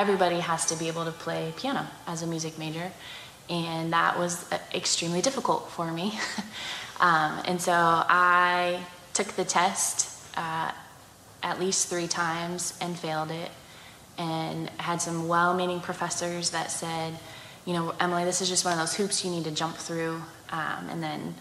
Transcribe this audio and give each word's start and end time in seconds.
everybody 0.00 0.40
has 0.40 0.64
to 0.64 0.76
be 0.76 0.88
able 0.88 1.04
to 1.04 1.12
play 1.12 1.52
piano 1.58 1.86
as 2.06 2.22
a 2.22 2.26
music 2.26 2.58
major. 2.58 2.90
And 3.50 3.92
that 3.92 4.18
was 4.18 4.50
uh, 4.50 4.58
extremely 4.72 5.20
difficult 5.20 5.70
for 5.70 5.92
me. 5.92 6.18
um, 7.00 7.42
and 7.44 7.60
so 7.60 7.74
I 7.74 8.80
took 9.12 9.26
the 9.28 9.44
test 9.44 10.08
uh, 10.38 10.72
at 11.42 11.60
least 11.60 11.88
three 11.88 12.08
times 12.08 12.78
and 12.80 12.98
failed 12.98 13.30
it. 13.30 13.50
And 14.16 14.70
had 14.78 15.02
some 15.02 15.28
well 15.28 15.54
meaning 15.54 15.80
professors 15.80 16.50
that 16.50 16.70
said, 16.70 17.18
you 17.66 17.74
know, 17.74 17.94
Emily, 18.00 18.24
this 18.24 18.40
is 18.40 18.48
just 18.48 18.64
one 18.64 18.72
of 18.72 18.78
those 18.78 18.94
hoops 18.94 19.22
you 19.22 19.30
need 19.30 19.44
to 19.44 19.50
jump 19.50 19.76
through. 19.76 20.22
Um, 20.50 20.88
and 20.88 21.02
then 21.02 21.34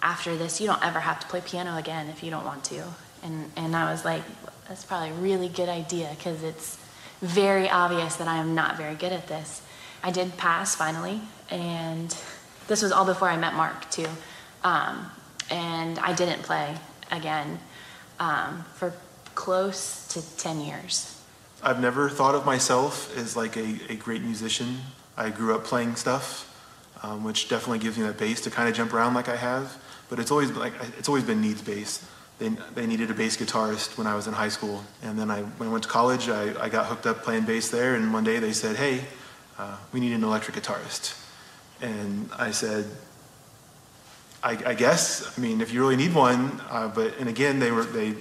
after 0.00 0.34
this, 0.34 0.62
you 0.62 0.66
don't 0.66 0.82
ever 0.82 1.00
have 1.00 1.20
to 1.20 1.26
play 1.26 1.42
piano 1.42 1.76
again 1.76 2.08
if 2.08 2.22
you 2.22 2.30
don't 2.30 2.44
want 2.44 2.64
to. 2.64 2.84
And, 3.22 3.50
and 3.56 3.76
I 3.76 3.90
was 3.90 4.04
like, 4.04 4.22
that's 4.66 4.84
probably 4.84 5.10
a 5.10 5.14
really 5.14 5.48
good 5.48 5.68
idea 5.68 6.10
because 6.16 6.42
it's 6.42 6.78
very 7.20 7.68
obvious 7.68 8.16
that 8.16 8.28
I 8.28 8.36
am 8.36 8.54
not 8.54 8.76
very 8.76 8.94
good 8.94 9.12
at 9.12 9.26
this. 9.28 9.62
I 10.02 10.10
did 10.10 10.36
pass 10.36 10.74
finally, 10.74 11.20
and 11.50 12.16
this 12.68 12.82
was 12.82 12.92
all 12.92 13.04
before 13.04 13.28
I 13.28 13.36
met 13.36 13.54
Mark, 13.54 13.90
too. 13.90 14.06
Um, 14.62 15.10
and 15.50 15.98
I 15.98 16.12
didn't 16.12 16.42
play 16.42 16.76
again 17.10 17.58
um, 18.20 18.64
for 18.74 18.92
close 19.34 20.06
to 20.08 20.36
10 20.36 20.60
years. 20.60 21.14
I've 21.62 21.80
never 21.80 22.08
thought 22.08 22.34
of 22.34 22.44
myself 22.46 23.16
as 23.16 23.36
like 23.36 23.56
a, 23.56 23.78
a 23.88 23.96
great 23.96 24.22
musician. 24.22 24.78
I 25.16 25.30
grew 25.30 25.54
up 25.54 25.64
playing 25.64 25.96
stuff, 25.96 26.44
um, 27.02 27.24
which 27.24 27.48
definitely 27.48 27.80
gives 27.80 27.98
me 27.98 28.04
that 28.04 28.18
base 28.18 28.40
to 28.42 28.50
kind 28.50 28.68
of 28.68 28.74
jump 28.74 28.92
around 28.92 29.14
like 29.14 29.28
I 29.28 29.36
have. 29.36 29.76
But 30.08 30.18
it's 30.18 30.30
always 30.30 30.52
like 30.52 30.72
it's 30.96 31.08
always 31.08 31.24
been 31.24 31.40
needs 31.40 31.60
based. 31.60 32.04
They, 32.38 32.50
they 32.74 32.86
needed 32.86 33.10
a 33.10 33.14
bass 33.14 33.36
guitarist 33.36 33.98
when 33.98 34.06
I 34.06 34.14
was 34.14 34.28
in 34.28 34.32
high 34.32 34.48
school, 34.48 34.84
and 35.02 35.18
then 35.18 35.28
I 35.30 35.42
when 35.42 35.68
I 35.68 35.72
went 35.72 35.82
to 35.84 35.90
college, 35.90 36.28
I, 36.28 36.54
I 36.62 36.68
got 36.68 36.86
hooked 36.86 37.06
up 37.06 37.24
playing 37.24 37.44
bass 37.46 37.68
there. 37.68 37.96
And 37.96 38.12
one 38.12 38.22
day 38.22 38.38
they 38.38 38.52
said, 38.52 38.76
"Hey, 38.76 39.04
uh, 39.58 39.76
we 39.92 39.98
need 39.98 40.12
an 40.12 40.22
electric 40.22 40.56
guitarist," 40.56 41.20
and 41.80 42.30
I 42.38 42.52
said, 42.52 42.86
I, 44.42 44.50
I, 44.66 44.74
guess. 44.74 45.36
I 45.36 45.40
mean, 45.40 45.60
if 45.60 45.72
you 45.72 45.80
really 45.80 45.96
need 45.96 46.14
one, 46.14 46.60
uh, 46.70 46.88
but 46.88 47.16
and 47.18 47.28
again, 47.28 47.58
they 47.58 47.72
were 47.72 47.82
they, 47.84 48.14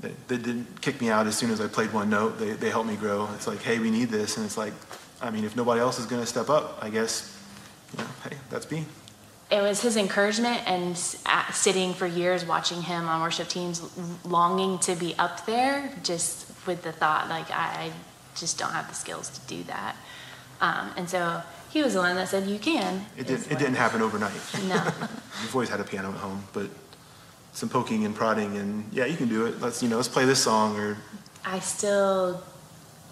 they, 0.00 0.12
they 0.28 0.36
didn't 0.36 0.82
kick 0.82 1.00
me 1.00 1.08
out 1.08 1.26
as 1.26 1.36
soon 1.36 1.50
as 1.50 1.60
I 1.60 1.66
played 1.66 1.92
one 1.92 2.10
note. 2.10 2.38
They 2.38 2.52
they 2.52 2.70
helped 2.70 2.88
me 2.88 2.96
grow. 2.96 3.28
It's 3.34 3.46
like, 3.46 3.62
hey, 3.62 3.78
we 3.78 3.90
need 3.90 4.10
this, 4.10 4.36
and 4.36 4.44
it's 4.44 4.58
like, 4.58 4.74
I 5.22 5.30
mean, 5.30 5.44
if 5.44 5.56
nobody 5.56 5.80
else 5.80 5.98
is 5.98 6.06
going 6.06 6.20
to 6.20 6.26
step 6.26 6.50
up, 6.50 6.78
I 6.82 6.90
guess, 6.90 7.34
you 7.92 8.04
know, 8.04 8.10
hey, 8.24 8.36
that's 8.50 8.70
me. 8.70 8.84
It 9.50 9.62
was 9.62 9.80
his 9.80 9.96
encouragement 9.96 10.62
and 10.66 10.98
sitting 11.52 11.94
for 11.94 12.06
years 12.06 12.44
watching 12.44 12.82
him 12.82 13.08
on 13.08 13.20
worship 13.20 13.48
teams, 13.48 13.80
longing 14.24 14.78
to 14.80 14.96
be 14.96 15.14
up 15.18 15.46
there, 15.46 15.92
just 16.02 16.50
with 16.66 16.82
the 16.82 16.92
thought 16.92 17.28
like 17.28 17.50
I, 17.50 17.92
just 18.34 18.58
don't 18.58 18.72
have 18.72 18.88
the 18.88 18.94
skills 18.94 19.30
to 19.30 19.40
do 19.46 19.62
that. 19.64 19.96
Um, 20.60 20.90
and 20.96 21.08
so 21.08 21.42
he 21.70 21.82
was 21.82 21.94
the 21.94 22.00
one 22.00 22.14
that 22.16 22.28
said, 22.28 22.46
"You 22.46 22.58
can." 22.58 23.06
It 23.16 23.26
didn't. 23.26 23.50
It 23.50 23.58
didn't 23.58 23.76
happen 23.76 24.02
overnight. 24.02 24.32
No. 24.68 24.74
You've 25.42 25.54
always 25.54 25.68
had 25.68 25.80
a 25.80 25.84
piano 25.84 26.10
at 26.10 26.16
home, 26.16 26.44
but 26.52 26.68
some 27.52 27.68
poking 27.68 28.04
and 28.04 28.14
prodding, 28.14 28.56
and 28.56 28.84
yeah, 28.92 29.06
you 29.06 29.16
can 29.16 29.28
do 29.28 29.46
it. 29.46 29.60
Let's 29.60 29.82
you 29.82 29.88
know, 29.88 29.96
let's 29.96 30.08
play 30.08 30.24
this 30.24 30.42
song. 30.42 30.78
Or 30.78 30.96
I 31.44 31.58
still 31.60 32.42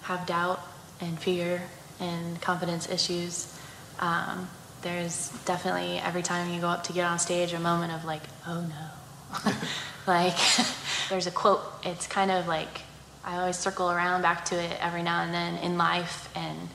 have 0.02 0.26
doubt 0.26 0.60
and 1.00 1.18
fear 1.18 1.62
and 2.00 2.40
confidence 2.40 2.88
issues. 2.88 3.58
Um, 4.00 4.48
there's 4.84 5.30
definitely 5.44 5.98
every 5.98 6.22
time 6.22 6.54
you 6.54 6.60
go 6.60 6.68
up 6.68 6.84
to 6.84 6.92
get 6.92 7.04
on 7.04 7.18
stage 7.18 7.52
a 7.52 7.58
moment 7.58 7.92
of 7.92 8.04
like, 8.04 8.22
oh 8.46 8.60
no. 8.60 9.52
like 10.06 10.36
there's 11.08 11.26
a 11.26 11.32
quote. 11.32 11.60
It's 11.82 12.06
kind 12.06 12.30
of 12.30 12.46
like 12.46 12.82
I 13.24 13.38
always 13.38 13.58
circle 13.58 13.90
around 13.90 14.22
back 14.22 14.44
to 14.46 14.62
it 14.62 14.76
every 14.80 15.02
now 15.02 15.22
and 15.22 15.34
then 15.34 15.56
in 15.56 15.76
life 15.76 16.30
and 16.36 16.68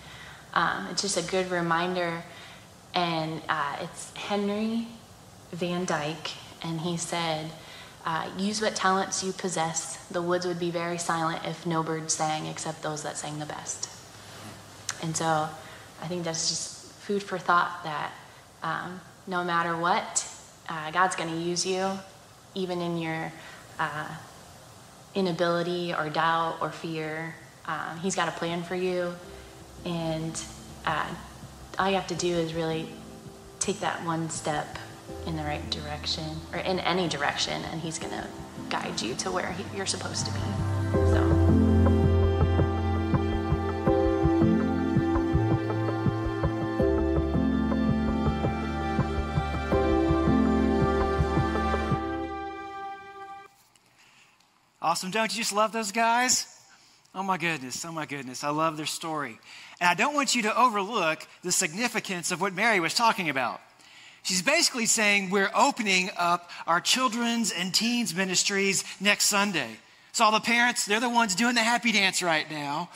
um, 0.53 0.87
it's 0.91 1.01
just 1.01 1.17
a 1.17 1.31
good 1.31 1.51
reminder. 1.51 2.23
And 2.93 3.41
uh, 3.47 3.77
it's 3.81 4.11
Henry 4.15 4.87
Van 5.51 5.85
Dyke, 5.85 6.31
and 6.63 6.81
he 6.81 6.97
said, 6.97 7.51
uh, 8.05 8.27
Use 8.37 8.61
what 8.61 8.75
talents 8.75 9.23
you 9.23 9.31
possess. 9.31 9.97
The 10.07 10.21
woods 10.21 10.45
would 10.47 10.59
be 10.59 10.71
very 10.71 10.97
silent 10.97 11.45
if 11.45 11.65
no 11.65 11.83
birds 11.83 12.15
sang 12.15 12.47
except 12.47 12.81
those 12.81 13.03
that 13.03 13.17
sang 13.17 13.39
the 13.39 13.45
best. 13.45 13.89
And 15.03 15.15
so 15.15 15.49
I 16.01 16.07
think 16.07 16.23
that's 16.23 16.49
just 16.49 16.78
food 17.09 17.23
for 17.23 17.39
thought 17.39 17.83
that 17.83 18.11
um, 18.61 19.01
no 19.25 19.43
matter 19.43 19.75
what, 19.75 20.31
uh, 20.69 20.91
God's 20.91 21.15
going 21.15 21.31
to 21.31 21.35
use 21.35 21.65
you, 21.65 21.89
even 22.53 22.81
in 22.81 22.99
your 22.99 23.33
uh, 23.79 24.07
inability 25.15 25.91
or 25.91 26.07
doubt 26.11 26.57
or 26.61 26.69
fear. 26.69 27.33
Um, 27.65 27.97
he's 28.03 28.15
got 28.15 28.27
a 28.27 28.31
plan 28.33 28.61
for 28.61 28.75
you. 28.75 29.15
And 29.85 30.39
uh, 30.85 31.09
all 31.79 31.89
you 31.89 31.95
have 31.95 32.05
to 32.07 32.15
do 32.15 32.27
is 32.27 32.53
really 32.53 32.87
take 33.59 33.79
that 33.79 34.05
one 34.05 34.29
step 34.29 34.77
in 35.25 35.35
the 35.35 35.43
right 35.43 35.67
direction 35.71 36.37
or 36.53 36.59
in 36.59 36.77
any 36.77 37.07
direction, 37.07 37.63
and 37.71 37.81
He's 37.81 37.97
going 37.97 38.13
to 38.13 38.27
guide 38.69 39.01
you 39.01 39.15
to 39.15 39.31
where 39.31 39.51
he, 39.53 39.65
you're 39.75 39.87
supposed 39.87 40.27
to 40.27 40.31
be. 40.31 40.39
So. 40.93 41.28
Awesome. 54.89 55.11
Don't 55.11 55.31
you 55.31 55.43
just 55.43 55.53
love 55.53 55.71
those 55.71 55.91
guys? 55.91 56.47
Oh 57.13 57.21
my 57.21 57.37
goodness, 57.37 57.85
oh 57.85 57.91
my 57.91 58.07
goodness. 58.07 58.43
I 58.43 58.49
love 58.49 58.75
their 58.75 58.87
story. 58.87 59.37
And 59.79 59.87
I 59.87 59.93
don't 59.93 60.15
want 60.15 60.33
you 60.33 60.41
to 60.41 60.59
overlook 60.59 61.27
the 61.43 61.51
significance 61.51 62.31
of 62.31 62.41
what 62.41 62.55
Mary 62.55 62.79
was 62.79 62.95
talking 62.95 63.29
about. 63.29 63.61
She's 64.23 64.41
basically 64.41 64.87
saying 64.87 65.29
we're 65.29 65.51
opening 65.53 66.09
up 66.17 66.49
our 66.65 66.81
children's 66.81 67.51
and 67.51 67.71
teens 67.71 68.15
ministries 68.15 68.83
next 68.99 69.25
Sunday. 69.25 69.69
So 70.11 70.25
all 70.25 70.31
the 70.31 70.39
parents, 70.39 70.87
they're 70.87 70.99
the 70.99 71.07
ones 71.07 71.35
doing 71.35 71.53
the 71.53 71.61
happy 71.61 71.91
dance 71.91 72.23
right 72.23 72.49
now. 72.49 72.89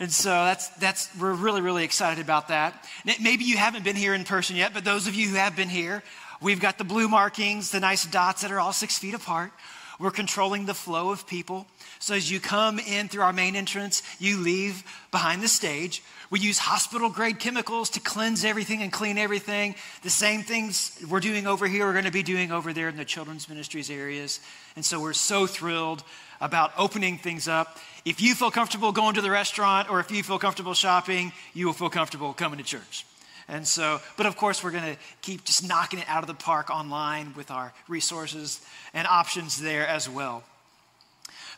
And 0.00 0.10
so 0.10 0.30
that's, 0.30 0.70
that's, 0.76 1.14
we're 1.20 1.34
really, 1.34 1.60
really 1.60 1.84
excited 1.84 2.24
about 2.24 2.48
that. 2.48 2.88
Maybe 3.04 3.44
you 3.44 3.58
haven't 3.58 3.84
been 3.84 3.96
here 3.96 4.14
in 4.14 4.24
person 4.24 4.56
yet, 4.56 4.72
but 4.72 4.82
those 4.82 5.06
of 5.06 5.14
you 5.14 5.28
who 5.28 5.34
have 5.34 5.54
been 5.54 5.68
here, 5.68 6.02
we've 6.40 6.58
got 6.58 6.78
the 6.78 6.84
blue 6.84 7.06
markings, 7.06 7.70
the 7.70 7.80
nice 7.80 8.06
dots 8.06 8.40
that 8.40 8.50
are 8.50 8.60
all 8.60 8.72
six 8.72 8.98
feet 8.98 9.12
apart. 9.12 9.52
We're 9.98 10.12
controlling 10.12 10.66
the 10.66 10.74
flow 10.74 11.10
of 11.10 11.26
people. 11.26 11.66
So 11.98 12.14
as 12.14 12.30
you 12.30 12.38
come 12.38 12.78
in 12.78 13.08
through 13.08 13.22
our 13.22 13.32
main 13.32 13.56
entrance, 13.56 14.02
you 14.20 14.38
leave 14.38 14.84
behind 15.10 15.42
the 15.42 15.48
stage. 15.48 16.04
We 16.30 16.38
use 16.38 16.58
hospital 16.58 17.10
grade 17.10 17.40
chemicals 17.40 17.90
to 17.90 18.00
cleanse 18.00 18.44
everything 18.44 18.82
and 18.82 18.92
clean 18.92 19.18
everything. 19.18 19.74
The 20.02 20.10
same 20.10 20.42
things 20.42 20.96
we're 21.10 21.18
doing 21.18 21.48
over 21.48 21.66
here, 21.66 21.86
we're 21.86 21.94
going 21.94 22.04
to 22.04 22.12
be 22.12 22.22
doing 22.22 22.52
over 22.52 22.72
there 22.72 22.88
in 22.88 22.96
the 22.96 23.04
children's 23.04 23.48
ministries 23.48 23.90
areas. 23.90 24.38
And 24.76 24.84
so 24.84 25.00
we're 25.00 25.14
so 25.14 25.48
thrilled 25.48 26.04
about 26.40 26.70
opening 26.78 27.18
things 27.18 27.48
up. 27.48 27.78
If 28.04 28.20
you 28.20 28.36
feel 28.36 28.52
comfortable 28.52 28.92
going 28.92 29.16
to 29.16 29.20
the 29.20 29.30
restaurant 29.30 29.90
or 29.90 29.98
if 29.98 30.12
you 30.12 30.22
feel 30.22 30.38
comfortable 30.38 30.74
shopping, 30.74 31.32
you 31.54 31.66
will 31.66 31.72
feel 31.72 31.90
comfortable 31.90 32.32
coming 32.34 32.58
to 32.58 32.64
church. 32.64 33.04
And 33.48 33.66
so, 33.66 34.00
but 34.16 34.26
of 34.26 34.36
course, 34.36 34.62
we're 34.62 34.70
going 34.70 34.94
to 34.94 35.00
keep 35.22 35.44
just 35.44 35.66
knocking 35.66 35.98
it 35.98 36.04
out 36.08 36.22
of 36.22 36.26
the 36.26 36.34
park 36.34 36.68
online 36.70 37.32
with 37.34 37.50
our 37.50 37.72
resources 37.88 38.60
and 38.92 39.06
options 39.06 39.60
there 39.60 39.86
as 39.86 40.08
well. 40.08 40.44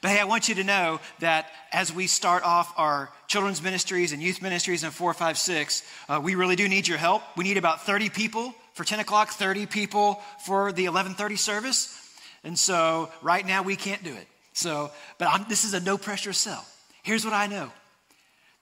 But 0.01 0.13
hey, 0.13 0.21
I 0.21 0.25
want 0.25 0.49
you 0.49 0.55
to 0.55 0.65
know 0.65 1.01
that 1.19 1.51
as 1.73 1.93
we 1.93 2.07
start 2.07 2.43
off 2.43 2.73
our 2.79 3.11
children's 3.27 3.61
ministries 3.61 4.13
and 4.13 4.23
youth 4.23 4.41
ministries 4.41 4.83
in 4.83 4.91
456, 4.91 5.83
uh, 6.09 6.21
we 6.23 6.37
really 6.37 6.57
do 6.57 6.69
need 6.69 6.89
your 6.89 6.97
help. 6.97 7.23
We 7.37 7.45
need 7.45 7.59
about 7.59 7.85
30 7.85 8.09
people 8.09 8.55
for 8.73 8.85
10 8.85 9.01
o'clock, 9.01 9.31
30 9.31 9.67
people 9.67 10.23
for 10.47 10.73
the 10.73 10.85
1130 10.85 11.37
service. 11.37 11.97
And 12.45 12.59
so 12.59 13.11
right 13.21 13.45
now 13.45 13.63
we 13.63 13.77
can't 13.77 14.03
do 14.03 14.15
it. 14.15 14.27
So, 14.55 14.91
but 15.19 15.29
I'm, 15.29 15.45
this 15.49 15.65
is 15.65 15.75
a 15.75 15.81
no 15.81 15.99
pressure 15.99 16.33
sell. 16.33 16.65
Here's 17.03 17.25
what 17.25 17.35
I 17.35 17.47
know. 17.47 17.71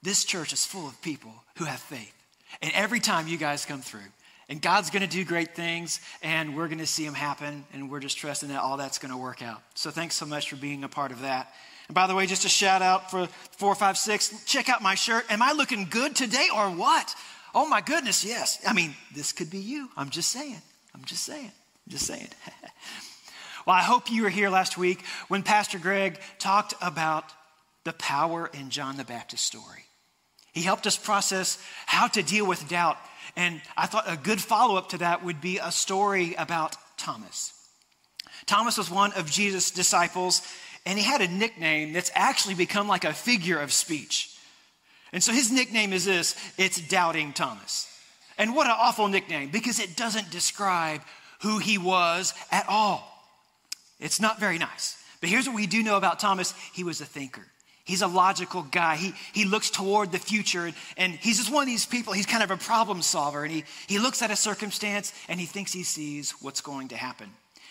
This 0.03 0.25
church 0.25 0.53
is 0.53 0.65
full 0.67 0.89
of 0.89 1.01
people 1.03 1.33
who 1.57 1.65
have 1.65 1.81
faith. 1.81 2.18
And 2.63 2.73
every 2.75 3.01
time 3.01 3.29
you 3.29 3.37
guys 3.37 3.65
come 3.65 3.81
through, 3.81 4.01
and 4.49 4.63
God's 4.63 4.91
going 4.91 5.03
to 5.03 5.09
do 5.09 5.25
great 5.25 5.55
things, 5.55 6.01
and 6.23 6.57
we're 6.57 6.69
going 6.69 6.79
to 6.79 6.87
see 6.87 7.05
them 7.05 7.15
happen, 7.15 7.65
and 7.73 7.91
we're 7.91 8.01
just 8.01 8.17
trusting 8.17 8.49
that 8.49 8.61
all 8.61 8.79
that's 8.79 8.99
going 8.99 9.13
to 9.13 9.19
work 9.19 9.43
out. 9.43 9.63
So 9.75 9.91
thanks 9.91 10.15
so 10.15 10.25
much 10.25 10.49
for 10.49 10.57
being 10.57 10.85
a 10.85 10.89
part 10.89 11.13
of 11.13 11.21
that. 11.23 11.53
And 11.89 11.95
by 11.95 12.07
the 12.07 12.15
way, 12.15 12.27
just 12.27 12.45
a 12.45 12.49
shout 12.49 12.83
out 12.83 13.11
for 13.11 13.27
456. 13.57 14.45
Check 14.45 14.69
out 14.69 14.83
my 14.83 14.95
shirt. 14.95 15.25
Am 15.31 15.43
I 15.43 15.53
looking 15.53 15.87
good 15.91 16.17
today 16.17 16.49
or 16.55 16.71
what? 16.71 17.15
Oh 17.55 17.69
my 17.69 17.81
goodness, 17.81 18.25
yes. 18.25 18.59
I 18.67 18.73
mean, 18.73 18.95
this 19.15 19.33
could 19.33 19.51
be 19.51 19.59
you. 19.59 19.89
I'm 19.97 20.11
just 20.11 20.31
saying. 20.31 20.61
I'm 20.95 21.05
just 21.05 21.25
saying. 21.25 21.51
I'm 21.87 21.91
just 21.91 22.07
saying. 22.07 22.29
well, 23.67 23.77
I 23.77 23.83
hope 23.83 24.11
you 24.11 24.23
were 24.23 24.29
here 24.29 24.51
last 24.51 24.77
week 24.77 25.05
when 25.29 25.43
Pastor 25.43 25.79
Greg 25.79 26.21
talked 26.39 26.75
about 26.83 27.25
the 27.85 27.93
power 27.95 28.51
in 28.53 28.69
John 28.71 28.97
the 28.97 29.05
Baptist 29.05 29.45
story. 29.45 29.88
He 30.53 30.63
helped 30.63 30.87
us 30.87 30.97
process 30.97 31.59
how 31.87 32.09
to 32.09 32.23
deal 32.23 32.47
with 32.47 32.69
doubt 32.69 32.99
and 33.39 33.61
I 33.77 33.87
thought 33.87 34.11
a 34.11 34.17
good 34.17 34.41
follow 34.41 34.77
up 34.77 34.89
to 34.89 34.99
that 34.99 35.25
would 35.25 35.41
be 35.41 35.59
a 35.59 35.71
story 35.71 36.35
about 36.35 36.75
Thomas. 36.97 37.53
Thomas 38.47 38.77
was 38.77 38.91
one 38.91 39.13
of 39.13 39.31
Jesus' 39.31 39.71
disciples, 39.71 40.43
and 40.85 40.99
he 40.99 41.05
had 41.05 41.21
a 41.21 41.29
nickname 41.29 41.93
that's 41.93 42.11
actually 42.17 42.57
become 42.57 42.89
like 42.89 43.05
a 43.05 43.13
figure 43.13 43.61
of 43.61 43.73
speech. 43.73 44.37
And 45.13 45.23
so 45.23 45.33
his 45.33 45.53
nickname 45.53 45.93
is 45.93 46.05
this 46.05 46.35
it's 46.59 46.81
Doubting 46.81 47.33
Thomas. 47.33 47.87
And 48.39 48.57
what 48.57 48.67
an 48.67 48.75
awful 48.77 49.07
nickname 49.07 49.51
because 49.51 49.79
it 49.79 49.97
doesn't 49.97 50.31
describe 50.33 51.03
who 51.43 51.59
he 51.59 51.79
was 51.79 52.35
at 52.51 52.67
all. 52.69 53.05
It's 54.01 54.21
not 54.21 54.41
very 54.41 54.59
nice. 54.59 54.97
But 55.21 55.31
here's 55.31 55.47
what 55.47 55.55
we 55.55 55.69
do 55.69 55.85
know 55.85 55.97
about 55.97 56.19
Thomas 56.19 56.55
he 56.73 56.83
was 56.83 57.01
a 57.01 57.05
thinker. 57.05 57.47
He's 57.89 58.03
a 58.03 58.07
logical 58.07 58.65
guy. 58.65 58.97
He, 58.97 59.15
he 59.33 59.47
looks 59.47 59.71
toward 59.71 60.13
the 60.13 60.19
future, 60.19 60.67
and, 60.67 60.75
and 60.99 61.13
he's 61.15 61.39
just 61.39 61.51
one 61.51 61.63
of 61.63 61.69
these 61.69 61.87
people. 61.87 62.13
He's 62.13 62.27
kind 62.27 62.43
of 62.43 62.51
a 62.51 62.59
problem 62.59 63.01
solver, 63.01 63.45
and 63.45 63.51
he, 63.51 63.65
he 63.87 63.99
looks 63.99 64.21
at 64.21 64.31
a 64.31 64.37
circumstance 64.37 65.15
and 65.27 65.41
he 65.41 65.47
thinks 65.47 65.73
he 65.73 65.85
sees 65.85 66.33
what's 66.43 66.61
going 66.61 66.89
to 66.89 66.97
happen. 66.99 67.31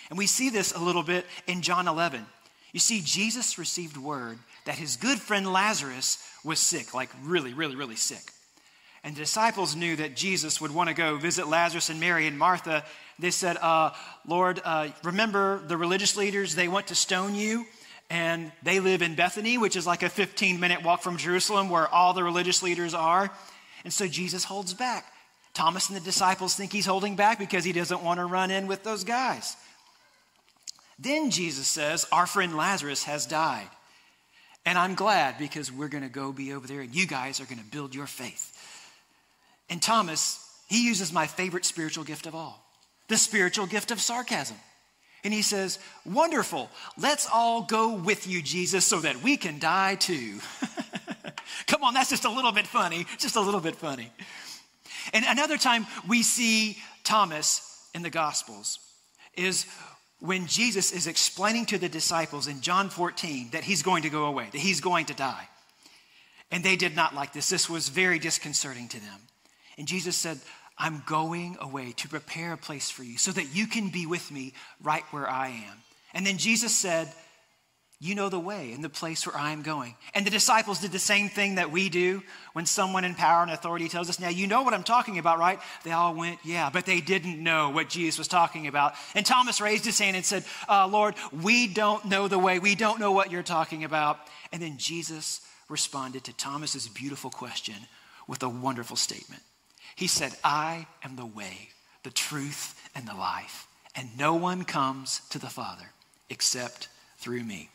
And 0.09 0.17
we 0.17 0.25
see 0.25 0.49
this 0.49 0.73
a 0.73 0.79
little 0.79 1.03
bit 1.03 1.27
in 1.45 1.61
John 1.61 1.87
11. 1.87 2.25
You 2.73 2.79
see, 2.79 3.01
Jesus 3.05 3.59
received 3.59 3.95
word 3.95 4.39
that 4.65 4.79
his 4.79 4.97
good 4.97 5.19
friend 5.19 5.53
Lazarus 5.53 6.17
was 6.43 6.59
sick, 6.59 6.95
like 6.95 7.11
really, 7.21 7.53
really, 7.53 7.75
really 7.75 7.95
sick. 7.95 8.31
And 9.03 9.15
the 9.15 9.19
disciples 9.19 9.75
knew 9.75 9.97
that 9.97 10.15
Jesus 10.15 10.59
would 10.59 10.73
want 10.73 10.89
to 10.89 10.95
go 10.95 11.17
visit 11.17 11.47
Lazarus 11.47 11.91
and 11.91 11.99
Mary 11.99 12.25
and 12.25 12.39
Martha. 12.39 12.83
They 13.19 13.29
said, 13.29 13.57
uh, 13.57 13.91
Lord, 14.25 14.61
uh, 14.65 14.89
remember 15.03 15.59
the 15.67 15.77
religious 15.77 16.17
leaders, 16.17 16.55
they 16.55 16.67
want 16.67 16.87
to 16.87 16.95
stone 16.95 17.35
you. 17.35 17.67
And 18.09 18.51
they 18.63 18.80
live 18.80 19.01
in 19.01 19.15
Bethany, 19.15 19.57
which 19.57 19.75
is 19.75 19.86
like 19.86 20.04
a 20.04 20.09
15 20.09 20.59
minute 20.59 20.83
walk 20.83 21.01
from 21.01 21.18
Jerusalem 21.18 21.69
where 21.69 21.88
all 21.88 22.13
the 22.13 22.24
religious 22.24 22.63
leaders 22.63 22.94
are. 22.94 23.31
And 23.83 23.92
so 23.92 24.07
Jesus 24.07 24.44
holds 24.44 24.74
back. 24.74 25.06
Thomas 25.54 25.89
and 25.89 25.98
the 25.98 26.01
disciples 26.01 26.56
think 26.56 26.71
he's 26.71 26.86
holding 26.86 27.15
back 27.15 27.39
because 27.39 27.63
he 27.63 27.74
doesn't 27.74 28.04
want 28.04 28.19
to 28.19 28.25
run 28.25 28.51
in 28.51 28.68
with 28.68 28.83
those 28.83 29.04
guys. 29.04 29.56
Then 31.00 31.31
Jesus 31.31 31.68
says, 31.68 32.06
Our 32.12 32.27
friend 32.27 32.56
Lazarus 32.56 33.04
has 33.04 33.25
died. 33.25 33.68
And 34.65 34.77
I'm 34.77 34.95
glad 34.95 35.38
because 35.38 35.71
we're 35.71 35.88
going 35.88 36.04
to 36.04 36.09
go 36.09 36.31
be 36.31 36.54
over 36.54 36.68
there 36.68 36.81
and 36.81 36.94
you 36.94 37.07
guys 37.07 37.39
are 37.39 37.45
going 37.45 37.59
to 37.59 37.71
build 37.71 37.95
your 37.95 38.06
faith. 38.06 38.54
And 39.69 39.81
Thomas, 39.81 40.44
he 40.68 40.86
uses 40.86 41.13
my 41.13 41.25
favorite 41.25 41.65
spiritual 41.65 42.04
gift 42.04 42.27
of 42.27 42.36
all 42.36 42.63
the 43.07 43.18
spiritual 43.18 43.65
gift 43.65 43.92
of 43.92 44.01
sarcasm. 44.01 44.57
And 45.23 45.33
he 45.33 45.41
says, 45.41 45.79
Wonderful, 46.05 46.69
let's 46.97 47.27
all 47.31 47.63
go 47.63 47.93
with 47.93 48.27
you, 48.27 48.41
Jesus, 48.41 48.85
so 48.85 48.99
that 48.99 49.21
we 49.23 49.37
can 49.37 49.59
die 49.59 49.95
too. 49.95 50.39
Come 51.67 51.83
on, 51.83 51.93
that's 51.93 52.09
just 52.09 52.25
a 52.25 52.29
little 52.29 52.51
bit 52.51 52.67
funny, 52.67 53.05
just 53.17 53.35
a 53.35 53.41
little 53.41 53.59
bit 53.59 53.75
funny. 53.75 54.11
And 55.13 55.25
another 55.27 55.57
time 55.57 55.85
we 56.07 56.23
see 56.23 56.77
Thomas 57.03 57.89
in 57.93 58.03
the 58.03 58.09
Gospels 58.09 58.79
is 59.35 59.65
when 60.19 60.47
Jesus 60.47 60.91
is 60.91 61.07
explaining 61.07 61.65
to 61.67 61.77
the 61.77 61.89
disciples 61.89 62.47
in 62.47 62.61
John 62.61 62.89
14 62.89 63.49
that 63.51 63.63
he's 63.63 63.83
going 63.83 64.03
to 64.03 64.09
go 64.09 64.25
away, 64.25 64.49
that 64.51 64.59
he's 64.59 64.81
going 64.81 65.05
to 65.05 65.13
die. 65.13 65.47
And 66.51 66.63
they 66.63 66.75
did 66.75 66.95
not 66.95 67.13
like 67.13 67.33
this. 67.33 67.49
This 67.49 67.69
was 67.69 67.89
very 67.89 68.19
disconcerting 68.19 68.87
to 68.89 68.99
them. 68.99 69.19
And 69.77 69.87
Jesus 69.87 70.15
said, 70.15 70.39
I'm 70.77 71.03
going 71.07 71.57
away 71.59 71.94
to 71.97 72.07
prepare 72.07 72.53
a 72.53 72.57
place 72.57 72.89
for 72.89 73.03
you 73.03 73.18
so 73.18 73.31
that 73.31 73.56
you 73.56 73.68
can 73.68 73.89
be 73.89 74.06
with 74.06 74.31
me 74.31 74.53
right 74.81 75.03
where 75.12 75.27
I 75.27 75.47
am. 75.47 75.77
And 76.13 76.25
then 76.25 76.38
Jesus 76.38 76.74
said, 76.74 77.12
You 78.00 78.13
know 78.13 78.29
the 78.29 78.39
way 78.39 78.71
and 78.74 78.83
the 78.83 78.89
place 78.89 79.25
where 79.25 79.35
I 79.35 79.51
am 79.51 79.63
going. 79.63 79.95
And 80.13 80.24
the 80.24 80.29
disciples 80.29 80.79
did 80.79 80.91
the 80.91 81.00
same 81.00 81.29
thing 81.29 81.56
that 81.56 81.71
we 81.71 81.89
do 81.89 82.21
when 82.53 82.68
someone 82.68 83.06
in 83.06 83.15
power 83.15 83.41
and 83.41 83.50
authority 83.50 83.89
tells 83.89 84.07
us, 84.07 84.19
Now, 84.19 84.29
you 84.29 84.45
know 84.45 84.62
what 84.62 84.75
I'm 84.75 84.83
talking 84.83 85.18
about, 85.18 85.39
right? 85.39 85.59
They 85.83 85.91
all 85.91 86.13
went, 86.13 86.38
Yeah, 86.44 86.69
but 86.71 86.85
they 86.85 87.01
didn't 87.01 87.41
know 87.41 87.71
what 87.71 87.89
Jesus 87.89 88.19
was 88.19 88.27
talking 88.27 88.68
about. 88.68 88.94
And 89.15 89.25
Thomas 89.25 89.59
raised 89.59 89.85
his 89.85 89.97
hand 89.97 90.15
and 90.15 90.25
said, 90.25 90.45
uh, 90.69 90.88
Lord, 90.88 91.15
we 91.31 91.68
don't 91.68 92.06
know 92.06 92.27
the 92.27 92.39
way. 92.39 92.59
We 92.59 92.75
don't 92.75 93.00
know 93.00 93.12
what 93.12 93.31
you're 93.31 93.41
talking 93.41 93.83
about. 93.83 94.19
And 94.51 94.62
then 94.62 94.77
Jesus 94.77 95.41
responded 95.69 96.23
to 96.25 96.33
Thomas's 96.33 96.88
beautiful 96.88 97.31
question 97.31 97.75
with 98.27 98.44
a 98.44 98.50
wonderful 98.50 98.95
statement. 98.95 99.41
He 99.97 100.05
said, 100.05 100.31
I 100.44 100.85
am 101.03 101.15
the 101.15 101.25
way, 101.25 101.69
the 102.03 102.11
truth, 102.11 102.79
and 102.94 103.07
the 103.07 103.15
life, 103.15 103.67
and 103.95 104.15
no 104.15 104.35
one 104.35 104.63
comes 104.63 105.21
to 105.31 105.39
the 105.39 105.49
Father 105.49 105.89
except 106.29 106.88
through 107.17 107.44
me. 107.44 107.69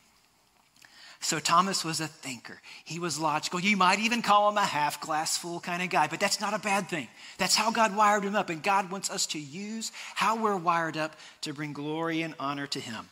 So 1.19 1.41
Thomas 1.41 1.85
was 1.85 2.01
a 2.01 2.07
thinker. 2.07 2.61
He 2.85 3.01
was 3.01 3.19
logical. 3.19 3.59
You 3.59 3.77
might 3.77 3.99
even 3.99 4.23
call 4.23 4.49
him 4.49 4.57
a 4.57 4.65
half 4.65 5.01
glass 5.01 5.37
full 5.37 5.59
kind 5.59 5.83
of 5.83 5.91
guy, 5.91 6.07
but 6.07 6.21
that's 6.21 6.41
not 6.41 6.55
a 6.55 6.61
bad 6.61 6.89
thing. 6.89 7.09
That's 7.39 7.57
how 7.57 7.73
God 7.73 7.97
wired 7.97 8.23
him 8.23 8.37
up, 8.37 8.51
and 8.51 8.63
God 8.63 8.93
wants 8.93 9.11
us 9.11 9.27
to 9.27 9.41
use 9.41 9.91
how 10.15 10.41
we're 10.41 10.57
wired 10.57 10.97
up 10.97 11.17
to 11.41 11.53
bring 11.53 11.73
glory 11.73 12.23
and 12.23 12.35
honor 12.39 12.69
to 12.69 12.79
him. 12.79 13.09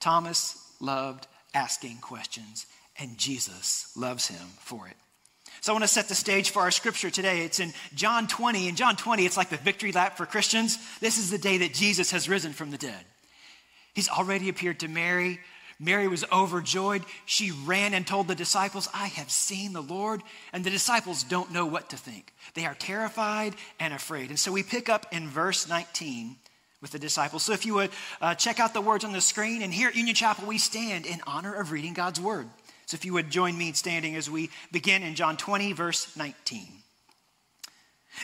Thomas 0.00 0.70
loved 0.80 1.26
asking 1.54 1.96
questions, 2.02 2.66
and 2.98 3.16
Jesus 3.16 3.90
loves 3.96 4.28
him 4.28 4.48
for 4.58 4.86
it. 4.86 4.96
So 5.66 5.72
I 5.72 5.74
want 5.74 5.82
to 5.82 5.88
set 5.88 6.06
the 6.06 6.14
stage 6.14 6.50
for 6.50 6.62
our 6.62 6.70
scripture 6.70 7.10
today. 7.10 7.40
It's 7.40 7.58
in 7.58 7.72
John 7.92 8.28
20. 8.28 8.68
In 8.68 8.76
John 8.76 8.94
20, 8.94 9.26
it's 9.26 9.36
like 9.36 9.48
the 9.48 9.56
victory 9.56 9.90
lap 9.90 10.16
for 10.16 10.24
Christians. 10.24 10.78
This 11.00 11.18
is 11.18 11.28
the 11.28 11.38
day 11.38 11.58
that 11.58 11.74
Jesus 11.74 12.12
has 12.12 12.28
risen 12.28 12.52
from 12.52 12.70
the 12.70 12.78
dead. 12.78 13.04
He's 13.92 14.08
already 14.08 14.48
appeared 14.48 14.78
to 14.78 14.86
Mary. 14.86 15.40
Mary 15.80 16.06
was 16.06 16.24
overjoyed. 16.30 17.02
She 17.24 17.50
ran 17.50 17.94
and 17.94 18.06
told 18.06 18.28
the 18.28 18.36
disciples, 18.36 18.88
I 18.94 19.08
have 19.08 19.28
seen 19.28 19.72
the 19.72 19.82
Lord. 19.82 20.22
And 20.52 20.62
the 20.62 20.70
disciples 20.70 21.24
don't 21.24 21.50
know 21.50 21.66
what 21.66 21.90
to 21.90 21.96
think. 21.96 22.32
They 22.54 22.64
are 22.64 22.76
terrified 22.76 23.56
and 23.80 23.92
afraid. 23.92 24.30
And 24.30 24.38
so 24.38 24.52
we 24.52 24.62
pick 24.62 24.88
up 24.88 25.06
in 25.10 25.26
verse 25.26 25.68
19 25.68 26.36
with 26.80 26.92
the 26.92 27.00
disciples. 27.00 27.42
So 27.42 27.54
if 27.54 27.66
you 27.66 27.74
would 27.74 27.90
uh, 28.20 28.36
check 28.36 28.60
out 28.60 28.72
the 28.72 28.80
words 28.80 29.04
on 29.04 29.12
the 29.12 29.20
screen, 29.20 29.62
and 29.62 29.74
here 29.74 29.88
at 29.88 29.96
Union 29.96 30.14
Chapel, 30.14 30.46
we 30.46 30.58
stand 30.58 31.06
in 31.06 31.20
honor 31.26 31.54
of 31.54 31.72
reading 31.72 31.92
God's 31.92 32.20
word. 32.20 32.46
So 32.86 32.94
if 32.94 33.04
you 33.04 33.12
would 33.14 33.30
join 33.30 33.58
me 33.58 33.68
in 33.68 33.74
standing 33.74 34.14
as 34.16 34.30
we 34.30 34.50
begin 34.72 35.02
in 35.02 35.16
John 35.16 35.36
20, 35.36 35.72
verse 35.72 36.16
19. 36.16 36.66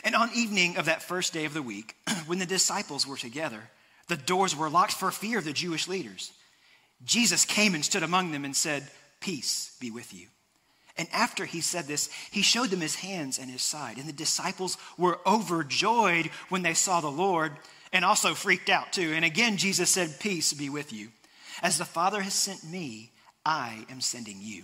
And 0.03 0.15
on 0.15 0.31
evening 0.33 0.77
of 0.77 0.85
that 0.85 1.03
first 1.03 1.33
day 1.33 1.45
of 1.45 1.53
the 1.53 1.61
week, 1.61 1.95
when 2.25 2.39
the 2.39 2.45
disciples 2.45 3.05
were 3.05 3.17
together, 3.17 3.59
the 4.07 4.17
doors 4.17 4.55
were 4.55 4.69
locked 4.69 4.93
for 4.93 5.11
fear 5.11 5.37
of 5.37 5.45
the 5.45 5.53
Jewish 5.53 5.87
leaders. 5.87 6.31
Jesus 7.05 7.45
came 7.45 7.75
and 7.75 7.83
stood 7.83 8.03
among 8.03 8.31
them 8.31 8.45
and 8.45 8.55
said, 8.55 8.87
Peace 9.19 9.75
be 9.79 9.91
with 9.91 10.13
you. 10.13 10.27
And 10.97 11.07
after 11.11 11.45
he 11.45 11.61
said 11.61 11.85
this, 11.85 12.09
he 12.31 12.41
showed 12.41 12.69
them 12.69 12.81
his 12.81 12.95
hands 12.95 13.39
and 13.39 13.49
his 13.49 13.63
side. 13.63 13.97
And 13.97 14.07
the 14.07 14.13
disciples 14.13 14.77
were 14.97 15.19
overjoyed 15.25 16.27
when 16.49 16.61
they 16.61 16.73
saw 16.73 17.01
the 17.01 17.07
Lord 17.11 17.53
and 17.91 18.05
also 18.05 18.33
freaked 18.33 18.69
out 18.69 18.93
too. 18.93 19.11
And 19.13 19.25
again, 19.25 19.57
Jesus 19.57 19.89
said, 19.89 20.19
Peace 20.19 20.53
be 20.53 20.69
with 20.69 20.93
you. 20.93 21.09
As 21.61 21.77
the 21.77 21.85
Father 21.85 22.21
has 22.21 22.33
sent 22.33 22.63
me, 22.63 23.11
I 23.45 23.85
am 23.89 24.01
sending 24.01 24.39
you. 24.41 24.63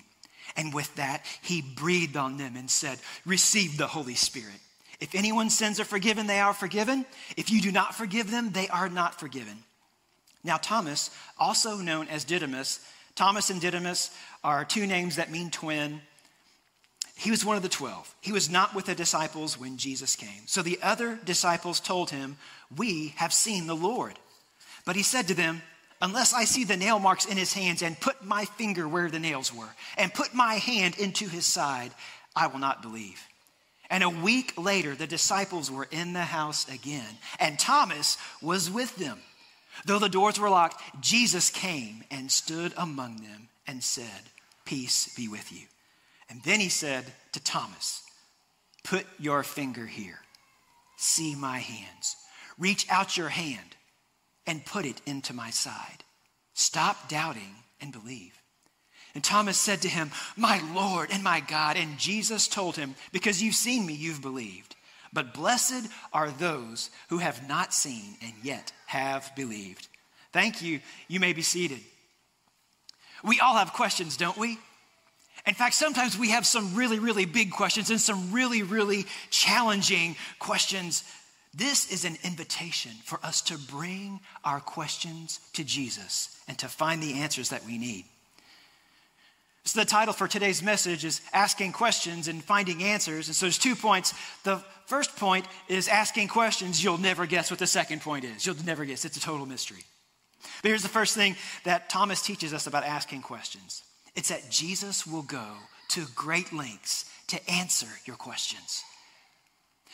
And 0.55 0.73
with 0.73 0.93
that, 0.95 1.25
he 1.41 1.61
breathed 1.61 2.17
on 2.17 2.37
them 2.37 2.55
and 2.55 2.69
said, 2.69 2.99
Receive 3.25 3.77
the 3.77 3.87
Holy 3.87 4.15
Spirit. 4.15 4.59
If 4.99 5.15
anyone's 5.15 5.57
sins 5.57 5.79
are 5.79 5.85
forgiven, 5.85 6.27
they 6.27 6.39
are 6.39 6.53
forgiven. 6.53 7.05
If 7.37 7.51
you 7.51 7.61
do 7.61 7.71
not 7.71 7.95
forgive 7.95 8.31
them, 8.31 8.51
they 8.51 8.67
are 8.67 8.89
not 8.89 9.19
forgiven. 9.19 9.63
Now, 10.43 10.57
Thomas, 10.57 11.11
also 11.37 11.77
known 11.77 12.07
as 12.07 12.23
Didymus, 12.23 12.79
Thomas 13.15 13.49
and 13.49 13.59
Didymus 13.59 14.11
are 14.43 14.63
two 14.63 14.87
names 14.87 15.17
that 15.17 15.31
mean 15.31 15.51
twin. 15.51 16.01
He 17.15 17.31
was 17.31 17.43
one 17.43 17.57
of 17.57 17.63
the 17.63 17.69
twelve. 17.69 18.13
He 18.21 18.31
was 18.31 18.49
not 18.49 18.73
with 18.73 18.85
the 18.85 18.95
disciples 18.95 19.59
when 19.59 19.77
Jesus 19.77 20.15
came. 20.15 20.43
So 20.45 20.61
the 20.61 20.79
other 20.81 21.19
disciples 21.25 21.81
told 21.81 22.11
him, 22.11 22.37
We 22.75 23.13
have 23.17 23.33
seen 23.33 23.67
the 23.67 23.75
Lord. 23.75 24.17
But 24.85 24.95
he 24.95 25.03
said 25.03 25.27
to 25.27 25.33
them, 25.33 25.61
unless 26.01 26.33
I 26.33 26.45
see 26.45 26.63
the 26.63 26.77
nail 26.77 26.99
marks 26.99 27.25
in 27.25 27.37
his 27.37 27.53
hands 27.53 27.81
and 27.81 27.99
put 27.99 28.23
my 28.23 28.45
finger 28.45 28.87
where 28.87 29.09
the 29.09 29.19
nails 29.19 29.53
were 29.53 29.69
and 29.97 30.13
put 30.13 30.33
my 30.33 30.55
hand 30.55 30.97
into 30.97 31.27
his 31.27 31.45
side, 31.45 31.91
I 32.35 32.47
will 32.47 32.59
not 32.59 32.81
believe. 32.81 33.21
And 33.89 34.03
a 34.03 34.09
week 34.09 34.53
later, 34.57 34.95
the 34.95 35.07
disciples 35.07 35.71
were 35.71 35.87
in 35.89 36.13
the 36.13 36.19
house 36.19 36.69
again, 36.69 37.17
and 37.39 37.57
Thomas 37.57 38.17
was 38.41 38.69
with 38.69 38.95
them. 38.97 39.19
Though 39.85 39.99
the 39.99 40.09
doors 40.09 40.39
were 40.39 40.49
locked, 40.49 40.81
Jesus 41.01 41.49
came 41.49 42.03
and 42.11 42.31
stood 42.31 42.73
among 42.77 43.17
them 43.17 43.49
and 43.65 43.83
said, 43.83 44.05
Peace 44.65 45.13
be 45.15 45.27
with 45.27 45.51
you. 45.51 45.65
And 46.29 46.43
then 46.43 46.59
he 46.59 46.69
said 46.69 47.05
to 47.31 47.39
Thomas, 47.39 48.03
Put 48.83 49.07
your 49.17 49.41
finger 49.41 49.85
here. 49.85 50.19
See 50.97 51.33
my 51.33 51.57
hands. 51.57 52.15
Reach 52.59 52.85
out 52.89 53.17
your 53.17 53.29
hand 53.29 53.75
and 54.49 54.65
put 54.65 54.85
it 54.85 54.99
into 55.05 55.31
my 55.31 55.51
side. 55.51 56.03
Stop 56.55 57.07
doubting 57.07 57.55
and 57.79 57.93
believe. 57.93 58.33
And 59.13 59.23
Thomas 59.23 59.57
said 59.57 59.83
to 59.83 59.87
him, 59.87 60.09
My 60.35 60.59
Lord 60.73 61.09
and 61.11 61.23
my 61.23 61.39
God. 61.39 61.77
And 61.77 61.99
Jesus 61.99 62.47
told 62.47 62.75
him, 62.75 62.95
Because 63.11 63.41
you've 63.43 63.55
seen 63.55 63.85
me, 63.85 63.93
you've 63.93 64.23
believed. 64.23 64.75
But 65.13 65.35
blessed 65.35 65.87
are 66.11 66.31
those 66.31 66.89
who 67.09 67.19
have 67.19 67.47
not 67.47 67.73
seen 67.73 68.15
and 68.23 68.33
yet 68.43 68.71
have 68.87 69.31
believed. 69.35 69.87
Thank 70.33 70.63
you. 70.63 70.79
You 71.07 71.19
may 71.19 71.33
be 71.33 71.41
seated. 71.43 71.79
We 73.23 73.39
all 73.39 73.55
have 73.55 73.73
questions, 73.73 74.17
don't 74.17 74.37
we? 74.37 74.57
In 75.45 75.53
fact, 75.53 75.75
sometimes 75.75 76.17
we 76.17 76.31
have 76.31 76.45
some 76.45 76.75
really, 76.75 76.99
really 76.99 77.25
big 77.25 77.51
questions 77.51 77.89
and 77.91 78.01
some 78.01 78.31
really, 78.31 78.63
really 78.63 79.05
challenging 79.29 80.15
questions 80.39 81.03
this 81.53 81.91
is 81.91 82.05
an 82.05 82.17
invitation 82.23 82.91
for 83.03 83.19
us 83.23 83.41
to 83.43 83.57
bring 83.57 84.19
our 84.43 84.59
questions 84.59 85.39
to 85.53 85.63
Jesus 85.63 86.39
and 86.47 86.57
to 86.59 86.67
find 86.67 87.01
the 87.01 87.15
answers 87.15 87.49
that 87.49 87.65
we 87.65 87.77
need. 87.77 88.05
So 89.65 89.79
the 89.79 89.85
title 89.85 90.13
for 90.13 90.27
today's 90.27 90.63
message 90.63 91.05
is 91.05 91.21
Asking 91.33 91.73
Questions 91.73 92.27
and 92.27 92.43
Finding 92.43 92.81
Answers. 92.81 93.27
And 93.27 93.35
so 93.35 93.45
there's 93.45 93.57
two 93.57 93.75
points. 93.75 94.13
The 94.43 94.63
first 94.85 95.15
point 95.15 95.45
is 95.67 95.87
asking 95.87 96.29
questions. 96.29 96.83
You'll 96.83 96.97
never 96.97 97.25
guess 97.25 97.51
what 97.51 97.59
the 97.59 97.67
second 97.67 98.01
point 98.01 98.25
is. 98.25 98.45
You'll 98.45 98.55
never 98.65 98.85
guess. 98.85 99.05
It's 99.05 99.17
a 99.17 99.21
total 99.21 99.45
mystery. 99.45 99.83
But 100.61 100.69
here's 100.69 100.81
the 100.81 100.89
first 100.89 101.15
thing 101.15 101.35
that 101.65 101.89
Thomas 101.89 102.21
teaches 102.21 102.53
us 102.53 102.67
about 102.67 102.83
asking 102.83 103.21
questions 103.21 103.83
it's 104.15 104.29
that 104.29 104.49
Jesus 104.49 105.05
will 105.05 105.21
go 105.21 105.45
to 105.89 106.05
great 106.15 106.51
lengths 106.51 107.05
to 107.27 107.49
answer 107.49 107.87
your 108.05 108.15
questions. 108.15 108.83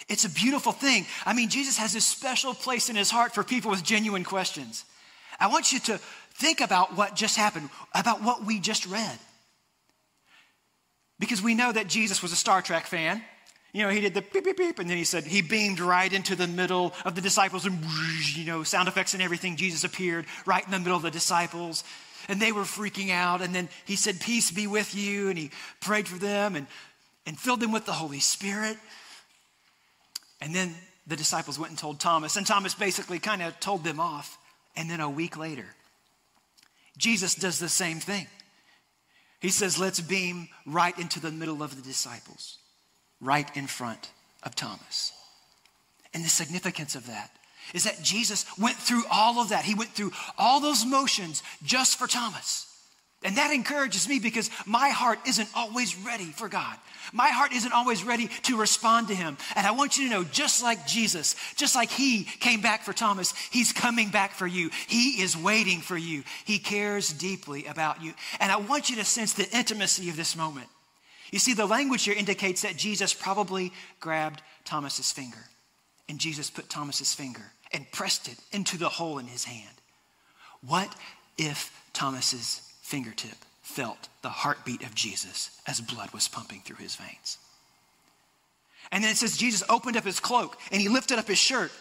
It's 0.07 0.25
a 0.25 0.29
beautiful 0.29 0.71
thing. 0.71 1.05
I 1.25 1.33
mean, 1.33 1.49
Jesus 1.49 1.77
has 1.77 1.93
this 1.93 2.05
special 2.05 2.53
place 2.53 2.89
in 2.89 2.95
his 2.95 3.09
heart 3.09 3.33
for 3.33 3.43
people 3.43 3.71
with 3.71 3.83
genuine 3.83 4.23
questions. 4.23 4.85
I 5.39 5.47
want 5.47 5.71
you 5.71 5.79
to 5.81 5.99
think 6.35 6.61
about 6.61 6.95
what 6.95 7.15
just 7.15 7.37
happened, 7.37 7.69
about 7.93 8.21
what 8.21 8.45
we 8.45 8.59
just 8.59 8.85
read. 8.85 9.17
Because 11.17 11.41
we 11.41 11.55
know 11.55 11.71
that 11.71 11.87
Jesus 11.87 12.21
was 12.21 12.31
a 12.31 12.35
Star 12.35 12.61
Trek 12.61 12.85
fan. 12.85 13.21
You 13.71 13.83
know, 13.83 13.89
he 13.89 14.01
did 14.01 14.13
the 14.13 14.21
beep, 14.21 14.45
beep, 14.45 14.57
beep, 14.57 14.79
and 14.79 14.89
then 14.89 14.97
he 14.97 15.03
said 15.03 15.25
he 15.25 15.41
beamed 15.41 15.79
right 15.79 16.11
into 16.11 16.35
the 16.35 16.47
middle 16.47 16.93
of 17.03 17.15
the 17.15 17.21
disciples, 17.21 17.65
and, 17.65 17.77
you 18.33 18.45
know, 18.45 18.63
sound 18.63 18.87
effects 18.87 19.13
and 19.13 19.23
everything. 19.23 19.57
Jesus 19.57 19.83
appeared 19.83 20.25
right 20.45 20.63
in 20.63 20.71
the 20.71 20.79
middle 20.79 20.95
of 20.95 21.03
the 21.03 21.11
disciples, 21.11 21.83
and 22.29 22.41
they 22.41 22.51
were 22.51 22.61
freaking 22.61 23.11
out. 23.11 23.41
And 23.41 23.53
then 23.53 23.67
he 23.85 23.95
said, 23.95 24.21
Peace 24.21 24.51
be 24.51 24.67
with 24.67 24.95
you, 24.95 25.29
and 25.29 25.37
he 25.37 25.51
prayed 25.81 26.07
for 26.07 26.17
them 26.17 26.55
and, 26.55 26.67
and 27.25 27.37
filled 27.37 27.59
them 27.59 27.73
with 27.73 27.85
the 27.85 27.91
Holy 27.91 28.19
Spirit. 28.19 28.77
And 30.42 30.54
then 30.54 30.75
the 31.08 31.15
disciples 31.15 31.60
went 31.60 31.72
and 31.72 31.80
told 31.80 32.00
Thomas, 32.00 32.36
and 32.36 32.46
Thomas 32.46 32.74
basically 32.74 33.20
kind 33.20 33.42
of 33.42 33.60
told 33.60 33.84
them 33.84 34.00
off. 34.00 34.38
And 34.75 34.89
then 34.89 35.00
a 35.00 35.10
week 35.10 35.38
later, 35.38 35.65
Jesus 36.98 37.36
does 37.36 37.60
the 37.60 37.70
same 37.70 38.00
thing. 38.00 38.27
He 39.39 39.50
says, 39.50 39.80
Let's 39.80 40.01
beam 40.01 40.50
right 40.65 40.98
into 40.98 41.20
the 41.20 41.32
middle 41.32 41.63
of 41.63 41.75
the 41.75 41.82
disciples, 41.82 42.58
right 43.22 43.50
in 43.56 43.68
front 43.68 44.12
of 44.44 44.56
Thomas. 44.56 45.13
And 46.13 46.24
the 46.24 46.30
significance 46.30 46.96
of 46.96 47.08
that 47.08 47.32
is 47.74 47.84
that 47.84 48.01
Jesus 48.01 48.46
went 48.58 48.77
through 48.77 49.04
all 49.12 49.39
of 49.39 49.50
that. 49.50 49.65
He 49.65 49.75
went 49.75 49.92
through 49.92 50.12
all 50.38 50.60
those 50.60 50.86
motions 50.86 51.44
just 51.63 51.98
for 51.98 52.08
Thomas. 52.08 52.64
And 53.25 53.38
that 53.38 53.51
encourages 53.51 54.08
me 54.08 54.20
because 54.20 54.51
my 54.67 54.89
heart 54.89 55.17
isn't 55.27 55.50
always 55.55 55.98
ready 55.98 56.25
for 56.25 56.48
God. 56.48 56.77
My 57.12 57.29
heart 57.29 57.53
isn't 57.53 57.74
always 57.74 58.03
ready 58.03 58.29
to 58.44 58.58
respond 58.58 59.08
to 59.08 59.15
Him. 59.15 59.38
And 59.55 59.65
I 59.65 59.72
want 59.72 59.98
you 59.98 60.05
to 60.05 60.12
know, 60.12 60.24
just 60.24 60.62
like 60.62 60.86
Jesus, 60.86 61.36
just 61.55 61.75
like 61.75 61.89
He 61.89 62.24
came 62.24 62.62
back 62.62 62.84
for 62.84 62.94
Thomas, 62.94 63.34
He's 63.50 63.74
coming 63.74 64.10
back 64.10 64.34
for 64.34 64.46
you. 64.46 64.70
He 64.88 65.22
is 65.24 65.36
waiting 65.36 65.82
for 65.82 65.98
you. 65.98 66.24
He 66.46 66.60
cares 66.60 67.12
deeply 67.12 67.65
about 67.65 68.03
you. 68.03 68.13
And 68.39 68.51
I 68.51 68.58
want 68.58 68.91
you 68.91 68.98
to 68.98 69.03
sense 69.03 69.34
the 69.34 69.50
intimacy 69.58 70.10
of 70.10 70.17
this 70.17 70.36
moment. 70.36 70.67
You 71.32 71.39
see, 71.39 71.55
the 71.55 71.65
language 71.65 72.03
here 72.03 72.15
indicates 72.15 72.62
that 72.62 72.77
Jesus 72.77 73.12
probably 73.12 73.74
grabbed 74.00 74.44
Thomas's 74.65 75.12
finger. 75.12 75.50
And 76.08 76.20
Jesus 76.20 76.51
put 76.51 76.70
Thomas's 76.70 77.15
finger 77.15 77.41
and 77.74 77.91
pressed 77.91 78.27
it 78.27 78.38
into 78.51 78.77
the 78.77 78.89
hole 78.89 79.17
in 79.17 79.25
his 79.25 79.46
hand. 79.46 79.75
What 80.62 80.96
if 81.39 81.72
Thomas's 81.94 82.62
fingertip 82.86 83.36
felt 83.63 84.10
the 84.22 84.30
heartbeat 84.30 84.84
of 84.84 84.94
Jesus 84.94 85.50
as 85.65 85.82
blood 85.82 86.12
was 86.12 86.27
pumping 86.27 86.62
through 86.62 86.75
his 86.75 86.96
veins. 86.96 87.39
And 88.92 89.04
then 89.04 89.12
it 89.12 89.18
says 89.18 89.36
Jesus 89.36 89.63
opened 89.68 89.98
up 89.98 90.04
his 90.04 90.20
cloak 90.20 90.56
and 90.72 90.80
he 90.80 90.88
lifted 90.88 91.18
up 91.18 91.27
his 91.27 91.39
shirt. 91.39 91.72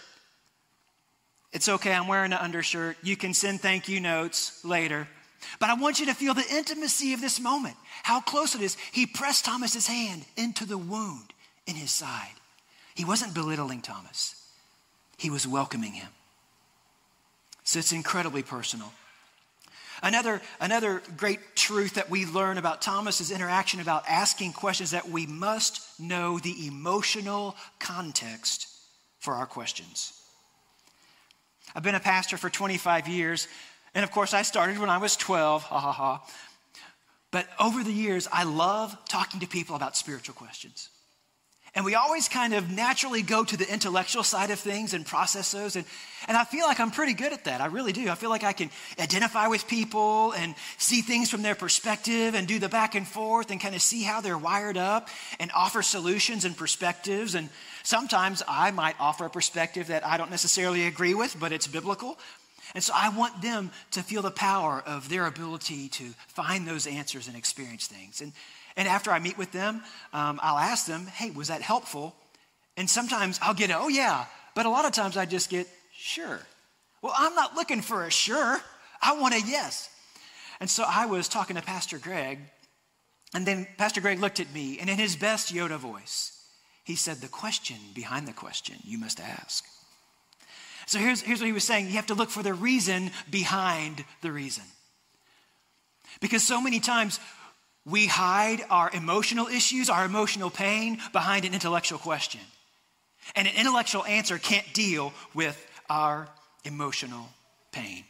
It's 1.53 1.69
okay, 1.69 1.93
I'm 1.93 2.09
wearing 2.09 2.33
an 2.33 2.39
undershirt. 2.39 2.97
You 3.03 3.19
can 3.19 3.35
send 3.35 3.61
thank 3.61 3.87
you 3.87 4.01
notes 4.01 4.65
later. 4.65 5.07
But 5.61 5.69
I 5.69 5.75
want 5.75 6.01
you 6.01 6.07
to 6.07 6.15
feel 6.15 6.33
the 6.33 6.47
intimacy 6.51 7.13
of 7.13 7.21
this 7.21 7.39
moment, 7.39 7.77
how 8.03 8.23
close 8.23 8.55
it 8.55 8.63
is. 8.63 8.79
He 8.91 9.05
pressed 9.05 9.45
Thomas's 9.45 9.87
hand 9.87 10.25
into 10.39 10.65
the 10.65 10.79
wound 10.79 11.35
in 11.67 11.77
his 11.77 11.91
side. 11.91 12.33
He 12.95 13.05
wasn't 13.05 13.35
belittling 13.35 13.83
Thomas, 13.83 14.35
he 15.19 15.29
was 15.29 15.47
welcoming 15.47 15.93
him. 15.93 16.09
So 17.63 17.79
it's 17.79 17.93
incredibly 17.93 18.43
personal. 18.43 18.91
Another, 20.03 20.41
another 20.61 21.03
great 21.17 21.55
truth 21.55 21.95
that 21.95 22.11
we 22.11 22.27
learn 22.27 22.59
about 22.59 22.83
Thomas's 22.83 23.31
interaction 23.31 23.81
about 23.81 24.05
asking 24.09 24.53
questions 24.53 24.91
that 24.91 25.09
we 25.09 25.27
must 25.27 26.01
know 26.01 26.39
the 26.39 26.67
emotional 26.67 27.57
context 27.79 28.69
for 29.21 29.35
our 29.35 29.47
questions. 29.47 30.13
I've 31.75 31.83
been 31.83 31.95
a 31.95 32.01
pastor 32.01 32.37
for 32.37 32.51
25 32.51 33.09
years, 33.09 33.49
and 33.95 34.05
of 34.05 34.11
course, 34.11 34.35
I 34.35 34.43
started 34.43 34.79
when 34.79 34.91
I 34.91 34.99
was 34.99 35.17
12, 35.17 35.63
ha 35.63 35.79
ha 35.79 35.93
ha. 35.93 36.27
But 37.31 37.49
over 37.59 37.83
the 37.83 37.93
years, 37.93 38.29
I 38.33 38.45
love 38.45 38.97
talking 39.09 39.41
to 39.41 39.47
people 39.49 39.75
about 39.75 39.97
spiritual 39.97 40.35
questions. 40.35 40.89
And 41.77 41.85
we 41.85 41.97
always 41.97 42.29
kind 42.29 42.55
of 42.55 42.71
naturally 42.71 43.23
go 43.23 43.43
to 43.43 43.57
the 43.57 43.71
intellectual 43.71 44.23
side 44.23 44.51
of 44.51 44.61
things 44.61 44.95
and 44.95 45.05
process 45.05 45.51
those. 45.51 45.75
And, 45.75 45.85
and 46.29 46.37
I 46.37 46.45
feel 46.45 46.67
like 46.67 46.79
I'm 46.79 46.93
pretty 46.93 47.15
good 47.15 47.33
at 47.33 47.45
that. 47.45 47.61
I 47.61 47.67
really 47.67 47.93
do. 47.93 48.09
I 48.09 48.15
feel 48.15 48.31
like 48.31 48.45
I 48.45 48.53
can 48.53 48.71
identify 49.01 49.49
with 49.49 49.67
people 49.67 50.33
and 50.33 50.55
see 50.79 51.01
things 51.01 51.31
from 51.31 51.43
their 51.43 51.57
perspective 51.57 52.37
and 52.37 52.47
do 52.47 52.61
the 52.61 52.69
back 52.69 52.95
and 52.95 53.07
forth 53.07 53.51
and 53.51 53.61
kind 53.61 53.75
of 53.75 53.83
see 53.83 54.05
how 54.05 54.21
they're 54.21 54.39
wired 54.39 54.77
up 54.77 55.09
and 55.41 55.51
offer 55.53 55.83
solutions 55.83 56.45
and 56.45 56.57
perspectives. 56.57 57.35
And 57.35 57.49
sometimes 57.83 58.41
I 58.47 58.71
might 58.71 58.95
offer 59.01 59.27
a 59.27 59.31
perspective 59.31 59.89
that 59.89 60.07
I 60.07 60.17
don't 60.17 60.31
necessarily 60.31 60.87
agree 60.87 61.15
with, 61.15 61.37
but 61.41 61.51
it's 61.51 61.67
biblical. 61.67 62.19
And 62.77 62.83
so 62.83 62.93
I 62.97 63.09
want 63.09 63.43
them 63.43 63.73
to 63.93 64.03
feel 64.03 64.23
the 64.23 64.31
power 64.31 64.83
of 64.87 65.09
their 65.09 65.27
ability 65.27 65.89
to 65.91 66.05
find 66.29 66.67
those 66.67 66.87
answers 66.87 67.27
and 67.27 67.37
experience 67.37 67.89
things. 67.89 68.21
And 68.21 68.33
and 68.77 68.89
after 68.89 69.11
I 69.11 69.19
meet 69.19 69.39
with 69.39 69.53
them, 69.53 69.83
um, 70.13 70.41
I'll 70.43 70.59
ask 70.59 70.87
them, 70.87 71.07
hey, 71.07 71.31
was 71.31 71.49
that 71.49 71.63
helpful? 71.63 72.15
And 72.77 72.91
sometimes 72.91 73.39
I'll 73.41 73.55
get, 73.55 73.71
oh, 73.71 73.89
yeah. 73.89 74.27
But 74.55 74.67
a 74.67 74.71
lot 74.71 74.85
of 74.85 74.93
times 74.93 75.17
I 75.17 75.27
just 75.27 75.51
get, 75.51 75.69
sure. 75.97 76.41
Well, 77.03 77.15
I'm 77.17 77.35
not 77.35 77.55
looking 77.55 77.83
for 77.83 78.05
a 78.05 78.11
sure. 78.11 78.61
I 79.01 79.19
want 79.21 79.35
a 79.35 79.41
yes. 79.41 79.91
And 80.61 80.69
so 80.69 80.85
I 80.87 81.07
was 81.07 81.29
talking 81.29 81.57
to 81.57 81.63
Pastor 81.63 81.99
Greg, 81.99 82.39
and 83.35 83.47
then 83.47 83.67
Pastor 83.77 84.01
Greg 84.01 84.21
looked 84.21 84.41
at 84.41 84.53
me, 84.53 84.79
and 84.79 84.89
in 84.89 84.99
his 84.99 85.17
best 85.17 85.53
Yoda 85.53 85.77
voice, 85.77 86.33
he 86.85 86.97
said, 86.97 87.17
The 87.17 87.29
question 87.29 87.77
behind 87.95 88.27
the 88.27 88.33
question 88.33 88.77
you 88.85 88.99
must 88.99 89.21
ask. 89.21 89.65
So 90.87 90.99
here's, 90.99 91.23
here's 91.23 91.41
what 91.41 91.47
he 91.47 91.53
was 91.53 91.65
saying 91.65 91.87
you 91.87 91.93
have 91.93 92.07
to 92.07 92.15
look 92.15 92.31
for 92.31 92.43
the 92.43 92.55
reason 92.55 93.11
behind 93.31 94.05
the 94.21 94.31
reason. 94.33 94.65
Because 96.21 96.43
so 96.43 96.61
many 96.61 96.81
times 96.81 97.19
we 97.87 98.07
hide 98.07 98.65
our 98.71 98.91
emotional 98.93 99.47
issues, 99.47 99.91
our 99.91 100.05
emotional 100.05 100.51
pain 100.51 100.99
behind 101.13 101.45
an 101.45 101.53
intellectual 101.53 101.99
question. 101.99 102.41
And 103.37 103.47
an 103.47 103.55
intellectual 103.57 104.05
answer 104.05 104.39
can't 104.39 104.71
deal 104.73 105.13
with 105.35 105.59
our 105.89 106.29
emotional 106.65 107.29
pain. 107.73 108.05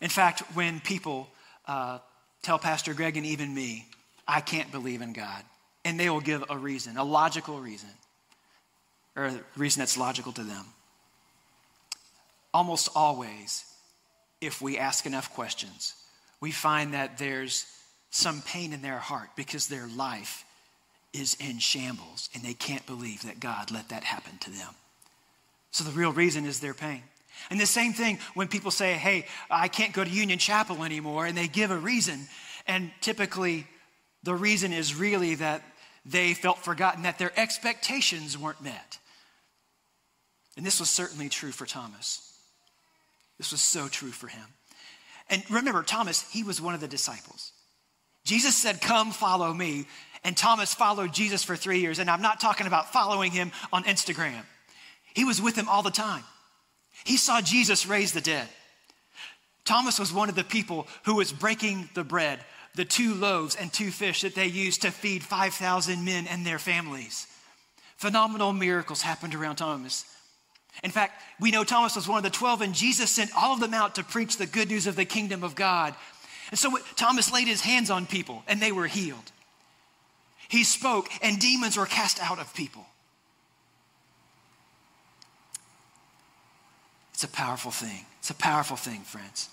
In 0.00 0.10
fact, 0.10 0.40
when 0.54 0.80
people 0.80 1.28
uh, 1.66 1.98
tell 2.42 2.58
Pastor 2.58 2.94
Greg 2.94 3.16
and 3.16 3.26
even 3.26 3.54
me, 3.54 3.86
I 4.26 4.40
can't 4.40 4.70
believe 4.70 5.02
in 5.02 5.12
God, 5.12 5.42
and 5.84 5.98
they 5.98 6.10
will 6.10 6.20
give 6.20 6.44
a 6.50 6.58
reason, 6.58 6.96
a 6.96 7.04
logical 7.04 7.60
reason, 7.60 7.88
or 9.16 9.26
a 9.26 9.40
reason 9.56 9.80
that's 9.80 9.96
logical 9.96 10.32
to 10.32 10.42
them. 10.42 10.66
Almost 12.52 12.90
always, 12.94 13.64
if 14.40 14.60
we 14.60 14.78
ask 14.78 15.06
enough 15.06 15.32
questions, 15.34 15.94
we 16.44 16.50
find 16.50 16.92
that 16.92 17.16
there's 17.16 17.64
some 18.10 18.42
pain 18.42 18.74
in 18.74 18.82
their 18.82 18.98
heart 18.98 19.30
because 19.34 19.66
their 19.66 19.88
life 19.96 20.44
is 21.14 21.38
in 21.40 21.58
shambles 21.58 22.28
and 22.34 22.42
they 22.42 22.52
can't 22.52 22.84
believe 22.84 23.22
that 23.22 23.40
God 23.40 23.70
let 23.70 23.88
that 23.88 24.04
happen 24.04 24.36
to 24.40 24.50
them. 24.50 24.68
So 25.70 25.84
the 25.84 25.90
real 25.92 26.12
reason 26.12 26.44
is 26.44 26.60
their 26.60 26.74
pain. 26.74 27.02
And 27.48 27.58
the 27.58 27.64
same 27.64 27.94
thing 27.94 28.18
when 28.34 28.48
people 28.48 28.70
say, 28.70 28.92
hey, 28.92 29.24
I 29.50 29.68
can't 29.68 29.94
go 29.94 30.04
to 30.04 30.10
Union 30.10 30.38
Chapel 30.38 30.84
anymore, 30.84 31.24
and 31.24 31.34
they 31.34 31.48
give 31.48 31.70
a 31.70 31.78
reason. 31.78 32.28
And 32.66 32.90
typically, 33.00 33.66
the 34.22 34.34
reason 34.34 34.74
is 34.74 34.94
really 34.94 35.36
that 35.36 35.62
they 36.04 36.34
felt 36.34 36.58
forgotten, 36.58 37.04
that 37.04 37.18
their 37.18 37.32
expectations 37.40 38.36
weren't 38.36 38.62
met. 38.62 38.98
And 40.58 40.66
this 40.66 40.78
was 40.78 40.90
certainly 40.90 41.30
true 41.30 41.52
for 41.52 41.64
Thomas. 41.64 42.38
This 43.38 43.50
was 43.50 43.62
so 43.62 43.88
true 43.88 44.10
for 44.10 44.26
him. 44.26 44.44
And 45.34 45.42
remember, 45.50 45.82
Thomas, 45.82 46.22
he 46.30 46.44
was 46.44 46.60
one 46.60 46.74
of 46.74 46.80
the 46.80 46.86
disciples. 46.86 47.50
Jesus 48.22 48.54
said, 48.54 48.80
Come 48.80 49.10
follow 49.10 49.52
me. 49.52 49.86
And 50.22 50.36
Thomas 50.36 50.72
followed 50.72 51.12
Jesus 51.12 51.42
for 51.42 51.56
three 51.56 51.80
years. 51.80 51.98
And 51.98 52.08
I'm 52.08 52.22
not 52.22 52.40
talking 52.40 52.68
about 52.68 52.92
following 52.92 53.32
him 53.32 53.50
on 53.72 53.82
Instagram, 53.82 54.42
he 55.12 55.24
was 55.24 55.42
with 55.42 55.56
him 55.56 55.68
all 55.68 55.82
the 55.82 55.90
time. 55.90 56.22
He 57.04 57.16
saw 57.16 57.40
Jesus 57.40 57.84
raise 57.84 58.12
the 58.12 58.20
dead. 58.20 58.46
Thomas 59.64 59.98
was 59.98 60.12
one 60.12 60.28
of 60.28 60.36
the 60.36 60.44
people 60.44 60.86
who 61.04 61.16
was 61.16 61.32
breaking 61.32 61.88
the 61.94 62.04
bread, 62.04 62.38
the 62.76 62.84
two 62.84 63.14
loaves 63.14 63.56
and 63.56 63.72
two 63.72 63.90
fish 63.90 64.20
that 64.20 64.36
they 64.36 64.46
used 64.46 64.82
to 64.82 64.92
feed 64.92 65.24
5,000 65.24 66.04
men 66.04 66.28
and 66.28 66.46
their 66.46 66.60
families. 66.60 67.26
Phenomenal 67.96 68.52
miracles 68.52 69.02
happened 69.02 69.34
around 69.34 69.56
Thomas. 69.56 70.04
In 70.82 70.90
fact, 70.90 71.22
we 71.40 71.50
know 71.50 71.64
Thomas 71.64 71.96
was 71.96 72.08
one 72.08 72.18
of 72.18 72.24
the 72.24 72.30
12, 72.30 72.60
and 72.60 72.74
Jesus 72.74 73.10
sent 73.10 73.30
all 73.36 73.54
of 73.54 73.60
them 73.60 73.72
out 73.72 73.94
to 73.94 74.04
preach 74.04 74.36
the 74.36 74.46
good 74.46 74.68
news 74.68 74.86
of 74.86 74.96
the 74.96 75.04
kingdom 75.04 75.44
of 75.44 75.54
God. 75.54 75.94
And 76.50 76.58
so 76.58 76.78
Thomas 76.96 77.32
laid 77.32 77.48
his 77.48 77.60
hands 77.60 77.90
on 77.90 78.06
people 78.06 78.42
and 78.46 78.60
they 78.60 78.72
were 78.72 78.86
healed. 78.86 79.32
He 80.48 80.64
spoke 80.64 81.08
and 81.22 81.40
demons 81.40 81.76
were 81.76 81.86
cast 81.86 82.22
out 82.22 82.38
of 82.38 82.54
people. 82.54 82.86
It's 87.12 87.24
a 87.24 87.28
powerful 87.28 87.70
thing. 87.70 88.04
It's 88.18 88.30
a 88.30 88.34
powerful 88.34 88.76
thing, 88.76 89.00
friends. 89.00 89.48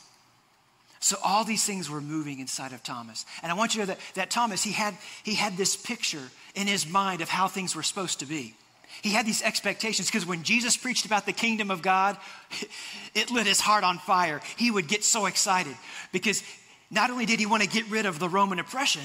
So 0.99 1.17
all 1.23 1.43
these 1.43 1.63
things 1.63 1.89
were 1.89 2.01
moving 2.01 2.39
inside 2.39 2.73
of 2.73 2.83
Thomas. 2.83 3.25
And 3.41 3.51
I 3.51 3.55
want 3.55 3.73
you 3.73 3.81
to 3.81 3.87
know 3.87 3.93
that, 3.95 4.15
that 4.15 4.29
Thomas, 4.29 4.61
he 4.61 4.71
had, 4.71 4.95
he 5.23 5.33
had 5.33 5.57
this 5.57 5.75
picture 5.75 6.29
in 6.53 6.67
his 6.67 6.87
mind 6.87 7.21
of 7.21 7.29
how 7.29 7.47
things 7.47 7.75
were 7.75 7.83
supposed 7.83 8.19
to 8.19 8.25
be. 8.25 8.53
He 9.01 9.11
had 9.11 9.25
these 9.25 9.41
expectations 9.41 10.07
because 10.07 10.25
when 10.25 10.43
Jesus 10.43 10.77
preached 10.77 11.05
about 11.05 11.25
the 11.25 11.33
kingdom 11.33 11.71
of 11.71 11.81
God, 11.81 12.17
it 13.15 13.31
lit 13.31 13.47
his 13.47 13.59
heart 13.59 13.83
on 13.83 13.97
fire. 13.97 14.41
He 14.57 14.71
would 14.71 14.87
get 14.87 15.03
so 15.03 15.25
excited 15.25 15.75
because 16.11 16.43
not 16.89 17.09
only 17.09 17.25
did 17.25 17.39
he 17.39 17.45
want 17.45 17.63
to 17.63 17.69
get 17.69 17.89
rid 17.89 18.05
of 18.05 18.19
the 18.19 18.29
Roman 18.29 18.59
oppression, 18.59 19.03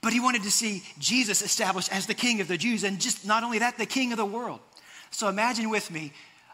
but 0.00 0.12
he 0.12 0.20
wanted 0.20 0.42
to 0.42 0.50
see 0.50 0.82
Jesus 0.98 1.42
established 1.42 1.92
as 1.92 2.06
the 2.06 2.14
king 2.14 2.40
of 2.40 2.48
the 2.48 2.56
Jews 2.56 2.84
and 2.84 3.00
just 3.00 3.26
not 3.26 3.42
only 3.42 3.58
that, 3.60 3.78
the 3.78 3.86
king 3.86 4.12
of 4.12 4.18
the 4.18 4.26
world. 4.26 4.60
So 5.10 5.28
imagine 5.28 5.70
with 5.70 5.90
me 5.90 6.12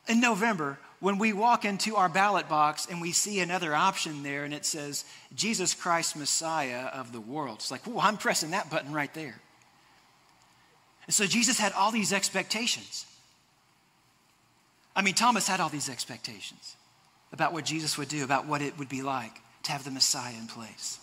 in 0.08 0.20
November 0.20 0.78
when 1.00 1.18
we 1.18 1.32
walk 1.32 1.64
into 1.64 1.96
our 1.96 2.08
ballot 2.08 2.48
box 2.48 2.86
and 2.86 3.00
we 3.00 3.12
see 3.12 3.40
another 3.40 3.74
option 3.74 4.22
there 4.22 4.44
and 4.44 4.54
it 4.54 4.64
says 4.64 5.04
Jesus 5.34 5.74
Christ, 5.74 6.16
Messiah 6.16 6.86
of 6.86 7.12
the 7.12 7.20
world. 7.20 7.56
It's 7.56 7.70
like, 7.70 7.86
oh, 7.86 8.00
I'm 8.00 8.16
pressing 8.16 8.52
that 8.52 8.70
button 8.70 8.92
right 8.92 9.12
there. 9.12 9.40
And 11.06 11.14
so 11.14 11.26
Jesus 11.26 11.58
had 11.58 11.72
all 11.72 11.90
these 11.90 12.12
expectations. 12.12 13.06
I 14.96 15.02
mean, 15.02 15.14
Thomas 15.14 15.46
had 15.46 15.60
all 15.60 15.68
these 15.68 15.88
expectations 15.88 16.76
about 17.32 17.52
what 17.52 17.64
Jesus 17.64 17.98
would 17.98 18.08
do, 18.08 18.24
about 18.24 18.46
what 18.46 18.62
it 18.62 18.78
would 18.78 18.88
be 18.88 19.02
like 19.02 19.32
to 19.64 19.72
have 19.72 19.84
the 19.84 19.90
Messiah 19.90 20.34
in 20.38 20.46
place. 20.46 20.98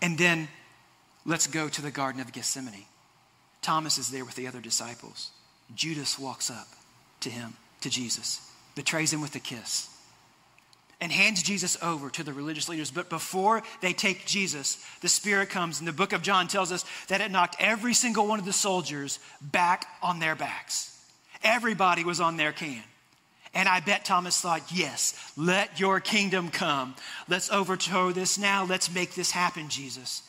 And 0.00 0.16
then 0.16 0.48
let's 1.26 1.46
go 1.46 1.68
to 1.68 1.82
the 1.82 1.90
Garden 1.90 2.20
of 2.20 2.32
Gethsemane. 2.32 2.86
Thomas 3.62 3.98
is 3.98 4.10
there 4.10 4.24
with 4.24 4.36
the 4.36 4.46
other 4.46 4.60
disciples. 4.60 5.30
Judas 5.74 6.18
walks 6.18 6.50
up 6.50 6.68
to 7.20 7.30
him, 7.30 7.54
to 7.80 7.90
Jesus, 7.90 8.40
betrays 8.74 9.12
him 9.12 9.20
with 9.20 9.34
a 9.34 9.40
kiss, 9.40 9.88
and 11.00 11.12
hands 11.12 11.42
Jesus 11.42 11.76
over 11.82 12.10
to 12.10 12.22
the 12.24 12.32
religious 12.32 12.68
leaders. 12.68 12.90
But 12.90 13.08
before 13.08 13.62
they 13.80 13.92
take 13.92 14.26
Jesus, 14.26 14.84
the 15.00 15.08
Spirit 15.08 15.48
comes, 15.48 15.78
and 15.78 15.86
the 15.86 15.92
book 15.92 16.12
of 16.12 16.22
John 16.22 16.48
tells 16.48 16.72
us 16.72 16.84
that 17.06 17.20
it 17.20 17.30
knocked 17.30 17.56
every 17.60 17.94
single 17.94 18.26
one 18.26 18.38
of 18.38 18.44
the 18.44 18.52
soldiers 18.52 19.20
back 19.40 19.86
on 20.02 20.18
their 20.18 20.34
backs. 20.34 21.00
Everybody 21.44 22.04
was 22.04 22.20
on 22.20 22.36
their 22.36 22.52
can. 22.52 22.82
And 23.54 23.68
I 23.68 23.80
bet 23.80 24.04
Thomas 24.04 24.40
thought, 24.40 24.72
yes, 24.72 25.32
let 25.36 25.80
your 25.80 26.00
kingdom 26.00 26.50
come. 26.50 26.94
Let's 27.28 27.50
overthrow 27.50 28.12
this 28.12 28.38
now. 28.38 28.64
Let's 28.64 28.92
make 28.92 29.14
this 29.14 29.30
happen, 29.30 29.68
Jesus. 29.68 30.22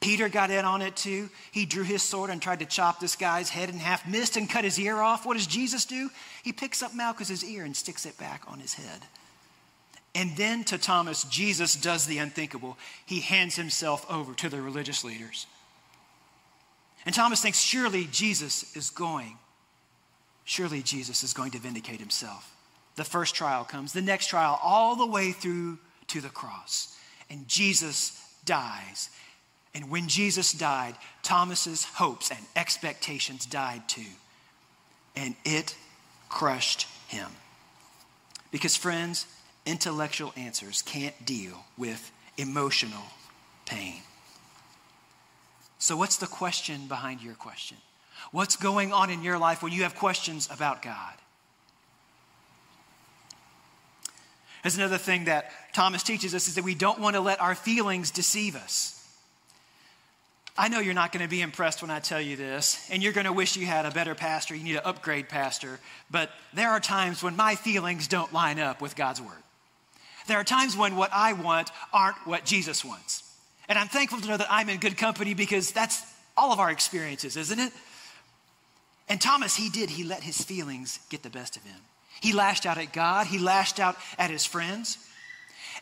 Peter 0.00 0.28
got 0.28 0.50
in 0.50 0.64
on 0.64 0.82
it 0.82 0.96
too. 0.96 1.28
He 1.50 1.66
drew 1.66 1.82
his 1.82 2.02
sword 2.02 2.30
and 2.30 2.40
tried 2.40 2.60
to 2.60 2.66
chop 2.66 3.00
this 3.00 3.16
guy's 3.16 3.48
head 3.48 3.68
in 3.68 3.78
half, 3.78 4.06
missed 4.08 4.36
and 4.36 4.48
cut 4.48 4.64
his 4.64 4.78
ear 4.78 5.00
off. 5.00 5.26
What 5.26 5.36
does 5.36 5.46
Jesus 5.46 5.84
do? 5.84 6.10
He 6.42 6.52
picks 6.52 6.82
up 6.82 6.94
Malchus's 6.94 7.44
ear 7.44 7.64
and 7.64 7.76
sticks 7.76 8.06
it 8.06 8.18
back 8.18 8.42
on 8.46 8.60
his 8.60 8.74
head. 8.74 9.02
And 10.14 10.36
then 10.36 10.62
to 10.64 10.78
Thomas, 10.78 11.24
Jesus 11.24 11.74
does 11.74 12.06
the 12.06 12.18
unthinkable. 12.18 12.78
He 13.04 13.20
hands 13.20 13.56
himself 13.56 14.06
over 14.10 14.32
to 14.34 14.48
the 14.48 14.62
religious 14.62 15.02
leaders. 15.02 15.46
And 17.04 17.14
Thomas 17.14 17.42
thinks, 17.42 17.60
surely 17.60 18.08
Jesus 18.10 18.74
is 18.76 18.90
going. 18.90 19.36
Surely 20.44 20.82
Jesus 20.82 21.22
is 21.22 21.32
going 21.32 21.50
to 21.52 21.58
vindicate 21.58 22.00
himself. 22.00 22.54
The 22.96 23.04
first 23.04 23.34
trial 23.34 23.64
comes, 23.64 23.92
the 23.92 24.02
next 24.02 24.28
trial, 24.28 24.58
all 24.62 24.94
the 24.94 25.06
way 25.06 25.32
through 25.32 25.78
to 26.08 26.20
the 26.20 26.28
cross. 26.28 26.96
And 27.28 27.48
Jesus 27.48 28.20
dies. 28.44 29.10
And 29.74 29.90
when 29.90 30.06
Jesus 30.06 30.52
died, 30.52 30.94
Thomas's 31.22 31.84
hopes 31.84 32.30
and 32.30 32.40
expectations 32.54 33.46
died 33.46 33.88
too. 33.88 34.02
And 35.16 35.34
it 35.44 35.74
crushed 36.28 36.86
him. 37.08 37.28
Because, 38.52 38.76
friends, 38.76 39.26
intellectual 39.66 40.32
answers 40.36 40.82
can't 40.82 41.14
deal 41.24 41.64
with 41.76 42.12
emotional 42.36 43.02
pain. 43.66 44.00
So, 45.78 45.96
what's 45.96 46.16
the 46.16 46.26
question 46.26 46.86
behind 46.86 47.22
your 47.22 47.34
question? 47.34 47.76
What's 48.30 48.56
going 48.56 48.92
on 48.92 49.10
in 49.10 49.22
your 49.22 49.38
life 49.38 49.62
when 49.62 49.72
you 49.72 49.82
have 49.82 49.94
questions 49.94 50.48
about 50.50 50.82
God? 50.82 51.14
There's 54.62 54.78
another 54.78 54.96
thing 54.96 55.26
that 55.26 55.50
Thomas 55.74 56.02
teaches 56.02 56.34
us 56.34 56.48
is 56.48 56.54
that 56.54 56.64
we 56.64 56.74
don't 56.74 56.98
want 56.98 57.16
to 57.16 57.20
let 57.20 57.40
our 57.40 57.54
feelings 57.54 58.10
deceive 58.10 58.56
us. 58.56 58.94
I 60.56 60.68
know 60.68 60.78
you're 60.78 60.94
not 60.94 61.12
going 61.12 61.22
to 61.22 61.28
be 61.28 61.42
impressed 61.42 61.82
when 61.82 61.90
I 61.90 61.98
tell 61.98 62.20
you 62.20 62.36
this, 62.36 62.88
and 62.90 63.02
you're 63.02 63.12
going 63.12 63.26
to 63.26 63.32
wish 63.32 63.56
you 63.56 63.66
had 63.66 63.84
a 63.84 63.90
better 63.90 64.14
pastor. 64.14 64.54
You 64.54 64.64
need 64.64 64.76
an 64.76 64.82
upgrade 64.84 65.28
pastor. 65.28 65.80
But 66.10 66.30
there 66.54 66.70
are 66.70 66.80
times 66.80 67.22
when 67.22 67.36
my 67.36 67.56
feelings 67.56 68.08
don't 68.08 68.32
line 68.32 68.58
up 68.58 68.80
with 68.80 68.96
God's 68.96 69.20
word. 69.20 69.42
There 70.26 70.38
are 70.38 70.44
times 70.44 70.76
when 70.76 70.96
what 70.96 71.10
I 71.12 71.32
want 71.32 71.70
aren't 71.92 72.16
what 72.26 72.44
Jesus 72.44 72.84
wants. 72.84 73.22
And 73.68 73.78
I'm 73.78 73.88
thankful 73.88 74.20
to 74.20 74.28
know 74.28 74.36
that 74.36 74.46
I'm 74.50 74.68
in 74.68 74.78
good 74.78 74.96
company 74.96 75.34
because 75.34 75.72
that's 75.72 76.02
all 76.36 76.52
of 76.52 76.60
our 76.60 76.70
experiences, 76.70 77.36
isn't 77.36 77.58
it? 77.58 77.72
And 79.08 79.20
Thomas, 79.20 79.54
he 79.54 79.68
did. 79.68 79.90
He 79.90 80.04
let 80.04 80.22
his 80.22 80.42
feelings 80.42 80.98
get 81.10 81.22
the 81.22 81.30
best 81.30 81.56
of 81.56 81.62
him. 81.62 81.76
He 82.20 82.32
lashed 82.32 82.64
out 82.64 82.78
at 82.78 82.92
God, 82.92 83.26
he 83.26 83.38
lashed 83.38 83.78
out 83.78 83.96
at 84.18 84.30
his 84.30 84.46
friends. 84.46 84.98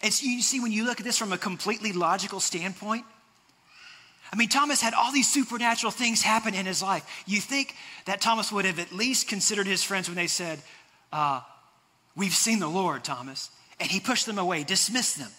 And 0.02 0.12
so 0.12 0.26
you 0.26 0.42
see, 0.42 0.59
when 0.59 0.72
you 0.72 0.85
look 0.85 0.98
at 0.98 1.05
this 1.05 1.18
from 1.18 1.33
a 1.33 1.38
completely 1.38 1.92
logical 1.92 2.40
standpoint, 2.40 3.05
I 4.33 4.37
mean, 4.37 4.48
Thomas 4.48 4.81
had 4.81 4.94
all 4.94 5.12
these 5.12 5.31
supernatural 5.31 5.92
things 5.92 6.22
happen 6.22 6.55
in 6.55 6.64
his 6.64 6.83
life. 6.83 7.05
You 7.26 7.40
think 7.40 7.76
that 8.07 8.20
Thomas 8.20 8.50
would 8.50 8.64
have 8.64 8.78
at 8.78 8.90
least 8.90 9.28
considered 9.28 9.66
his 9.66 9.85
friends 9.85 10.09
when 10.09 10.16
they 10.16 10.26
said, 10.26 10.59
uh, 11.12 11.42
We've 12.16 12.33
seen 12.33 12.59
the 12.59 12.68
Lord, 12.68 13.05
Thomas. 13.05 13.50
And 13.80 13.90
he 13.90 14.00
pushed 14.00 14.26
them 14.26 14.38
away, 14.38 14.64
dismissed 14.64 15.18
them. 15.18 15.30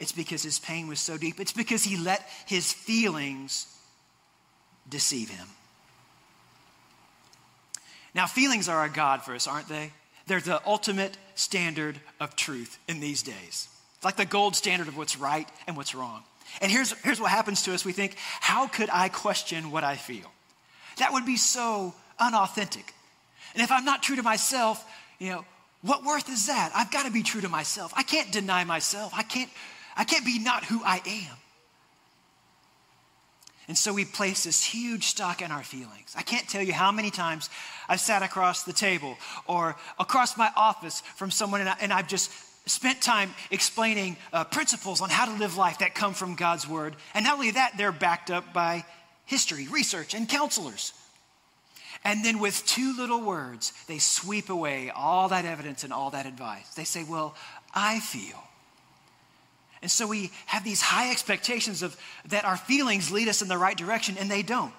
It's 0.00 0.12
because 0.12 0.42
his 0.42 0.58
pain 0.58 0.88
was 0.88 1.00
so 1.00 1.16
deep. 1.16 1.40
It's 1.40 1.52
because 1.52 1.84
he 1.84 1.96
let 1.96 2.28
his 2.46 2.72
feelings 2.72 3.66
deceive 4.88 5.30
him. 5.30 5.46
Now, 8.14 8.26
feelings 8.26 8.68
are 8.68 8.84
a 8.84 8.88
God 8.88 9.22
for 9.22 9.34
us, 9.34 9.46
aren't 9.46 9.68
they? 9.68 9.92
They're 10.26 10.40
the 10.40 10.62
ultimate 10.66 11.16
standard 11.34 11.98
of 12.20 12.36
truth 12.36 12.78
in 12.88 13.00
these 13.00 13.22
days. 13.22 13.68
It's 13.96 14.04
like 14.04 14.16
the 14.16 14.24
gold 14.24 14.56
standard 14.56 14.88
of 14.88 14.96
what's 14.96 15.18
right 15.18 15.48
and 15.66 15.76
what's 15.76 15.94
wrong. 15.94 16.22
And 16.60 16.70
here's, 16.70 16.92
here's 17.02 17.20
what 17.20 17.30
happens 17.30 17.62
to 17.62 17.74
us 17.74 17.84
we 17.84 17.92
think, 17.92 18.16
how 18.40 18.68
could 18.68 18.88
I 18.90 19.08
question 19.08 19.70
what 19.70 19.84
I 19.84 19.96
feel? 19.96 20.30
That 20.98 21.12
would 21.12 21.26
be 21.26 21.36
so 21.36 21.94
unauthentic. 22.18 22.94
And 23.54 23.62
if 23.62 23.72
I'm 23.72 23.84
not 23.84 24.02
true 24.02 24.16
to 24.16 24.22
myself, 24.22 24.84
you 25.18 25.30
know, 25.30 25.44
what 25.84 26.02
worth 26.02 26.30
is 26.30 26.46
that? 26.46 26.72
I've 26.74 26.90
got 26.90 27.04
to 27.04 27.12
be 27.12 27.22
true 27.22 27.42
to 27.42 27.48
myself. 27.48 27.92
I 27.94 28.02
can't 28.02 28.32
deny 28.32 28.64
myself. 28.64 29.12
I 29.14 29.22
can't, 29.22 29.50
I 29.96 30.04
can't 30.04 30.24
be 30.24 30.38
not 30.38 30.64
who 30.64 30.80
I 30.82 31.02
am. 31.04 31.36
And 33.68 33.76
so 33.76 33.92
we 33.92 34.06
place 34.06 34.44
this 34.44 34.64
huge 34.64 35.04
stock 35.04 35.42
in 35.42 35.50
our 35.50 35.62
feelings. 35.62 36.14
I 36.16 36.22
can't 36.22 36.48
tell 36.48 36.62
you 36.62 36.72
how 36.72 36.90
many 36.90 37.10
times 37.10 37.50
I've 37.86 38.00
sat 38.00 38.22
across 38.22 38.62
the 38.62 38.72
table 38.72 39.16
or 39.46 39.76
across 39.98 40.38
my 40.38 40.50
office 40.56 41.02
from 41.16 41.30
someone 41.30 41.60
and, 41.60 41.68
I, 41.68 41.76
and 41.82 41.92
I've 41.92 42.08
just 42.08 42.30
spent 42.66 43.02
time 43.02 43.34
explaining 43.50 44.16
uh, 44.32 44.44
principles 44.44 45.02
on 45.02 45.10
how 45.10 45.26
to 45.26 45.38
live 45.38 45.58
life 45.58 45.80
that 45.80 45.94
come 45.94 46.14
from 46.14 46.34
God's 46.34 46.66
word. 46.66 46.96
And 47.12 47.26
not 47.26 47.34
only 47.34 47.50
that, 47.52 47.72
they're 47.76 47.92
backed 47.92 48.30
up 48.30 48.54
by 48.54 48.86
history, 49.26 49.68
research, 49.68 50.14
and 50.14 50.26
counselors. 50.26 50.94
And 52.04 52.24
then 52.24 52.38
with 52.38 52.64
two 52.66 52.94
little 52.96 53.22
words, 53.22 53.72
they 53.86 53.98
sweep 53.98 54.50
away 54.50 54.90
all 54.94 55.28
that 55.30 55.46
evidence 55.46 55.84
and 55.84 55.92
all 55.92 56.10
that 56.10 56.26
advice. 56.26 56.74
They 56.74 56.84
say, 56.84 57.02
Well, 57.02 57.34
I 57.74 58.00
feel. 58.00 58.42
And 59.80 59.90
so 59.90 60.06
we 60.06 60.30
have 60.46 60.64
these 60.64 60.80
high 60.80 61.10
expectations 61.10 61.82
of 61.82 61.96
that 62.28 62.44
our 62.44 62.56
feelings 62.56 63.10
lead 63.10 63.28
us 63.28 63.42
in 63.42 63.48
the 63.48 63.58
right 63.58 63.76
direction, 63.76 64.16
and 64.18 64.30
they 64.30 64.42
don't. 64.42 64.72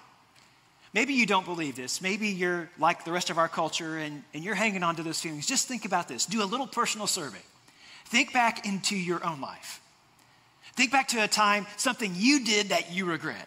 Maybe 0.92 1.14
you 1.14 1.26
don't 1.26 1.44
believe 1.44 1.76
this. 1.76 2.00
Maybe 2.00 2.28
you're 2.28 2.70
like 2.78 3.04
the 3.04 3.12
rest 3.12 3.28
of 3.30 3.38
our 3.38 3.48
culture 3.48 3.98
and, 3.98 4.22
and 4.32 4.42
you're 4.42 4.54
hanging 4.54 4.82
on 4.82 4.96
to 4.96 5.02
those 5.02 5.20
feelings. 5.20 5.46
Just 5.46 5.68
think 5.68 5.84
about 5.84 6.08
this. 6.08 6.24
Do 6.24 6.42
a 6.42 6.46
little 6.46 6.66
personal 6.66 7.06
survey. 7.06 7.42
Think 8.06 8.32
back 8.32 8.66
into 8.66 8.96
your 8.96 9.24
own 9.24 9.40
life. 9.40 9.80
Think 10.74 10.92
back 10.92 11.08
to 11.08 11.22
a 11.22 11.28
time, 11.28 11.66
something 11.76 12.12
you 12.16 12.44
did 12.44 12.70
that 12.70 12.92
you 12.92 13.04
regret. 13.04 13.46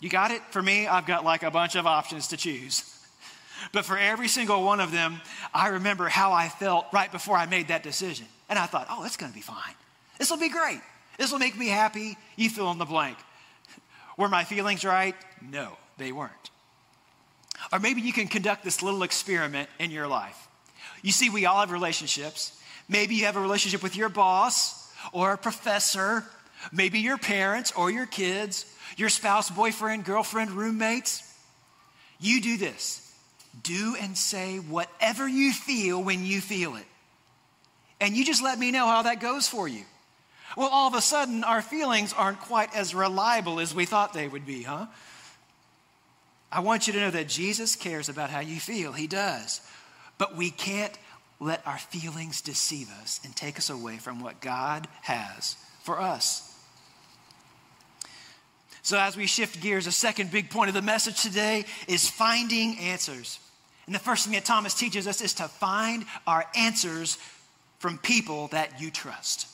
You 0.00 0.08
got 0.08 0.30
it? 0.30 0.42
For 0.50 0.62
me, 0.62 0.86
I've 0.86 1.06
got 1.06 1.24
like 1.24 1.42
a 1.42 1.50
bunch 1.50 1.74
of 1.74 1.86
options 1.86 2.28
to 2.28 2.36
choose. 2.36 2.94
But 3.72 3.84
for 3.84 3.98
every 3.98 4.28
single 4.28 4.62
one 4.62 4.80
of 4.80 4.92
them, 4.92 5.20
I 5.52 5.68
remember 5.68 6.08
how 6.08 6.32
I 6.32 6.48
felt 6.48 6.86
right 6.92 7.10
before 7.10 7.36
I 7.36 7.46
made 7.46 7.68
that 7.68 7.82
decision. 7.82 8.26
And 8.48 8.58
I 8.58 8.66
thought, 8.66 8.86
oh, 8.88 9.04
it's 9.04 9.16
going 9.16 9.32
to 9.32 9.36
be 9.36 9.42
fine. 9.42 9.74
This 10.18 10.30
will 10.30 10.38
be 10.38 10.48
great. 10.48 10.80
This 11.18 11.32
will 11.32 11.40
make 11.40 11.58
me 11.58 11.68
happy. 11.68 12.16
You 12.36 12.48
fill 12.48 12.70
in 12.70 12.78
the 12.78 12.84
blank. 12.84 13.18
Were 14.16 14.28
my 14.28 14.44
feelings 14.44 14.84
right? 14.84 15.14
No, 15.42 15.76
they 15.96 16.12
weren't. 16.12 16.50
Or 17.72 17.78
maybe 17.78 18.00
you 18.00 18.12
can 18.12 18.28
conduct 18.28 18.64
this 18.64 18.82
little 18.82 19.02
experiment 19.02 19.68
in 19.78 19.90
your 19.90 20.06
life. 20.06 20.48
You 21.02 21.12
see, 21.12 21.28
we 21.30 21.46
all 21.46 21.60
have 21.60 21.70
relationships. 21.70 22.60
Maybe 22.88 23.16
you 23.16 23.26
have 23.26 23.36
a 23.36 23.40
relationship 23.40 23.82
with 23.82 23.96
your 23.96 24.08
boss 24.08 24.92
or 25.12 25.32
a 25.32 25.38
professor, 25.38 26.24
maybe 26.72 27.00
your 27.00 27.18
parents 27.18 27.72
or 27.72 27.90
your 27.90 28.06
kids, 28.06 28.64
your 28.96 29.08
spouse, 29.08 29.50
boyfriend, 29.50 30.04
girlfriend, 30.04 30.50
roommates. 30.50 31.22
You 32.20 32.40
do 32.40 32.56
this 32.56 33.04
do 33.62 33.96
and 34.00 34.16
say 34.16 34.58
whatever 34.58 35.28
you 35.28 35.52
feel 35.52 36.02
when 36.02 36.24
you 36.24 36.40
feel 36.40 36.76
it. 36.76 36.84
And 38.00 38.16
you 38.16 38.24
just 38.24 38.42
let 38.42 38.58
me 38.58 38.70
know 38.70 38.86
how 38.86 39.02
that 39.02 39.20
goes 39.20 39.48
for 39.48 39.66
you. 39.66 39.82
Well, 40.56 40.68
all 40.68 40.88
of 40.88 40.94
a 40.94 41.00
sudden, 41.00 41.44
our 41.44 41.62
feelings 41.62 42.12
aren't 42.12 42.40
quite 42.40 42.74
as 42.74 42.94
reliable 42.94 43.60
as 43.60 43.74
we 43.74 43.84
thought 43.84 44.12
they 44.12 44.28
would 44.28 44.46
be, 44.46 44.62
huh? 44.62 44.86
I 46.50 46.60
want 46.60 46.86
you 46.86 46.94
to 46.94 47.00
know 47.00 47.10
that 47.10 47.28
Jesus 47.28 47.76
cares 47.76 48.08
about 48.08 48.30
how 48.30 48.40
you 48.40 48.58
feel. 48.58 48.92
He 48.92 49.06
does. 49.06 49.60
But 50.16 50.36
we 50.36 50.50
can't 50.50 50.96
let 51.40 51.66
our 51.66 51.78
feelings 51.78 52.40
deceive 52.40 52.90
us 53.02 53.20
and 53.24 53.36
take 53.36 53.58
us 53.58 53.70
away 53.70 53.98
from 53.98 54.20
what 54.20 54.40
God 54.40 54.88
has 55.02 55.56
for 55.80 56.00
us. 56.00 56.47
So, 58.88 58.98
as 58.98 59.18
we 59.18 59.26
shift 59.26 59.60
gears, 59.60 59.86
a 59.86 59.92
second 59.92 60.30
big 60.30 60.48
point 60.48 60.68
of 60.68 60.74
the 60.74 60.80
message 60.80 61.20
today 61.20 61.66
is 61.88 62.08
finding 62.08 62.78
answers. 62.78 63.38
And 63.84 63.94
the 63.94 63.98
first 63.98 64.24
thing 64.24 64.32
that 64.32 64.46
Thomas 64.46 64.72
teaches 64.72 65.06
us 65.06 65.20
is 65.20 65.34
to 65.34 65.46
find 65.46 66.06
our 66.26 66.46
answers 66.56 67.18
from 67.80 67.98
people 67.98 68.48
that 68.48 68.80
you 68.80 68.90
trust. 68.90 69.46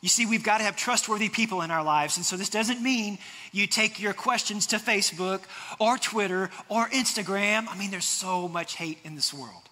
You 0.00 0.08
see, 0.08 0.24
we've 0.24 0.42
got 0.42 0.58
to 0.58 0.64
have 0.64 0.76
trustworthy 0.76 1.28
people 1.28 1.60
in 1.60 1.70
our 1.70 1.84
lives. 1.84 2.16
And 2.16 2.24
so 2.24 2.38
this 2.38 2.48
doesn't 2.48 2.82
mean 2.82 3.18
you 3.52 3.66
take 3.66 4.00
your 4.00 4.14
questions 4.14 4.68
to 4.68 4.76
Facebook 4.76 5.42
or 5.78 5.98
Twitter 5.98 6.48
or 6.70 6.88
Instagram. 6.88 7.68
I 7.68 7.76
mean, 7.76 7.90
there's 7.90 8.06
so 8.06 8.48
much 8.48 8.76
hate 8.76 8.96
in 9.04 9.14
this 9.14 9.34
world. 9.34 9.68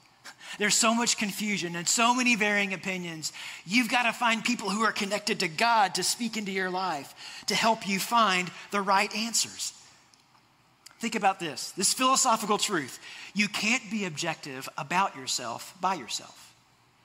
There's 0.59 0.75
so 0.75 0.95
much 0.95 1.17
confusion 1.17 1.77
and 1.77 1.89
so 1.89 2.15
many 2.15 2.35
varying 2.35 2.75
opinions. 2.75 3.33
You've 3.65 3.89
got 3.89 4.03
to 4.03 4.13
find 4.13 4.45
people 4.45 4.71
who 4.71 4.83
are 4.83 4.93
connected 4.93 5.41
to 5.41 5.49
God 5.49 5.95
to 5.95 6.03
speak 6.03 6.37
into 6.37 6.53
your 6.53 6.71
life, 6.71 7.43
to 7.47 7.55
help 7.55 7.89
you 7.89 7.99
find 7.99 8.51
the 8.71 8.81
right 8.81 9.15
answers. 9.15 9.73
Think 10.99 11.15
about 11.15 11.41
this 11.41 11.73
this 11.73 11.95
philosophical 11.95 12.59
truth. 12.59 12.99
You 13.35 13.49
can't 13.49 13.91
be 13.91 14.05
objective 14.05 14.69
about 14.77 15.17
yourself 15.17 15.75
by 15.81 15.95
yourself. 15.95 16.55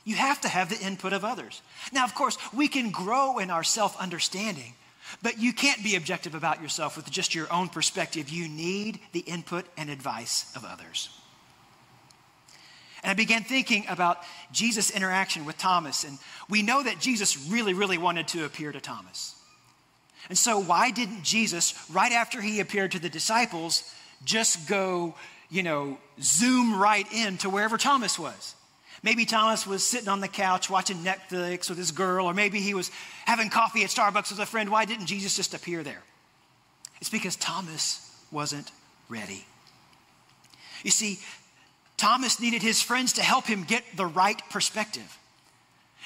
You 0.04 0.16
have 0.16 0.42
to 0.42 0.48
have 0.48 0.70
the 0.70 0.80
input 0.86 1.14
of 1.14 1.26
others. 1.26 1.62
Now, 1.92 2.04
of 2.04 2.14
course, 2.14 2.38
we 2.54 2.68
can 2.68 2.92
grow 2.92 3.40
in 3.40 3.50
our 3.50 3.64
self 3.64 4.00
understanding, 4.00 4.74
but 5.24 5.40
you 5.40 5.54
can't 5.54 5.84
be 5.84 5.96
objective 5.96 6.36
about 6.36 6.62
yourself 6.62 6.96
with 6.98 7.10
just 7.10 7.34
your 7.34 7.52
own 7.52 7.70
perspective. 7.70 8.30
You 8.30 8.48
need 8.48 9.00
the 9.14 9.22
input 9.22 9.66
and 9.78 9.90
advice 9.90 10.52
of 10.56 10.66
others. 10.66 11.10
And 13.06 13.12
I 13.12 13.14
began 13.14 13.44
thinking 13.44 13.86
about 13.88 14.18
Jesus' 14.52 14.90
interaction 14.90 15.46
with 15.46 15.60
Thomas, 15.60 16.06
and 16.06 16.18
we 16.50 16.64
know 16.64 16.82
that 16.82 17.00
Jesus 17.00 17.38
really, 17.52 17.76
really 17.76 18.00
wanted 18.00 18.28
to 18.30 18.46
appear 18.46 18.72
to 18.72 18.82
Thomas. 18.82 19.36
And 20.28 20.36
so, 20.36 20.58
why 20.58 20.90
didn't 20.90 21.22
Jesus, 21.22 21.76
right 21.92 22.12
after 22.12 22.42
he 22.42 22.62
appeared 22.62 22.94
to 22.94 23.00
the 23.00 23.08
disciples, 23.08 23.84
just 24.24 24.68
go, 24.68 25.14
you 25.52 25.62
know, 25.62 26.00
zoom 26.20 26.82
right 26.82 27.06
in 27.14 27.38
to 27.38 27.50
wherever 27.52 27.78
Thomas 27.78 28.18
was? 28.18 28.56
Maybe 29.04 29.26
Thomas 29.26 29.68
was 29.68 29.84
sitting 29.84 30.10
on 30.10 30.20
the 30.20 30.28
couch 30.28 30.68
watching 30.68 30.98
Netflix 31.04 31.70
with 31.70 31.78
his 31.78 31.92
girl, 31.92 32.26
or 32.26 32.34
maybe 32.34 32.60
he 32.60 32.74
was 32.74 32.90
having 33.26 33.52
coffee 33.52 33.84
at 33.84 33.92
Starbucks 33.92 34.32
with 34.32 34.40
a 34.40 34.48
friend. 34.48 34.72
Why 34.72 34.86
didn't 34.86 35.06
Jesus 35.06 35.36
just 35.36 35.54
appear 35.54 35.84
there? 35.84 36.02
It's 37.02 37.12
because 37.12 37.36
Thomas 37.36 38.20
wasn't 38.32 38.72
ready. 39.10 39.46
You 40.82 40.90
see, 40.90 41.20
Thomas 41.98 42.40
needed 42.40 42.62
his 42.62 42.82
friends 42.82 43.14
to 43.14 43.22
help 43.22 43.46
him 43.46 43.64
get 43.64 43.84
the 43.96 44.06
right 44.06 44.42
perspective. 44.50 45.18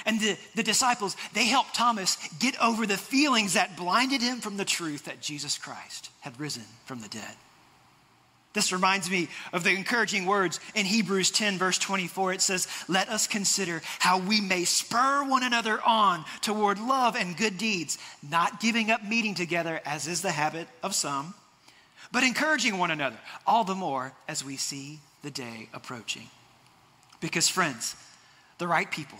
And 0.05 0.19
the, 0.19 0.37
the 0.55 0.63
disciples, 0.63 1.17
they 1.33 1.45
helped 1.45 1.75
Thomas 1.75 2.17
get 2.39 2.59
over 2.61 2.85
the 2.85 2.97
feelings 2.97 3.53
that 3.53 3.75
blinded 3.75 4.21
him 4.21 4.39
from 4.39 4.57
the 4.57 4.65
truth 4.65 5.05
that 5.05 5.21
Jesus 5.21 5.57
Christ 5.57 6.09
had 6.21 6.39
risen 6.39 6.63
from 6.85 7.01
the 7.01 7.09
dead. 7.09 7.35
This 8.53 8.71
reminds 8.71 9.11
me 9.11 9.27
of 9.53 9.63
the 9.63 9.71
encouraging 9.71 10.25
words 10.25 10.59
in 10.73 10.85
Hebrews 10.85 11.29
10, 11.31 11.59
verse 11.59 11.77
24. 11.77 12.33
It 12.33 12.41
says, 12.41 12.67
Let 12.87 13.09
us 13.09 13.27
consider 13.27 13.81
how 13.99 14.19
we 14.19 14.41
may 14.41 14.63
spur 14.63 15.23
one 15.23 15.43
another 15.43 15.79
on 15.85 16.25
toward 16.41 16.79
love 16.79 17.15
and 17.15 17.37
good 17.37 17.59
deeds, 17.59 17.99
not 18.27 18.59
giving 18.59 18.89
up 18.89 19.03
meeting 19.03 19.35
together, 19.35 19.81
as 19.85 20.07
is 20.07 20.21
the 20.21 20.31
habit 20.31 20.67
of 20.81 20.95
some, 20.95 21.35
but 22.11 22.23
encouraging 22.23 22.79
one 22.79 22.89
another, 22.89 23.19
all 23.45 23.63
the 23.63 23.75
more 23.75 24.13
as 24.27 24.43
we 24.43 24.57
see 24.57 24.99
the 25.21 25.31
day 25.31 25.69
approaching. 25.73 26.27
Because, 27.19 27.47
friends, 27.47 27.95
the 28.57 28.67
right 28.67 28.89
people, 28.89 29.19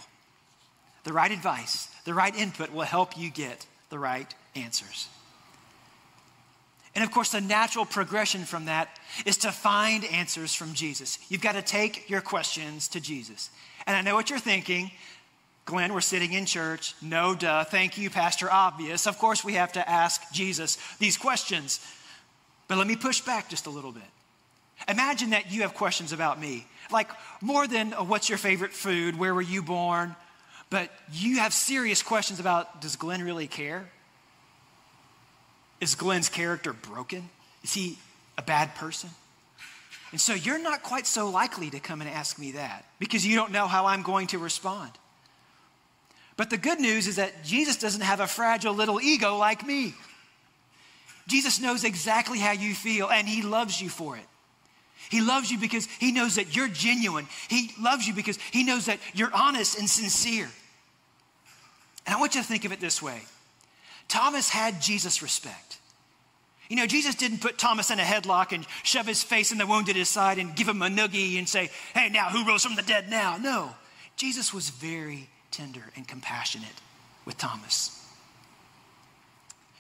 the 1.04 1.14
right 1.14 1.32
advice, 1.32 1.88
the 2.06 2.14
right 2.14 2.36
input 2.36 2.72
will 2.72 2.82
help 2.82 3.18
you 3.18 3.30
get 3.30 3.66
the 3.90 4.00
right 4.00 4.34
answers. 4.56 5.08
And 6.96 7.04
of 7.04 7.12
course, 7.12 7.32
the 7.32 7.42
natural 7.42 7.86
progression 7.86 8.46
from 8.46 8.66
that 8.66 9.00
is 9.26 9.38
to 9.38 9.52
find 9.52 10.04
answers 10.06 10.54
from 10.54 10.74
Jesus. 10.74 11.20
You've 11.30 11.42
got 11.42 11.54
to 11.54 11.62
take 11.62 12.10
your 12.10 12.22
questions 12.22 12.88
to 12.90 13.00
Jesus. 13.00 13.50
And 13.86 13.96
I 13.96 14.02
know 14.02 14.16
what 14.16 14.30
you're 14.30 14.40
thinking. 14.40 14.92
Glenn, 15.66 15.94
we're 15.94 16.02
sitting 16.02 16.34
in 16.34 16.46
church. 16.46 16.96
No, 17.02 17.36
duh. 17.36 17.64
Thank 17.64 17.98
you, 17.98 18.10
Pastor 18.10 18.52
Obvious. 18.52 19.06
Of 19.06 19.20
course, 19.20 19.44
we 19.44 19.54
have 19.54 19.72
to 19.74 19.88
ask 19.88 20.32
Jesus 20.34 20.78
these 20.98 21.16
questions. 21.16 21.80
But 22.68 22.78
let 22.78 22.88
me 22.88 22.96
push 22.96 23.22
back 23.22 23.50
just 23.50 23.68
a 23.68 23.70
little 23.70 23.92
bit. 23.92 24.04
Imagine 24.88 25.32
that 25.32 25.52
you 25.52 25.62
have 25.62 25.74
questions 25.74 26.14
about 26.14 26.40
me, 26.40 26.66
like 26.92 27.10
more 27.42 27.68
than 27.68 27.94
uh, 27.94 28.04
what's 28.04 28.30
your 28.30 28.38
favorite 28.38 28.74
food, 28.74 29.18
where 29.18 29.34
were 29.34 29.42
you 29.42 29.62
born, 29.62 30.16
but 30.70 30.90
you 31.12 31.38
have 31.38 31.54
serious 31.54 32.02
questions 32.02 32.40
about 32.40 32.82
does 32.82 32.96
Glenn 32.96 33.24
really 33.24 33.48
care? 33.48 33.90
Is 35.82 35.96
Glenn's 35.96 36.30
character 36.30 36.74
broken? 36.74 37.30
Is 37.64 37.74
he 37.74 37.98
a 38.38 38.42
bad 38.42 38.76
person? 38.76 39.10
And 40.12 40.20
so 40.20 40.34
you're 40.34 40.62
not 40.62 40.82
quite 40.82 41.06
so 41.06 41.30
likely 41.30 41.70
to 41.70 41.80
come 41.80 42.02
and 42.02 42.10
ask 42.10 42.40
me 42.40 42.54
that 42.54 42.86
because 43.00 43.26
you 43.26 43.36
don't 43.36 43.52
know 43.52 43.68
how 43.68 43.86
I'm 43.86 44.02
going 44.02 44.28
to 44.28 44.40
respond. 44.40 44.92
But 46.36 46.50
the 46.50 46.58
good 46.58 46.80
news 46.80 47.08
is 47.08 47.18
that 47.18 47.44
Jesus 47.44 47.78
doesn't 47.78 48.02
have 48.02 48.20
a 48.20 48.28
fragile 48.28 48.74
little 48.74 49.00
ego 49.02 49.36
like 49.36 49.66
me. 49.66 49.94
Jesus 51.28 51.62
knows 51.62 51.84
exactly 51.84 52.40
how 52.40 52.54
you 52.54 52.74
feel 52.74 53.10
and 53.10 53.28
he 53.28 53.42
loves 53.42 53.82
you 53.82 53.90
for 53.90 54.18
it. 54.18 54.24
He 55.10 55.22
loves 55.22 55.50
you 55.50 55.58
because 55.58 55.88
he 56.00 56.12
knows 56.12 56.36
that 56.36 56.56
you're 56.56 56.68
genuine. 56.68 57.28
He 57.48 57.72
loves 57.80 58.08
you 58.08 58.14
because 58.14 58.38
he 58.52 58.64
knows 58.64 58.86
that 58.86 59.00
you're 59.14 59.34
honest 59.34 59.80
and 59.80 59.90
sincere. 59.90 60.50
And 62.06 62.16
I 62.16 62.20
want 62.20 62.36
you 62.36 62.42
to 62.42 62.48
think 62.48 62.66
of 62.66 62.72
it 62.72 62.80
this 62.80 63.02
way 63.02 63.22
Thomas 64.08 64.50
had 64.50 64.82
Jesus' 64.82 65.22
respect. 65.22 65.78
You 66.70 66.76
know, 66.76 66.86
Jesus 66.86 67.16
didn't 67.16 67.42
put 67.42 67.58
Thomas 67.58 67.90
in 67.90 68.00
a 68.00 68.04
headlock 68.04 68.52
and 68.52 68.66
shove 68.84 69.08
his 69.08 69.24
face 69.24 69.52
in 69.52 69.58
the 69.58 69.66
wound 69.66 69.90
at 69.90 69.96
his 69.96 70.08
side 70.08 70.38
and 70.38 70.56
give 70.56 70.68
him 70.68 70.84
a 70.84 70.88
noogie 70.88 71.40
and 71.40 71.50
say, 71.50 71.72
hey, 71.96 72.10
now 72.10 72.30
who 72.30 72.46
rose 72.48 72.64
from 72.64 72.76
the 72.76 72.84
dead 72.84 73.10
now? 73.10 73.38
No. 73.38 73.72
Jesus 74.16 74.54
was 74.54 74.70
very 74.70 75.30
tender 75.50 75.84
and 75.96 76.08
compassionate 76.08 76.68
with 77.26 77.40
Thomas. 77.40 77.96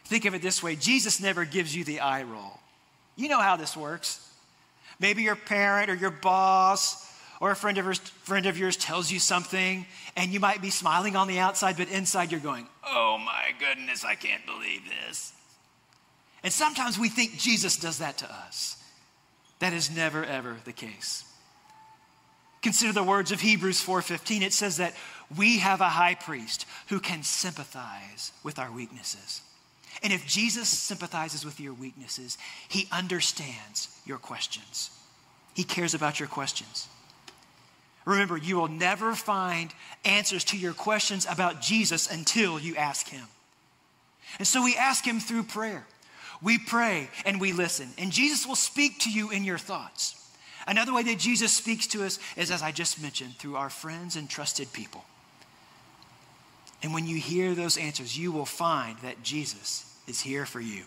Think 0.05 0.25
of 0.25 0.33
it 0.33 0.41
this 0.41 0.63
way 0.63 0.75
Jesus 0.75 1.21
never 1.21 1.45
gives 1.45 1.75
you 1.75 1.83
the 1.83 1.99
eye 1.99 2.23
roll. 2.23 2.59
You 3.15 3.29
know 3.29 3.39
how 3.39 3.55
this 3.55 3.77
works. 3.77 4.25
Maybe 4.99 5.23
your 5.23 5.35
parent 5.35 5.89
or 5.89 5.95
your 5.95 6.11
boss 6.11 7.07
or 7.39 7.51
a 7.51 7.55
friend 7.55 7.77
of, 7.77 7.85
yours, 7.85 7.99
friend 7.99 8.45
of 8.45 8.57
yours 8.57 8.75
tells 8.75 9.11
you 9.11 9.19
something 9.19 9.85
and 10.15 10.31
you 10.31 10.39
might 10.39 10.61
be 10.61 10.69
smiling 10.69 11.15
on 11.15 11.27
the 11.27 11.39
outside, 11.39 11.77
but 11.77 11.89
inside 11.89 12.31
you're 12.31 12.41
going, 12.41 12.67
oh 12.85 13.17
my 13.17 13.53
goodness, 13.59 14.03
I 14.03 14.15
can't 14.15 14.45
believe 14.45 14.81
this. 15.05 15.33
And 16.43 16.51
sometimes 16.51 16.99
we 16.99 17.09
think 17.09 17.37
Jesus 17.37 17.77
does 17.77 17.99
that 17.99 18.17
to 18.19 18.31
us. 18.31 18.81
That 19.59 19.73
is 19.73 19.93
never 19.93 20.23
ever 20.23 20.57
the 20.63 20.73
case. 20.73 21.25
Consider 22.61 22.91
the 22.91 23.03
words 23.03 23.31
of 23.31 23.41
Hebrews 23.41 23.81
4:15. 23.81 24.41
It 24.41 24.53
says 24.53 24.77
that 24.77 24.93
we 25.35 25.59
have 25.59 25.81
a 25.81 25.89
high 25.89 26.15
priest 26.15 26.65
who 26.87 26.99
can 26.99 27.23
sympathize 27.23 28.31
with 28.43 28.59
our 28.59 28.71
weaknesses. 28.71 29.41
And 30.01 30.13
if 30.13 30.25
Jesus 30.25 30.69
sympathizes 30.69 31.43
with 31.43 31.59
your 31.59 31.73
weaknesses, 31.73 32.37
he 32.67 32.87
understands 32.91 33.99
your 34.05 34.17
questions. 34.17 34.91
He 35.53 35.63
cares 35.63 35.93
about 35.93 36.19
your 36.19 36.29
questions. 36.29 36.87
Remember, 38.05 38.37
you 38.37 38.55
will 38.55 38.69
never 38.69 39.13
find 39.13 39.73
answers 40.05 40.43
to 40.45 40.57
your 40.57 40.73
questions 40.73 41.27
about 41.29 41.61
Jesus 41.61 42.09
until 42.09 42.59
you 42.59 42.75
ask 42.75 43.09
Him. 43.09 43.25
And 44.37 44.47
so 44.47 44.63
we 44.63 44.75
ask 44.75 45.05
Him 45.05 45.19
through 45.19 45.43
prayer. 45.43 45.85
We 46.41 46.57
pray 46.57 47.09
and 47.25 47.41
we 47.41 47.51
listen, 47.51 47.89
and 47.97 48.11
Jesus 48.11 48.47
will 48.47 48.55
speak 48.55 48.99
to 48.99 49.11
you 49.11 49.29
in 49.31 49.43
your 49.43 49.57
thoughts. 49.57 50.15
Another 50.65 50.93
way 50.93 51.03
that 51.03 51.19
Jesus 51.19 51.51
speaks 51.51 51.87
to 51.87 52.05
us 52.05 52.19
is, 52.37 52.51
as 52.51 52.61
I 52.61 52.71
just 52.71 53.01
mentioned, 53.01 53.35
through 53.35 53.57
our 53.57 53.69
friends 53.69 54.15
and 54.15 54.29
trusted 54.29 54.71
people. 54.71 55.03
And 56.81 56.93
when 56.93 57.05
you 57.05 57.17
hear 57.17 57.53
those 57.53 57.77
answers, 57.77 58.17
you 58.17 58.31
will 58.31 58.45
find 58.45 58.97
that 58.99 59.21
Jesus 59.21 59.88
is 60.09 60.21
here 60.21 60.45
for 60.45 60.59
you. 60.59 60.83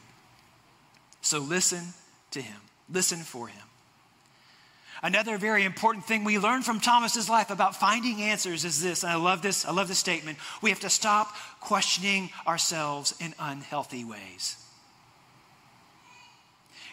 So 1.20 1.38
listen 1.38 1.94
to 2.32 2.40
Him, 2.40 2.60
listen 2.90 3.18
for 3.18 3.48
Him. 3.48 3.62
Another 5.02 5.36
very 5.36 5.64
important 5.64 6.04
thing 6.04 6.22
we 6.22 6.38
learn 6.38 6.62
from 6.62 6.78
Thomas's 6.78 7.28
life 7.28 7.50
about 7.50 7.74
finding 7.74 8.22
answers 8.22 8.64
is 8.64 8.80
this, 8.80 9.02
and 9.02 9.10
I 9.10 9.16
love 9.16 9.42
this, 9.42 9.64
I 9.64 9.72
love 9.72 9.88
this 9.88 9.98
statement. 9.98 10.38
We 10.60 10.70
have 10.70 10.80
to 10.80 10.90
stop 10.90 11.34
questioning 11.60 12.30
ourselves 12.46 13.14
in 13.18 13.34
unhealthy 13.38 14.04
ways. 14.04 14.56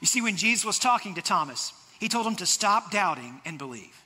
You 0.02 0.08
see, 0.08 0.22
when 0.22 0.38
Jesus 0.38 0.65
was 0.65 0.80
talking 0.80 1.15
to 1.15 1.22
Thomas, 1.22 1.74
he 2.00 2.08
told 2.08 2.26
him 2.26 2.36
to 2.38 2.46
stop 2.46 2.89
doubting 2.89 3.42
and 3.46 3.60
believe. 3.60 4.02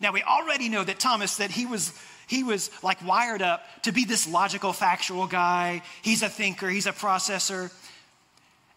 Now 0.00 0.12
we 0.12 0.22
already 0.22 0.68
know 0.68 0.84
that 0.84 0.98
Thomas 0.98 1.36
that 1.36 1.52
he 1.52 1.64
was 1.64 1.98
he 2.26 2.42
was 2.44 2.70
like 2.82 3.04
wired 3.04 3.42
up 3.42 3.64
to 3.82 3.92
be 3.92 4.04
this 4.04 4.28
logical 4.28 4.72
factual 4.72 5.26
guy. 5.26 5.82
He's 6.02 6.22
a 6.22 6.28
thinker, 6.28 6.68
he's 6.68 6.86
a 6.86 6.92
processor. 6.92 7.72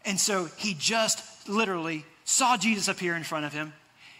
And 0.06 0.20
so 0.20 0.46
he 0.58 0.76
just 0.78 1.50
literally 1.50 2.06
saw 2.26 2.58
Jesus 2.58 2.88
appear 2.88 3.16
in 3.16 3.24
front 3.24 3.46
of 3.46 3.54
him. 3.54 3.74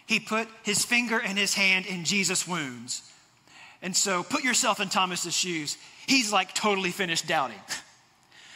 He 0.06 0.20
put 0.20 0.48
his 0.62 0.84
finger 0.84 1.20
and 1.20 1.36
his 1.36 1.54
hand 1.54 1.86
in 1.86 2.04
Jesus' 2.04 2.46
wounds. 2.46 3.02
And 3.82 3.94
so 3.94 4.22
put 4.22 4.44
yourself 4.44 4.80
in 4.80 4.88
Thomas's 4.88 5.36
shoes. 5.36 5.76
He's 6.06 6.32
like 6.32 6.54
totally 6.54 6.90
finished 6.90 7.26
doubting. 7.26 7.60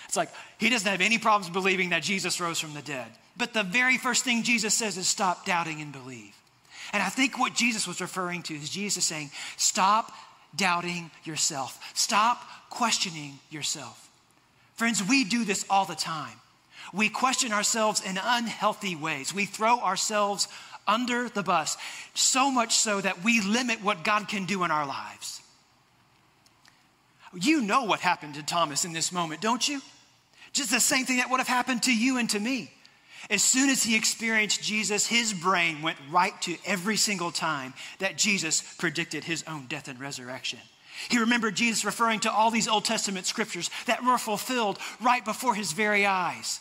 It's 0.06 0.16
like 0.16 0.30
he 0.58 0.70
doesn't 0.70 0.90
have 0.90 1.00
any 1.00 1.18
problems 1.18 1.52
believing 1.52 1.90
that 1.90 2.02
Jesus 2.02 2.40
rose 2.40 2.58
from 2.58 2.74
the 2.74 2.82
dead. 2.82 3.06
But 3.36 3.54
the 3.54 3.62
very 3.62 3.96
first 3.96 4.24
thing 4.24 4.42
Jesus 4.42 4.74
says 4.74 4.98
is 4.98 5.06
stop 5.06 5.46
doubting 5.46 5.80
and 5.80 5.92
believe. 5.92 6.34
And 6.92 7.00
I 7.00 7.08
think 7.08 7.38
what 7.38 7.54
Jesus 7.54 7.86
was 7.86 8.00
referring 8.00 8.42
to 8.42 8.54
is 8.54 8.68
Jesus 8.68 9.04
saying, 9.04 9.30
stop 9.56 10.10
doubting 10.56 11.10
yourself, 11.24 11.78
stop 11.94 12.42
questioning 12.70 13.38
yourself. 13.50 14.08
Friends, 14.74 15.02
we 15.06 15.24
do 15.24 15.44
this 15.44 15.64
all 15.68 15.84
the 15.84 15.94
time. 15.94 16.36
We 16.92 17.08
question 17.08 17.52
ourselves 17.52 18.02
in 18.02 18.18
unhealthy 18.22 18.96
ways. 18.96 19.34
We 19.34 19.44
throw 19.44 19.78
ourselves 19.78 20.48
under 20.86 21.28
the 21.28 21.42
bus, 21.42 21.76
so 22.14 22.50
much 22.50 22.74
so 22.74 23.00
that 23.00 23.22
we 23.22 23.40
limit 23.40 23.82
what 23.82 24.02
God 24.02 24.28
can 24.28 24.46
do 24.46 24.64
in 24.64 24.70
our 24.70 24.86
lives. 24.86 25.40
You 27.32 27.60
know 27.60 27.84
what 27.84 28.00
happened 28.00 28.34
to 28.34 28.42
Thomas 28.42 28.84
in 28.84 28.92
this 28.92 29.12
moment, 29.12 29.40
don't 29.40 29.66
you? 29.68 29.80
Just 30.52 30.70
the 30.70 30.80
same 30.80 31.04
thing 31.04 31.18
that 31.18 31.30
would 31.30 31.38
have 31.38 31.46
happened 31.46 31.84
to 31.84 31.94
you 31.94 32.18
and 32.18 32.28
to 32.30 32.40
me. 32.40 32.72
As 33.28 33.42
soon 33.42 33.68
as 33.68 33.82
he 33.82 33.96
experienced 33.96 34.62
Jesus, 34.62 35.06
his 35.06 35.32
brain 35.32 35.82
went 35.82 35.98
right 36.10 36.40
to 36.42 36.56
every 36.64 36.96
single 36.96 37.30
time 37.30 37.74
that 37.98 38.16
Jesus 38.16 38.62
predicted 38.78 39.24
his 39.24 39.44
own 39.46 39.66
death 39.66 39.88
and 39.88 40.00
resurrection. 40.00 40.60
He 41.08 41.18
remembered 41.18 41.54
Jesus 41.54 41.84
referring 41.84 42.20
to 42.20 42.32
all 42.32 42.50
these 42.50 42.68
Old 42.68 42.84
Testament 42.84 43.26
scriptures 43.26 43.70
that 43.86 44.04
were 44.04 44.18
fulfilled 44.18 44.78
right 45.00 45.24
before 45.24 45.54
his 45.54 45.72
very 45.72 46.06
eyes. 46.06 46.60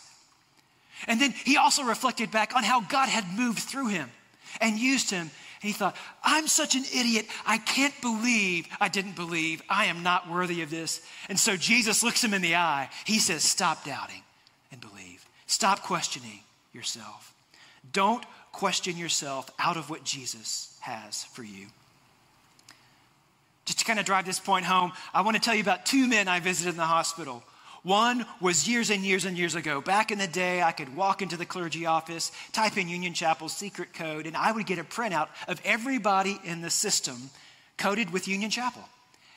And 1.07 1.21
then 1.21 1.31
he 1.31 1.57
also 1.57 1.83
reflected 1.83 2.31
back 2.31 2.55
on 2.55 2.63
how 2.63 2.81
God 2.81 3.09
had 3.09 3.25
moved 3.37 3.59
through 3.59 3.87
him 3.87 4.09
and 4.59 4.77
used 4.77 5.09
him. 5.09 5.31
And 5.61 5.67
he 5.67 5.73
thought, 5.73 5.95
I'm 6.23 6.47
such 6.47 6.75
an 6.75 6.83
idiot. 6.93 7.25
I 7.45 7.57
can't 7.57 7.93
believe 8.01 8.67
I 8.79 8.87
didn't 8.87 9.15
believe. 9.15 9.61
I 9.69 9.85
am 9.85 10.03
not 10.03 10.29
worthy 10.29 10.61
of 10.61 10.69
this. 10.69 11.01
And 11.27 11.39
so 11.39 11.57
Jesus 11.57 12.03
looks 12.03 12.23
him 12.23 12.33
in 12.33 12.41
the 12.41 12.55
eye. 12.55 12.89
He 13.05 13.19
says, 13.19 13.43
Stop 13.43 13.85
doubting 13.85 14.23
and 14.71 14.79
believe. 14.79 15.25
Stop 15.47 15.81
questioning 15.83 16.41
yourself. 16.73 17.33
Don't 17.91 18.23
question 18.51 18.97
yourself 18.97 19.49
out 19.59 19.77
of 19.77 19.89
what 19.89 20.03
Jesus 20.03 20.77
has 20.81 21.23
for 21.23 21.43
you. 21.43 21.67
Just 23.65 23.79
to 23.79 23.85
kind 23.85 23.99
of 23.99 24.05
drive 24.05 24.25
this 24.25 24.39
point 24.39 24.65
home, 24.65 24.91
I 25.13 25.21
want 25.21 25.35
to 25.35 25.41
tell 25.41 25.53
you 25.53 25.61
about 25.61 25.85
two 25.85 26.07
men 26.07 26.27
I 26.27 26.39
visited 26.39 26.71
in 26.71 26.77
the 26.77 26.83
hospital. 26.83 27.43
One 27.83 28.25
was 28.41 28.67
years 28.67 28.89
and 28.89 29.03
years 29.03 29.25
and 29.25 29.37
years 29.37 29.55
ago. 29.55 29.79
Back 29.79 30.11
in 30.11 30.17
the 30.17 30.27
day, 30.27 30.61
I 30.61 30.71
could 30.71 30.95
walk 30.95 31.21
into 31.21 31.37
the 31.37 31.45
clergy 31.45 31.85
office, 31.85 32.31
type 32.51 32.77
in 32.77 32.89
Union 32.89 33.13
Chapel's 33.13 33.55
secret 33.55 33.93
code, 33.93 34.25
and 34.25 34.35
I 34.35 34.51
would 34.51 34.65
get 34.65 34.79
a 34.79 34.83
printout 34.83 35.29
of 35.47 35.61
everybody 35.63 36.39
in 36.43 36.61
the 36.61 36.69
system 36.69 37.29
coded 37.77 38.11
with 38.11 38.27
Union 38.27 38.49
Chapel. 38.51 38.83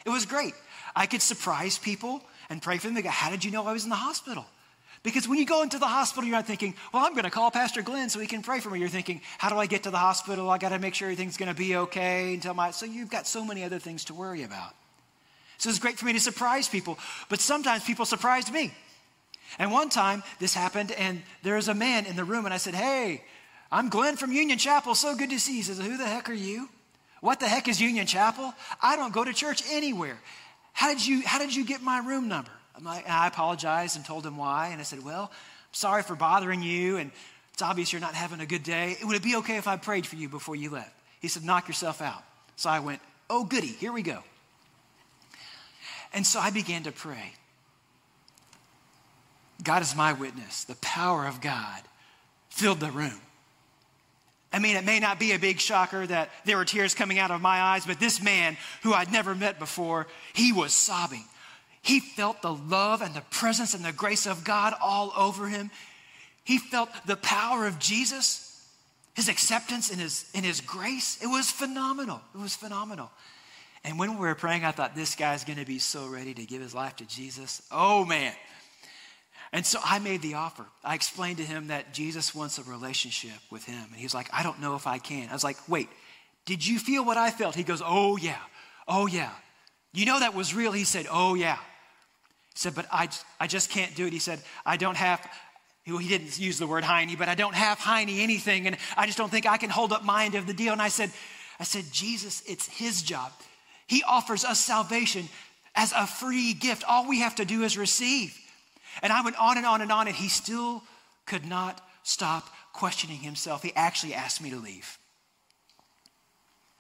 It 0.05 0.11
was 0.11 0.27
great. 0.27 0.55
I 0.97 1.07
could 1.07 1.23
surprise 1.23 1.79
people 1.79 2.23
and 2.51 2.61
pray 2.61 2.79
for 2.79 2.87
them. 2.87 2.95
They 2.95 3.03
go, 3.03 3.11
How 3.11 3.31
did 3.31 3.45
you 3.45 3.51
know 3.51 3.67
I 3.67 3.73
was 3.73 3.85
in 3.85 3.91
the 3.91 3.97
hospital? 3.97 4.47
Because 5.03 5.29
when 5.29 5.39
you 5.39 5.47
go 5.47 5.63
into 5.63 5.79
the 5.79 5.87
hospital, 5.87 6.25
you're 6.25 6.37
not 6.37 6.47
thinking, 6.47 6.75
well, 6.93 7.05
I'm 7.05 7.13
going 7.13 7.25
to 7.25 7.31
call 7.31 7.51
Pastor 7.51 7.83
Glenn 7.83 8.09
so 8.09 8.21
he 8.21 8.27
can 8.29 8.43
pray 8.43 8.61
for 8.61 8.71
me. 8.71 8.79
You're 8.79 8.89
thinking, 8.89 9.21
how 9.39 9.49
do 9.49 9.57
I 9.57 9.67
get 9.67 9.83
to 9.83 9.91
the 9.91 9.99
hospital? 9.99 10.49
I 10.49 10.59
got 10.59 10.69
to 10.69 10.79
make 10.79 10.95
sure 10.95 11.07
everything's 11.07 11.37
going 11.37 11.49
to 11.49 11.59
be 11.59 11.75
okay 11.77 12.35
until 12.35 12.55
my. 12.55 12.71
So 12.71 12.87
you've 12.87 13.11
got 13.11 13.27
so 13.27 13.45
many 13.45 13.65
other 13.65 13.81
things 13.81 14.05
to 14.07 14.15
worry 14.15 14.45
about. 14.45 14.75
So 15.59 15.71
it's 15.71 15.81
great 15.81 15.99
for 15.99 16.07
me 16.07 16.13
to 16.13 16.21
surprise 16.21 16.69
people, 16.69 16.99
but 17.29 17.41
sometimes 17.41 17.85
people 17.85 18.05
surprised 18.05 18.53
me. 18.53 18.73
And 19.59 19.71
one 19.71 19.91
time 19.91 20.23
this 20.39 20.55
happened, 20.55 20.93
and 20.93 21.23
there 21.43 21.57
was 21.57 21.69
a 21.69 21.75
man 21.75 22.07
in 22.07 22.17
the 22.17 22.25
room, 22.25 22.45
and 22.47 22.55
I 22.55 22.57
said, 22.57 22.75
Hey, 22.75 23.23
I'm 23.71 23.89
Glenn 23.89 24.17
from 24.17 24.33
Union 24.33 24.59
Chapel. 24.59 24.95
So 24.95 25.15
good 25.17 25.31
to 25.31 25.39
see 25.39 25.53
you. 25.53 25.59
He 25.59 25.63
says, 25.63 25.79
Who 25.79 25.97
the 25.97 26.07
heck 26.07 26.31
are 26.31 26.35
you? 26.35 26.69
What 27.21 27.39
the 27.39 27.49
heck 27.49 27.69
is 27.69 27.81
Union 27.81 28.07
Chapel? 28.07 28.55
I 28.81 28.97
don't 28.97 29.13
go 29.13 29.25
to 29.25 29.33
church 29.33 29.63
anywhere. 29.71 30.19
How 30.73 30.89
did 30.89 31.07
you, 31.07 31.23
how 31.25 31.39
did 31.39 31.55
you 31.55 31.65
get 31.65 31.83
my 31.83 31.99
room 31.99 32.29
number? 32.29 32.51
I 32.87 33.27
apologized 33.27 33.97
and 33.97 34.05
told 34.05 34.27
him 34.27 34.37
why. 34.37 34.69
And 34.69 34.81
I 34.81 34.85
said, 34.85 35.05
Well, 35.05 35.31
I'm 35.33 35.75
sorry 35.75 36.03
for 36.03 36.17
bothering 36.17 36.63
you. 36.63 36.97
And 36.97 37.11
it's 37.53 37.63
obvious 37.63 37.93
you're 37.93 38.01
not 38.01 38.15
having 38.15 38.41
a 38.41 38.47
good 38.47 38.63
day. 38.63 38.97
Would 39.03 39.17
it 39.17 39.23
be 39.23 39.37
okay 39.37 39.57
if 39.57 39.67
I 39.67 39.77
prayed 39.77 40.07
for 40.07 40.17
you 40.17 40.29
before 40.29 40.57
you 40.57 40.71
left? 40.71 40.95
He 41.21 41.29
said, 41.29 41.45
Knock 41.45 41.69
yourself 41.69 42.01
out. 42.01 42.23
So 42.57 42.71
I 42.71 42.81
went, 42.81 43.01
Oh, 43.29 43.45
goody, 43.45 43.67
here 43.69 43.93
we 43.93 44.03
go. 44.03 44.23
And 46.13 46.27
so 46.27 46.41
I 46.41 46.51
began 46.51 46.83
to 46.85 46.93
pray. 46.93 47.33
God 49.63 49.83
is 49.83 49.95
my 49.95 50.13
witness. 50.13 50.65
The 50.65 50.75
power 50.77 51.27
of 51.27 51.41
God 51.41 51.81
filled 52.51 52.81
the 52.81 52.91
room. 52.91 53.21
I 54.53 54.59
mean, 54.59 54.77
it 54.77 54.85
may 54.85 55.01
not 55.01 55.19
be 55.19 55.33
a 55.33 55.39
big 55.39 55.61
shocker 55.61 56.07
that 56.07 56.29
there 56.45 56.59
were 56.59 56.67
tears 56.67 56.95
coming 56.95 57.19
out 57.19 57.31
of 57.31 57.41
my 57.41 57.61
eyes, 57.61 57.87
but 57.87 57.99
this 57.99 58.23
man 58.23 58.59
who 58.83 58.93
I'd 58.93 59.11
never 59.11 59.35
met 59.35 59.59
before, 59.59 60.07
he 60.35 60.53
was 60.53 60.75
sobbing. 60.75 61.25
He 61.83 61.99
felt 62.01 62.43
the 62.43 62.55
love 62.55 63.03
and 63.03 63.13
the 63.13 63.23
presence 63.31 63.75
and 63.75 63.85
the 63.85 63.93
grace 63.93 64.27
of 64.27 64.45
God 64.45 64.73
all 64.81 65.13
over 65.17 65.49
him. 65.49 65.71
He 66.45 66.59
felt 66.59 66.89
the 67.07 67.17
power 67.17 67.67
of 67.67 67.79
Jesus, 67.79 68.67
his 69.15 69.29
acceptance 69.29 69.91
in 69.91 69.99
his, 69.99 70.31
in 70.33 70.45
his 70.45 70.61
grace. 70.61 71.19
It 71.21 71.27
was 71.27 71.51
phenomenal. 71.51 72.21
It 72.35 72.41
was 72.41 72.55
phenomenal. 72.55 73.11
And 73.85 73.99
when 73.99 74.13
we 74.13 74.21
were 74.27 74.37
praying, 74.37 74.65
I 74.65 74.71
thought, 74.71 74.95
this 74.95 75.17
guy's 75.17 75.43
going 75.43 75.59
to 75.59 75.67
be 75.67 75.81
so 75.81 76.07
ready 76.07 76.33
to 76.35 76.45
give 76.47 76.63
his 76.63 76.73
life 76.73 76.97
to 76.97 77.05
Jesus. 77.05 77.63
Oh, 77.73 78.05
man. 78.05 78.33
And 79.53 79.67
so 79.67 79.81
I 79.85 79.99
made 79.99 80.23
the 80.23 80.35
offer. 80.35 80.65
I 80.85 80.95
explained 80.95 81.39
to 81.39 81.45
him 81.45 81.67
that 81.67 81.93
Jesus 81.93 82.33
wants 82.33 82.59
a 82.59 82.63
relationship 82.63 83.39
with 83.51 83.65
him. 83.65 83.85
And 83.91 83.97
he's 83.97 84.15
like, 84.15 84.31
I 84.33 84.45
don't 84.45 84.61
know 84.61 84.77
if 84.77 84.87
I 84.87 84.99
can. 84.99 85.29
I 85.29 85.33
was 85.33 85.45
like, 85.45 85.69
wait, 85.69 85.89
did 86.47 86.67
you 86.67 86.79
feel 86.79 87.05
what 87.05 87.17
I 87.17 87.31
felt? 87.31 87.57
He 87.57 87.65
goes, 87.65 87.83
oh, 87.85 88.17
yeah. 88.17 88.39
Oh, 88.87 89.07
yeah. 89.07 89.31
You 89.93 90.07
know 90.07 90.21
that 90.21 90.35
was 90.35 90.55
real? 90.55 90.73
He 90.73 90.85
said, 90.85 91.07
oh, 91.11 91.35
yeah. 91.35 91.59
He 92.55 92.59
said, 92.59 92.75
But 92.75 92.87
I, 92.91 93.09
I 93.41 93.47
just 93.47 93.71
can't 93.71 93.95
do 93.95 94.07
it. 94.07 94.13
He 94.13 94.19
said, 94.19 94.41
I 94.65 94.77
don't 94.77 94.97
have, 94.97 95.27
he 95.85 96.09
didn't 96.09 96.39
use 96.39 96.59
the 96.59 96.67
word 96.67 96.85
hiney, 96.85 97.19
but 97.19 97.29
I 97.29 97.35
don't 97.35 97.55
have 97.55 97.79
hiney 97.79 98.21
anything, 98.21 98.67
and 98.67 98.77
I 98.97 99.07
just 99.07 99.19
don't 99.19 99.31
think 99.31 99.47
I 99.47 99.57
can 99.57 99.71
hold 99.71 99.93
up 99.93 100.05
my 100.05 100.25
end 100.25 100.35
of 100.35 100.47
the 100.47 100.55
deal. 100.55 100.73
And 100.73 100.83
I 100.83 100.89
said, 100.89 101.11
I 101.59 101.65
said, 101.65 101.85
Jesus, 101.93 102.43
it's 102.47 102.67
his 102.67 103.03
job. 103.03 103.33
He 103.87 104.03
offers 104.03 104.45
us 104.45 104.61
salvation 104.61 105.29
as 105.75 105.93
a 105.93 106.07
free 106.07 106.55
gift. 106.55 106.85
All 106.89 107.09
we 107.09 107.21
have 107.21 107.37
to 107.37 107.45
do 107.45 107.63
is 107.63 107.77
receive. 107.77 108.37
And 109.03 109.13
I 109.13 109.23
went 109.23 109.39
on 109.39 109.57
and 109.57 109.67
on 109.67 109.81
and 109.81 109.91
on, 109.91 110.07
and 110.07 110.17
he 110.17 110.29
still 110.29 110.83
could 111.27 111.47
not 111.47 111.81
stop 112.03 112.49
questioning 112.73 113.19
himself. 113.19 113.63
He 113.63 113.73
actually 113.75 114.15
asked 114.15 114.43
me 114.43 114.51
to 114.51 114.57
leave. 114.57 114.99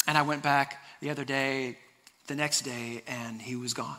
And 0.06 0.18
I 0.18 0.22
went 0.22 0.42
back 0.42 0.82
the 1.00 1.10
other 1.10 1.24
day, 1.24 1.78
the 2.26 2.34
next 2.34 2.62
day, 2.62 3.02
and 3.06 3.40
he 3.40 3.56
was 3.56 3.74
gone. 3.74 3.98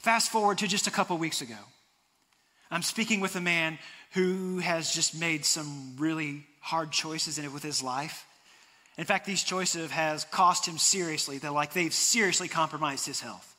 Fast 0.00 0.30
forward 0.30 0.58
to 0.58 0.68
just 0.68 0.86
a 0.86 0.90
couple 0.90 1.16
weeks 1.18 1.40
ago. 1.42 1.56
I'm 2.70 2.82
speaking 2.82 3.20
with 3.20 3.34
a 3.36 3.40
man 3.40 3.78
who 4.12 4.58
has 4.58 4.92
just 4.92 5.18
made 5.18 5.44
some 5.44 5.94
really 5.98 6.44
hard 6.60 6.92
choices 6.92 7.38
in 7.38 7.44
it 7.44 7.52
with 7.52 7.62
his 7.62 7.82
life. 7.82 8.26
In 8.96 9.04
fact, 9.04 9.26
these 9.26 9.42
choices 9.42 9.90
has 9.90 10.24
cost 10.24 10.66
him 10.66 10.76
seriously. 10.76 11.38
They're 11.38 11.50
like 11.50 11.72
they've 11.72 11.94
seriously 11.94 12.48
compromised 12.48 13.06
his 13.06 13.20
health 13.20 13.54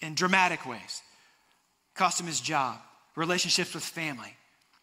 in 0.00 0.14
dramatic 0.14 0.66
ways. 0.66 1.02
Cost 1.94 2.20
him 2.20 2.26
his 2.26 2.40
job, 2.40 2.78
relationships 3.16 3.74
with 3.74 3.84
family. 3.84 4.34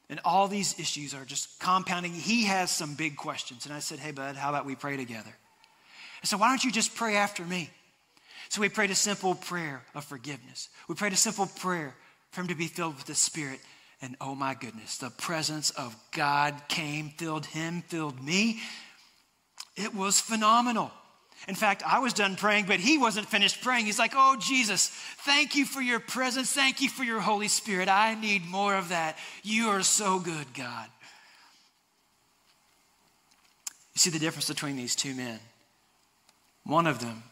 And 0.10 0.20
all 0.24 0.48
these 0.48 0.80
issues 0.80 1.14
are 1.14 1.26
just 1.26 1.60
compounding. 1.60 2.14
He 2.14 2.46
has 2.46 2.72
some 2.72 2.96
big 2.96 3.18
questions. 3.18 3.66
And 3.66 3.74
I 3.74 3.80
said, 3.80 4.00
Hey, 4.00 4.12
bud, 4.12 4.36
how 4.36 4.50
about 4.50 4.66
we 4.66 4.76
pray 4.76 4.98
together? 4.98 5.34
I 6.24 6.26
said, 6.26 6.40
Why 6.40 6.50
don't 6.50 6.64
you 6.64 6.72
just 6.72 6.96
pray 6.96 7.16
after 7.16 7.44
me? 7.44 7.70
So 8.50 8.62
we 8.62 8.70
prayed 8.70 8.92
a 8.92 8.96
simple 8.96 9.36
prayer 9.36 9.84
of 9.94 10.06
forgiveness. 10.06 10.70
We 10.88 10.96
prayed 10.96 11.14
a 11.14 11.18
simple 11.18 11.48
prayer 11.48 11.94
for 12.32 12.42
him 12.42 12.48
to 12.48 12.56
be 12.56 12.68
filled 12.68 12.96
with 12.96 13.06
the 13.06 13.16
Spirit. 13.16 13.60
And 14.02 14.16
oh 14.22 14.36
my 14.36 14.54
goodness, 14.54 14.98
the 14.98 15.10
presence 15.10 15.72
of 15.72 15.96
God 16.12 16.56
came, 16.68 17.10
filled 17.10 17.46
him, 17.48 17.84
filled 17.88 18.24
me. 18.24 18.60
It 19.76 19.94
was 19.94 20.20
phenomenal. 20.20 20.92
In 21.48 21.56
fact, 21.56 21.84
I 21.86 22.00
was 22.00 22.14
done 22.14 22.36
praying, 22.36 22.66
but 22.66 22.80
he 22.80 22.98
wasn't 22.98 23.28
finished 23.28 23.62
praying. 23.62 23.86
He's 23.86 24.00
like, 24.00 24.14
Oh, 24.16 24.38
Jesus, 24.40 24.90
thank 25.20 25.56
you 25.56 25.66
for 25.66 25.82
your 25.82 26.00
presence. 26.00 26.52
Thank 26.52 26.82
you 26.82 26.90
for 26.90 27.04
your 27.04 27.20
Holy 27.20 27.48
Spirit. 27.48 27.90
I 27.90 28.16
need 28.16 28.46
more 28.46 28.76
of 28.76 28.90
that. 28.90 29.18
You 29.44 29.70
are 29.70 29.84
so 29.84 30.20
good, 30.20 30.54
God. 30.54 30.88
You 33.94 34.00
see 34.00 34.10
the 34.10 34.20
difference 34.20 34.48
between 34.48 34.76
these 34.76 34.96
two 34.96 35.14
men. 35.16 35.40
One 36.64 36.88
of 36.88 37.00
them, 37.00 37.24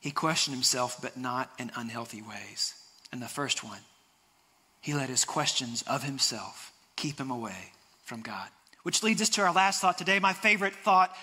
he 0.00 0.10
questioned 0.10 0.54
himself, 0.54 0.98
but 1.00 1.16
not 1.16 1.50
in 1.58 1.70
unhealthy 1.76 2.22
ways. 2.22 2.74
And 3.12 3.20
the 3.20 3.28
first 3.28 3.62
one, 3.62 3.80
he 4.80 4.94
let 4.94 5.10
his 5.10 5.24
questions 5.24 5.82
of 5.86 6.02
himself 6.02 6.72
keep 6.96 7.18
him 7.20 7.30
away 7.30 7.72
from 8.04 8.22
God. 8.22 8.48
Which 8.82 9.02
leads 9.02 9.20
us 9.20 9.28
to 9.30 9.42
our 9.42 9.52
last 9.52 9.80
thought 9.80 9.98
today. 9.98 10.18
My 10.18 10.32
favorite 10.32 10.74
thought 10.74 11.14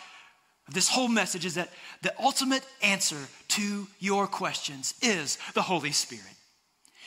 of 0.67 0.73
this 0.73 0.89
whole 0.89 1.07
message 1.07 1.45
is 1.45 1.55
that 1.55 1.71
the 2.03 2.13
ultimate 2.21 2.63
answer 2.83 3.17
to 3.49 3.87
your 3.99 4.27
questions 4.27 4.93
is 5.01 5.37
the 5.55 5.61
Holy 5.61 5.91
Spirit. 5.91 6.23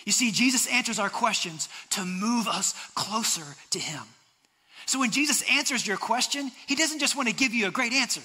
You 0.04 0.12
see, 0.12 0.33
Jesus 0.33 0.66
answers 0.66 0.98
our 0.98 1.11
questions 1.11 1.68
to 1.90 2.04
move 2.04 2.48
us 2.48 2.74
closer 2.94 3.44
to 3.70 3.78
Him. 3.78 4.02
So 4.87 4.98
when 4.98 5.11
Jesus 5.11 5.42
answers 5.50 5.87
your 5.87 5.98
question, 5.98 6.50
He 6.66 6.74
doesn't 6.74 6.98
just 6.98 7.16
want 7.16 7.28
to 7.28 7.35
give 7.35 7.52
you 7.52 7.68
a 7.68 7.70
great 7.70 7.92
answer, 7.92 8.22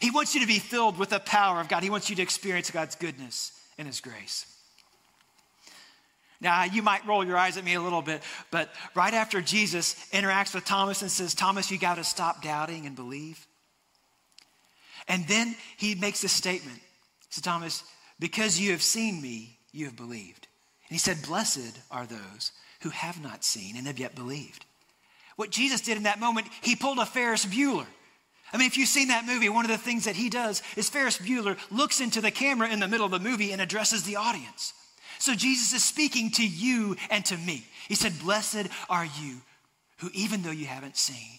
He 0.00 0.10
wants 0.10 0.34
you 0.34 0.40
to 0.40 0.46
be 0.46 0.58
filled 0.58 0.98
with 0.98 1.10
the 1.10 1.20
power 1.20 1.60
of 1.60 1.68
God. 1.68 1.82
He 1.82 1.90
wants 1.90 2.08
you 2.08 2.16
to 2.16 2.22
experience 2.22 2.70
God's 2.70 2.94
goodness 2.94 3.52
and 3.78 3.86
His 3.86 4.00
grace. 4.00 4.46
Now, 6.40 6.64
you 6.64 6.82
might 6.82 7.06
roll 7.06 7.24
your 7.24 7.36
eyes 7.36 7.58
at 7.58 7.64
me 7.64 7.74
a 7.74 7.82
little 7.82 8.00
bit, 8.00 8.22
but 8.50 8.70
right 8.94 9.12
after 9.12 9.42
Jesus 9.42 9.94
interacts 10.10 10.54
with 10.54 10.64
Thomas 10.64 11.02
and 11.02 11.10
says, 11.10 11.34
Thomas, 11.34 11.70
you 11.70 11.78
got 11.78 11.96
to 11.96 12.04
stop 12.04 12.42
doubting 12.42 12.86
and 12.86 12.96
believe. 12.96 13.46
And 15.06 15.26
then 15.26 15.54
he 15.76 15.94
makes 15.94 16.22
this 16.22 16.32
statement. 16.32 16.78
He 16.78 17.34
said, 17.34 17.44
Thomas, 17.44 17.84
because 18.18 18.58
you 18.58 18.70
have 18.70 18.82
seen 18.82 19.20
me, 19.20 19.58
you 19.72 19.84
have 19.84 19.96
believed. 19.96 20.46
And 20.88 20.94
he 20.94 20.98
said, 20.98 21.18
Blessed 21.26 21.78
are 21.90 22.06
those 22.06 22.52
who 22.82 22.90
have 22.90 23.22
not 23.22 23.44
seen 23.44 23.76
and 23.76 23.86
have 23.86 23.98
yet 23.98 24.14
believed. 24.14 24.64
What 25.36 25.50
Jesus 25.50 25.82
did 25.82 25.96
in 25.96 26.04
that 26.04 26.20
moment, 26.20 26.48
he 26.62 26.74
pulled 26.74 26.98
a 26.98 27.06
Ferris 27.06 27.44
Bueller. 27.44 27.86
I 28.52 28.56
mean, 28.56 28.66
if 28.66 28.76
you've 28.76 28.88
seen 28.88 29.08
that 29.08 29.26
movie, 29.26 29.48
one 29.48 29.64
of 29.64 29.70
the 29.70 29.78
things 29.78 30.04
that 30.04 30.16
he 30.16 30.28
does 30.28 30.62
is 30.76 30.88
Ferris 30.88 31.18
Bueller 31.18 31.56
looks 31.70 32.00
into 32.00 32.20
the 32.20 32.30
camera 32.30 32.68
in 32.68 32.80
the 32.80 32.88
middle 32.88 33.06
of 33.06 33.12
the 33.12 33.20
movie 33.20 33.52
and 33.52 33.60
addresses 33.60 34.02
the 34.02 34.16
audience. 34.16 34.72
So 35.18 35.34
Jesus 35.34 35.72
is 35.72 35.84
speaking 35.84 36.30
to 36.32 36.46
you 36.46 36.96
and 37.10 37.24
to 37.26 37.36
me. 37.36 37.64
He 37.88 37.94
said, 37.94 38.18
Blessed 38.20 38.68
are 38.88 39.04
you 39.04 39.36
who, 39.98 40.10
even 40.14 40.42
though 40.42 40.50
you 40.50 40.66
haven't 40.66 40.96
seen, 40.96 41.38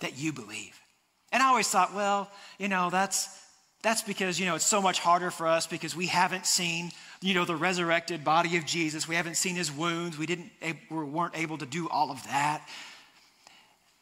that 0.00 0.18
you 0.18 0.32
believe. 0.32 0.78
And 1.32 1.42
I 1.42 1.46
always 1.46 1.68
thought, 1.68 1.94
well, 1.94 2.28
you 2.58 2.68
know, 2.68 2.90
that's, 2.90 3.28
that's 3.82 4.02
because, 4.02 4.40
you 4.40 4.46
know, 4.46 4.56
it's 4.56 4.66
so 4.66 4.82
much 4.82 4.98
harder 4.98 5.30
for 5.30 5.46
us 5.46 5.66
because 5.66 5.94
we 5.94 6.06
haven't 6.06 6.44
seen, 6.44 6.90
you 7.20 7.34
know, 7.34 7.44
the 7.44 7.54
resurrected 7.54 8.24
body 8.24 8.56
of 8.56 8.66
Jesus. 8.66 9.06
We 9.06 9.14
haven't 9.14 9.36
seen 9.36 9.54
his 9.54 9.70
wounds. 9.70 10.18
We, 10.18 10.26
didn't, 10.26 10.50
eh, 10.60 10.72
we 10.90 11.04
weren't 11.04 11.38
able 11.38 11.58
to 11.58 11.66
do 11.66 11.88
all 11.88 12.10
of 12.10 12.22
that. 12.24 12.68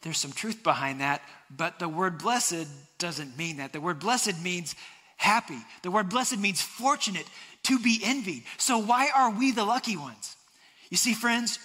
There's 0.02 0.18
some 0.18 0.32
truth 0.32 0.62
behind 0.62 1.00
that, 1.00 1.22
but 1.50 1.78
the 1.78 1.88
word 1.88 2.18
blessed 2.18 2.66
doesn't 2.98 3.37
mean 3.37 3.56
that. 3.56 3.72
The 3.72 3.80
word 3.80 3.98
blessed 3.98 4.42
means 4.42 4.74
happy. 5.16 5.58
The 5.82 5.90
word 5.90 6.08
blessed 6.08 6.38
means 6.38 6.62
fortunate, 6.62 7.26
to 7.64 7.78
be 7.78 8.00
envied. 8.02 8.44
So, 8.56 8.78
why 8.78 9.11
are 9.14 9.30
we 9.30 9.50
the 9.50 9.64
lucky 9.64 9.96
ones? 9.96 10.37
You 10.90 10.96
see, 10.96 11.12
friends, 11.12 11.58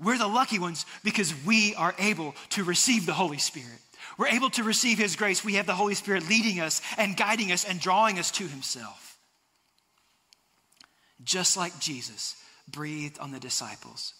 we're 0.00 0.18
the 0.18 0.26
lucky 0.26 0.58
ones 0.58 0.86
because 1.04 1.32
we 1.44 1.74
are 1.76 1.94
able 1.98 2.34
to 2.50 2.64
receive 2.64 3.06
the 3.06 3.12
Holy 3.12 3.38
Spirit. 3.38 3.78
We're 4.18 4.28
able 4.28 4.50
to 4.50 4.64
receive 4.64 4.98
His 4.98 5.16
grace. 5.16 5.44
We 5.44 5.54
have 5.54 5.66
the 5.66 5.74
Holy 5.74 5.94
Spirit 5.94 6.28
leading 6.28 6.60
us 6.60 6.80
and 6.98 7.16
guiding 7.16 7.52
us 7.52 7.64
and 7.64 7.78
drawing 7.78 8.18
us 8.18 8.30
to 8.32 8.46
Himself. 8.46 9.18
Just 11.22 11.56
like 11.56 11.78
Jesus 11.78 12.36
breathed 12.68 13.18
on 13.18 13.30
the 13.30 13.40
disciples, 13.40 14.14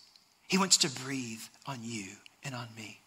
He 0.49 0.59
wants 0.59 0.79
to 0.79 0.91
breathe 1.03 1.43
on 1.67 1.79
you 1.83 2.07
and 2.45 2.55
on 2.55 2.69
me. 2.77 3.01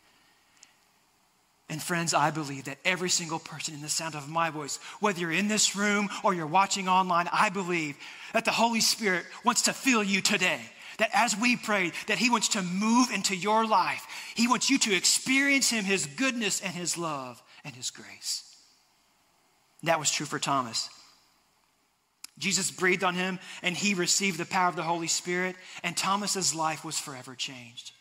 And 1.69 1.83
friends, 1.83 2.13
I 2.13 2.31
believe 2.31 2.65
that 2.65 2.77
every 2.85 3.09
single 3.09 3.39
person 3.39 3.73
in 3.73 3.81
the 3.81 3.89
sound 3.89 4.15
of 4.15 4.29
my 4.29 4.49
voice, 4.49 4.79
whether 5.01 5.19
you're 5.19 5.31
in 5.31 5.49
this 5.49 5.75
room 5.75 6.09
or 6.23 6.33
you're 6.33 6.47
watching 6.47 6.87
online, 6.87 7.27
I 7.31 7.49
believe 7.49 7.97
that 8.33 8.45
the 8.45 8.51
Holy 8.51 8.79
Spirit 8.79 9.25
wants 9.43 9.63
to 9.63 9.73
fill 9.73 10.03
you 10.03 10.21
today. 10.21 10.61
That 10.97 11.09
as 11.13 11.35
we 11.35 11.57
pray, 11.57 11.91
that 12.07 12.17
He 12.17 12.29
wants 12.29 12.49
to 12.49 12.61
move 12.61 13.09
into 13.13 13.35
your 13.35 13.67
life. 13.67 14.05
He 14.33 14.47
wants 14.47 14.69
you 14.69 14.79
to 14.79 14.95
experience 14.95 15.69
Him, 15.69 15.83
His 15.83 16.05
goodness 16.05 16.61
and 16.61 16.73
His 16.73 16.97
love 16.97 17.41
and 17.65 17.75
His 17.75 17.91
grace. 17.91 18.43
That 19.83 19.99
was 19.99 20.09
true 20.09 20.25
for 20.25 20.39
Thomas. 20.39 20.89
Jesus 22.39 22.71
breathed 22.71 23.03
on 23.03 23.15
him 23.15 23.39
and 23.63 23.75
he 23.75 23.93
received 23.93 24.37
the 24.37 24.45
power 24.45 24.69
of 24.69 24.75
the 24.75 24.83
Holy 24.83 25.07
Spirit, 25.07 25.55
and 25.83 25.97
Thomas's 25.97 26.53
life 26.53 26.85
was 26.85 26.99
forever 26.99 27.35
changed. 27.35 27.91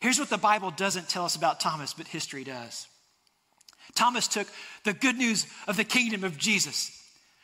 Here's 0.00 0.18
what 0.18 0.30
the 0.30 0.38
Bible 0.38 0.70
doesn't 0.70 1.08
tell 1.08 1.24
us 1.24 1.36
about 1.36 1.60
Thomas, 1.60 1.94
but 1.94 2.06
history 2.06 2.44
does. 2.44 2.86
Thomas 3.94 4.28
took 4.28 4.46
the 4.84 4.92
good 4.92 5.16
news 5.16 5.46
of 5.66 5.76
the 5.76 5.84
kingdom 5.84 6.24
of 6.24 6.38
Jesus, 6.38 6.90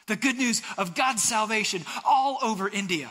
the 0.07 0.17
good 0.17 0.37
news 0.37 0.63
of 0.79 0.95
God's 0.95 1.23
salvation 1.23 1.83
all 2.05 2.39
over 2.43 2.69
India. 2.69 3.11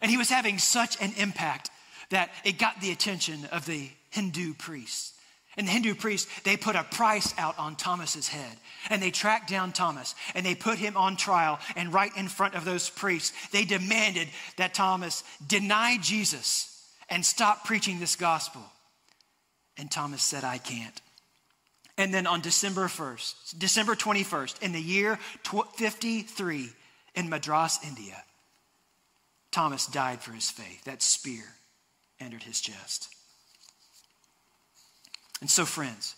And 0.00 0.10
he 0.10 0.16
was 0.16 0.30
having 0.30 0.58
such 0.58 1.00
an 1.02 1.12
impact 1.16 1.70
that 2.10 2.30
it 2.44 2.58
got 2.58 2.80
the 2.80 2.92
attention 2.92 3.46
of 3.52 3.66
the 3.66 3.88
Hindu 4.10 4.54
priests. 4.54 5.12
And 5.56 5.66
the 5.66 5.72
Hindu 5.72 5.94
priests, 5.94 6.30
they 6.42 6.56
put 6.56 6.76
a 6.76 6.84
price 6.84 7.34
out 7.38 7.58
on 7.58 7.76
Thomas's 7.76 8.28
head. 8.28 8.58
And 8.90 9.02
they 9.02 9.10
tracked 9.10 9.48
down 9.48 9.72
Thomas 9.72 10.14
and 10.34 10.44
they 10.44 10.54
put 10.54 10.78
him 10.78 10.96
on 10.96 11.16
trial. 11.16 11.58
And 11.76 11.94
right 11.94 12.14
in 12.14 12.28
front 12.28 12.54
of 12.54 12.64
those 12.64 12.90
priests, 12.90 13.32
they 13.48 13.64
demanded 13.64 14.28
that 14.58 14.74
Thomas 14.74 15.24
deny 15.46 15.96
Jesus 16.00 16.72
and 17.08 17.24
stop 17.24 17.64
preaching 17.64 18.00
this 18.00 18.16
gospel. 18.16 18.62
And 19.78 19.90
Thomas 19.90 20.22
said, 20.22 20.44
I 20.44 20.58
can't. 20.58 21.00
And 21.98 22.12
then 22.12 22.26
on 22.26 22.40
December 22.40 22.88
1st, 22.88 23.58
December 23.58 23.94
21st, 23.94 24.62
in 24.62 24.72
the 24.72 24.80
year 24.80 25.18
53 25.44 26.68
in 27.14 27.28
Madras, 27.28 27.78
India, 27.82 28.22
Thomas 29.50 29.86
died 29.86 30.20
for 30.20 30.32
his 30.32 30.50
faith. 30.50 30.84
That 30.84 31.02
spear 31.02 31.44
entered 32.20 32.42
his 32.42 32.60
chest. 32.60 33.08
And 35.40 35.50
so, 35.50 35.64
friends, 35.64 36.14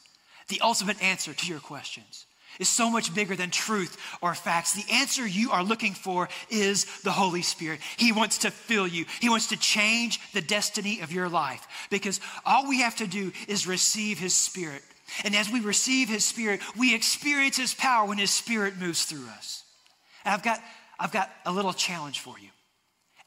the 0.48 0.60
ultimate 0.60 1.00
answer 1.02 1.32
to 1.32 1.46
your 1.46 1.60
questions 1.60 2.26
is 2.58 2.68
so 2.68 2.90
much 2.90 3.14
bigger 3.14 3.36
than 3.36 3.50
truth 3.50 3.96
or 4.20 4.34
facts. 4.34 4.72
The 4.72 4.92
answer 4.92 5.24
you 5.24 5.52
are 5.52 5.62
looking 5.62 5.94
for 5.94 6.28
is 6.50 6.86
the 7.02 7.12
Holy 7.12 7.42
Spirit. 7.42 7.80
He 7.96 8.10
wants 8.10 8.38
to 8.38 8.50
fill 8.50 8.86
you, 8.86 9.04
He 9.20 9.28
wants 9.28 9.48
to 9.48 9.56
change 9.56 10.20
the 10.32 10.40
destiny 10.40 11.00
of 11.00 11.12
your 11.12 11.28
life 11.28 11.66
because 11.90 12.20
all 12.44 12.68
we 12.68 12.80
have 12.80 12.96
to 12.96 13.06
do 13.06 13.32
is 13.46 13.66
receive 13.66 14.18
His 14.18 14.34
Spirit 14.34 14.82
and 15.24 15.34
as 15.34 15.50
we 15.50 15.60
receive 15.60 16.08
His 16.08 16.24
Spirit, 16.24 16.60
we 16.76 16.94
experience 16.94 17.56
His 17.56 17.74
power 17.74 18.06
when 18.06 18.18
His 18.18 18.30
Spirit 18.30 18.76
moves 18.78 19.04
through 19.04 19.26
us. 19.36 19.64
And 20.24 20.34
I've 20.34 20.42
got, 20.42 20.60
I've 20.98 21.12
got 21.12 21.30
a 21.46 21.52
little 21.52 21.72
challenge 21.72 22.20
for 22.20 22.38
you. 22.38 22.48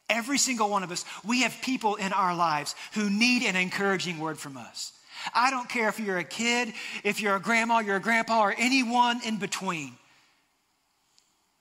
Every 0.10 0.38
single 0.38 0.70
one 0.70 0.84
of 0.84 0.92
us, 0.92 1.06
we 1.24 1.44
have 1.44 1.56
people 1.62 1.96
in 1.96 2.12
our 2.12 2.36
lives 2.36 2.76
who 2.94 3.10
need 3.10 3.44
an 3.44 3.56
encouraging 3.56 4.20
word 4.20 4.38
from 4.38 4.58
us. 4.58 4.92
I 5.34 5.52
don't 5.52 5.70
care 5.70 5.88
if 5.88 6.00
you're 6.00 6.18
a 6.18 6.24
kid, 6.24 6.74
if 7.04 7.22
you're 7.22 7.36
a 7.36 7.40
grandma, 7.40 7.80
you're 7.80 7.96
a 7.96 8.02
grandpa, 8.02 8.42
or 8.42 8.56
anyone 8.58 9.22
in 9.26 9.38
between. 9.38 9.94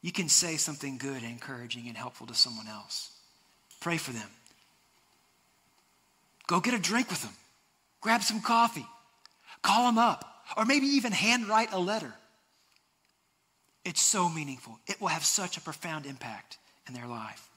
You 0.02 0.12
can 0.12 0.28
say 0.28 0.56
something 0.56 0.98
good, 0.98 1.22
and 1.22 1.30
encouraging, 1.30 1.87
and 1.87 1.96
helpful 1.96 2.26
to 2.26 2.35
someone 2.35 2.66
else. 2.66 3.11
Pray 3.80 3.98
for 3.98 4.12
them. 4.12 4.28
Go 6.46 6.61
get 6.61 6.74
a 6.74 6.78
drink 6.78 7.11
with 7.11 7.22
them. 7.22 7.33
Grab 8.00 8.22
some 8.22 8.40
coffee. 8.40 8.87
Call 9.62 9.87
them 9.87 9.99
up, 9.99 10.25
or 10.57 10.64
maybe 10.64 10.87
even 10.87 11.12
handwrite 11.12 11.73
a 11.73 11.79
letter. 11.79 12.12
It's 13.85 14.02
so 14.02 14.29
meaningful. 14.29 14.79
It 14.87 15.00
will 15.00 15.08
have 15.08 15.25
such 15.25 15.56
a 15.56 15.61
profound 15.61 16.06
impact 16.06 16.58
in 16.87 16.94
their 16.94 17.06
life. 17.06 17.48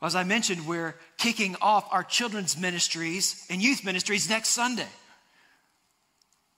As 0.00 0.14
I 0.14 0.22
mentioned, 0.22 0.66
we're 0.66 0.94
kicking 1.16 1.56
off 1.60 1.88
our 1.90 2.04
children's 2.04 2.56
ministries 2.56 3.44
and 3.50 3.60
youth 3.60 3.84
ministries 3.84 4.28
next 4.28 4.50
Sunday. 4.50 4.86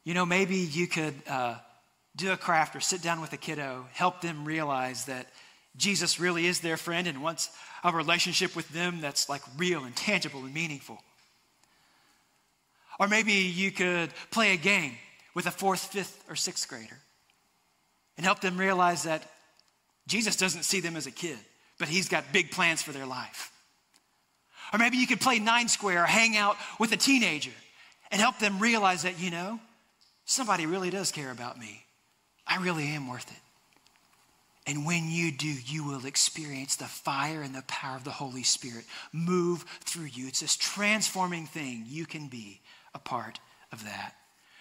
You 0.05 0.15
know, 0.15 0.27
maybe 0.27 0.57
you 0.57 0.87
could 0.87 1.15
uh, 1.29 1.57
do 2.17 2.33
a 2.33 2.37
craft 2.37 2.77
or 2.77 2.81
sit 2.81 3.03
down 3.03 3.21
with 3.21 3.33
a 3.33 3.39
kiddo, 3.39 3.87
help 3.93 4.21
them 4.21 4.45
realize 4.45 5.07
that 5.07 5.27
Jesus 5.77 6.21
really 6.21 6.47
is 6.47 6.61
their 6.61 6.77
friend 6.77 7.07
and 7.07 7.23
wants 7.23 7.51
a 7.83 7.93
relationship 7.93 8.55
with 8.55 8.69
them 8.71 9.01
that's 9.01 9.29
like 9.29 9.43
real 9.57 9.85
and 9.85 9.97
tangible 9.97 10.41
and 10.41 10.53
meaningful. 10.53 11.03
Or 13.01 13.09
maybe 13.09 13.33
you 13.33 13.73
could 13.73 14.11
play 14.31 14.53
a 14.53 14.59
game 14.59 14.93
with 15.35 15.47
a 15.47 15.51
fourth, 15.51 15.81
fifth, 15.81 16.23
or 16.29 16.37
sixth 16.37 16.69
grader 16.69 16.99
and 18.19 18.27
help 18.27 18.41
them 18.41 18.59
realize 18.59 19.05
that 19.05 19.25
Jesus 20.07 20.37
doesn't 20.37 20.65
see 20.65 20.81
them 20.81 20.97
as 20.97 21.07
a 21.07 21.11
kid, 21.11 21.39
but 21.79 21.89
he's 21.89 22.11
got 22.11 22.31
big 22.31 22.51
plans 22.51 22.83
for 22.83 22.93
their 22.93 23.07
life. 23.07 23.51
Or 24.73 24.79
maybe 24.79 24.99
you 24.99 25.07
could 25.07 25.21
play 25.21 25.39
nine 25.39 25.69
square 25.69 26.03
or 26.03 26.07
hang 26.07 26.37
out 26.37 26.57
with 26.79 26.93
a 26.93 26.97
teenager 26.97 27.53
and 28.11 28.21
help 28.21 28.39
them 28.39 28.59
realize 28.59 29.03
that, 29.03 29.19
you 29.19 29.31
know, 29.31 29.59
somebody 30.27 30.67
really 30.67 30.91
does 30.91 31.11
care 31.11 31.31
about 31.31 31.59
me. 31.59 31.83
I 32.47 32.59
really 32.59 32.87
am 32.89 33.09
worth 33.09 33.31
it. 33.31 33.50
And 34.71 34.87
when 34.87 35.11
you 35.11 35.33
do, 35.33 35.49
you 35.49 35.83
will 35.83 36.07
experience 36.07 36.77
the 36.77 36.85
fire 36.85 37.43
and 37.43 37.53
the 37.53 37.63
power 37.63 37.97
of 37.97 38.05
the 38.05 38.13
Holy 38.13 38.45
Spirit 38.45 38.85
move 39.13 39.65
through 39.81 40.05
you. 40.05 40.29
It's 40.29 40.39
this 40.39 40.55
transforming 40.55 41.47
thing 41.47 41.87
you 41.89 42.07
can 42.07 42.29
be 42.29 42.61
a 42.95 43.01
part 43.01 43.41
of 43.73 43.83
that. 43.83 44.15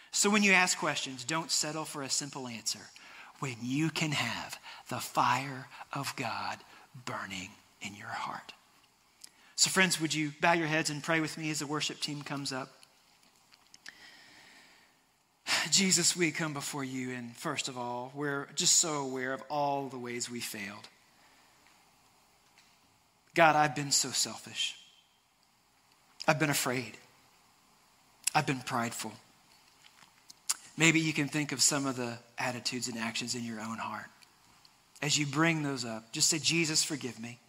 So 0.10 0.32
when 0.32 0.42
you 0.42 0.52
ask 0.54 0.80
questions, 0.80 1.24
don't 1.24 1.52
settle 1.52 1.86
for 1.86 2.02
a 2.02 2.10
simple 2.10 2.48
answer 2.48 2.80
when 3.38 3.58
you 3.62 3.92
can 3.92 4.14
have 4.14 4.58
the 4.90 4.98
fire 4.98 5.68
of 5.94 6.16
God 6.16 6.58
burning 7.06 7.50
in 7.80 7.94
your 7.94 8.08
heart. 8.08 8.54
So, 9.56 9.70
friends, 9.70 10.02
would 10.02 10.16
you 10.16 10.32
bow 10.42 10.54
your 10.54 10.66
heads 10.66 10.90
and 10.90 11.04
pray 11.04 11.20
with 11.20 11.38
me 11.38 11.52
as 11.52 11.60
the 11.60 11.68
worship 11.68 12.00
team 12.00 12.24
comes 12.24 12.52
up? 12.52 12.79
Jesus, 15.72 16.16
we 16.16 16.32
come 16.32 16.54
before 16.54 16.84
you, 16.84 17.12
and 17.12 17.36
first 17.36 17.68
of 17.68 17.78
all, 17.78 18.12
we're 18.16 18.48
just 18.56 18.78
so 18.78 18.96
aware 18.96 19.34
of 19.34 19.42
all 19.50 19.88
the 19.88 19.98
ways 19.98 20.30
we 20.30 20.40
failed. 20.40 20.88
God, 23.34 23.56
I've 23.56 23.76
been 23.76 23.92
so 23.92 24.10
selfish. 24.10 24.76
I've 26.28 26.40
been 26.40 26.50
afraid. 26.50 26.98
I've 28.36 28.46
been 28.46 28.60
prideful. 28.60 29.14
Maybe 30.78 31.00
you 31.00 31.14
can 31.14 31.28
think 31.28 31.52
of 31.52 31.62
some 31.62 31.86
of 31.86 31.96
the 31.96 32.18
attitudes 32.38 32.88
and 32.88 32.98
actions 32.98 33.36
in 33.36 33.44
your 33.44 33.60
own 33.60 33.78
heart. 33.78 34.06
As 35.02 35.18
you 35.18 35.26
bring 35.26 35.64
those 35.64 35.86
up, 35.86 36.12
just 36.12 36.30
say, 36.30 36.40
Jesus, 36.40 36.84
forgive 36.84 37.20
me. 37.20 37.40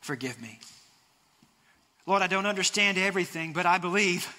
Forgive 0.00 0.40
me. 0.40 0.58
Lord, 2.06 2.22
I 2.22 2.26
don't 2.26 2.46
understand 2.46 2.98
everything, 2.98 3.52
but 3.52 3.66
I 3.66 3.78
believe. 3.78 4.34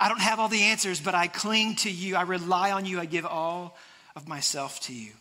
I 0.00 0.08
don't 0.08 0.20
have 0.20 0.40
all 0.40 0.48
the 0.48 0.62
answers, 0.62 1.00
but 1.00 1.14
I 1.14 1.26
cling 1.26 1.76
to 1.76 1.90
you. 1.90 2.16
I 2.16 2.22
rely 2.22 2.72
on 2.72 2.86
you. 2.86 3.00
I 3.00 3.04
give 3.04 3.26
all 3.26 3.76
of 4.16 4.28
myself 4.28 4.80
to 4.80 4.94
you. 4.94 5.12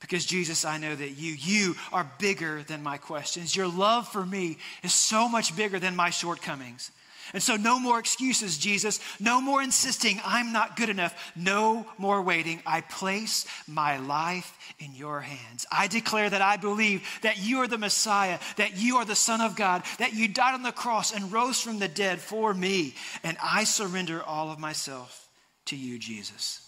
Because, 0.00 0.24
Jesus, 0.24 0.64
I 0.64 0.78
know 0.78 0.94
that 0.94 1.10
you, 1.10 1.32
you 1.32 1.74
are 1.92 2.10
bigger 2.18 2.62
than 2.62 2.82
my 2.82 2.98
questions. 2.98 3.56
Your 3.56 3.66
love 3.66 4.06
for 4.08 4.24
me 4.24 4.58
is 4.82 4.94
so 4.94 5.28
much 5.28 5.56
bigger 5.56 5.78
than 5.78 5.96
my 5.96 6.10
shortcomings. 6.10 6.92
And 7.32 7.42
so, 7.42 7.56
no 7.56 7.78
more 7.78 7.98
excuses, 7.98 8.58
Jesus. 8.58 9.00
No 9.20 9.40
more 9.40 9.62
insisting 9.62 10.20
I'm 10.24 10.52
not 10.52 10.76
good 10.76 10.88
enough. 10.88 11.32
No 11.36 11.86
more 11.98 12.22
waiting. 12.22 12.62
I 12.64 12.80
place 12.80 13.46
my 13.66 13.98
life 13.98 14.56
in 14.78 14.94
your 14.94 15.20
hands. 15.20 15.66
I 15.70 15.88
declare 15.88 16.30
that 16.30 16.42
I 16.42 16.56
believe 16.56 17.06
that 17.22 17.38
you 17.38 17.58
are 17.58 17.68
the 17.68 17.78
Messiah, 17.78 18.38
that 18.56 18.76
you 18.76 18.96
are 18.96 19.04
the 19.04 19.14
Son 19.14 19.40
of 19.40 19.56
God, 19.56 19.82
that 19.98 20.14
you 20.14 20.28
died 20.28 20.54
on 20.54 20.62
the 20.62 20.72
cross 20.72 21.14
and 21.14 21.32
rose 21.32 21.60
from 21.60 21.78
the 21.78 21.88
dead 21.88 22.20
for 22.20 22.54
me. 22.54 22.94
And 23.22 23.36
I 23.42 23.64
surrender 23.64 24.22
all 24.22 24.50
of 24.50 24.58
myself 24.58 25.28
to 25.66 25.76
you, 25.76 25.98
Jesus. 25.98 26.64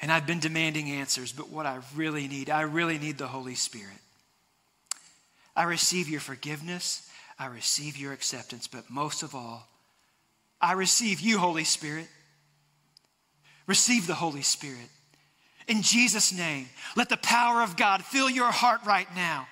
And 0.00 0.12
I've 0.12 0.26
been 0.26 0.40
demanding 0.40 0.90
answers, 0.90 1.32
but 1.32 1.48
what 1.48 1.66
I 1.66 1.78
really 1.94 2.28
need, 2.28 2.50
I 2.50 2.62
really 2.62 2.98
need 2.98 3.18
the 3.18 3.26
Holy 3.26 3.54
Spirit. 3.54 3.96
I 5.56 5.64
receive 5.64 6.08
your 6.08 6.20
forgiveness. 6.20 7.05
I 7.38 7.46
receive 7.46 7.96
your 7.96 8.12
acceptance, 8.12 8.66
but 8.66 8.88
most 8.88 9.22
of 9.22 9.34
all, 9.34 9.68
I 10.60 10.72
receive 10.72 11.20
you, 11.20 11.38
Holy 11.38 11.64
Spirit. 11.64 12.08
Receive 13.66 14.06
the 14.06 14.14
Holy 14.14 14.42
Spirit. 14.42 14.88
In 15.68 15.82
Jesus' 15.82 16.32
name, 16.32 16.68
let 16.96 17.08
the 17.08 17.16
power 17.16 17.62
of 17.62 17.76
God 17.76 18.04
fill 18.04 18.30
your 18.30 18.50
heart 18.50 18.80
right 18.86 19.08
now. 19.14 19.48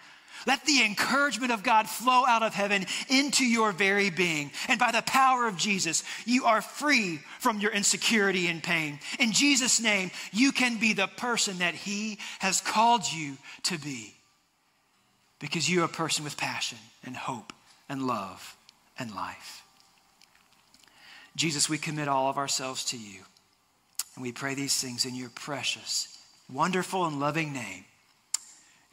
Let 0.47 0.65
the 0.67 0.85
encouragement 0.85 1.53
of 1.53 1.63
God 1.63 1.89
flow 1.89 2.25
out 2.27 2.43
of 2.43 2.55
heaven 2.55 2.85
into 3.09 3.45
your 3.45 3.73
very 3.73 4.11
being. 4.11 4.51
And 4.69 4.79
by 4.79 4.93
the 4.93 5.03
power 5.03 5.47
of 5.47 5.57
Jesus, 5.57 6.05
you 6.27 6.45
are 6.45 6.61
free 6.61 7.21
from 7.41 7.61
your 7.61 7.73
insecurity 7.73 8.49
and 8.49 8.63
pain. 8.63 8.99
In 9.19 9.33
Jesus' 9.33 9.81
name, 9.81 10.11
you 10.33 10.53
can 10.53 10.79
be 10.79 10.93
the 10.93 11.07
person 11.07 11.59
that 11.59 11.75
He 11.75 12.19
has 12.41 12.61
called 12.61 13.11
you 13.11 13.37
to 13.65 13.79
be 13.79 14.15
because 15.39 15.69
you 15.69 15.83
are 15.83 15.87
a 15.87 15.89
person 15.89 16.25
with 16.25 16.37
passion 16.37 16.79
and 17.05 17.17
hope 17.17 17.53
and 17.89 18.07
love 18.07 18.57
and 18.99 19.15
life. 19.15 19.63
Jesus, 21.37 21.69
we 21.69 21.79
commit 21.79 22.09
all 22.09 22.31
of 22.31 22.39
ourselves 22.39 22.85
to 22.87 22.99
you. 22.99 23.21
And 24.15 24.23
we 24.23 24.33
pray 24.33 24.55
these 24.55 24.81
things 24.81 25.05
in 25.05 25.15
your 25.15 25.31
precious, 25.31 26.19
wonderful, 26.53 27.05
and 27.07 27.19
loving 27.19 27.53
name. 27.53 27.85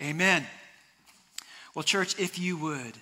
Amen. 0.02 0.46
Well, 1.76 1.84
church, 1.84 2.20
if 2.20 2.40
you 2.40 2.58
would, 2.58 2.94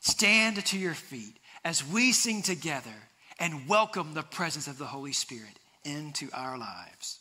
stand 0.00 0.64
to 0.64 0.78
your 0.78 0.94
feet 0.94 1.36
as 1.64 1.86
we 1.86 2.12
sing 2.12 2.42
together 2.42 2.94
and 3.40 3.68
welcome 3.68 4.14
the 4.14 4.22
presence 4.22 4.68
of 4.68 4.78
the 4.78 4.84
Holy 4.84 5.12
Spirit 5.12 5.58
into 5.84 6.28
our 6.32 6.56
lives. 6.56 7.18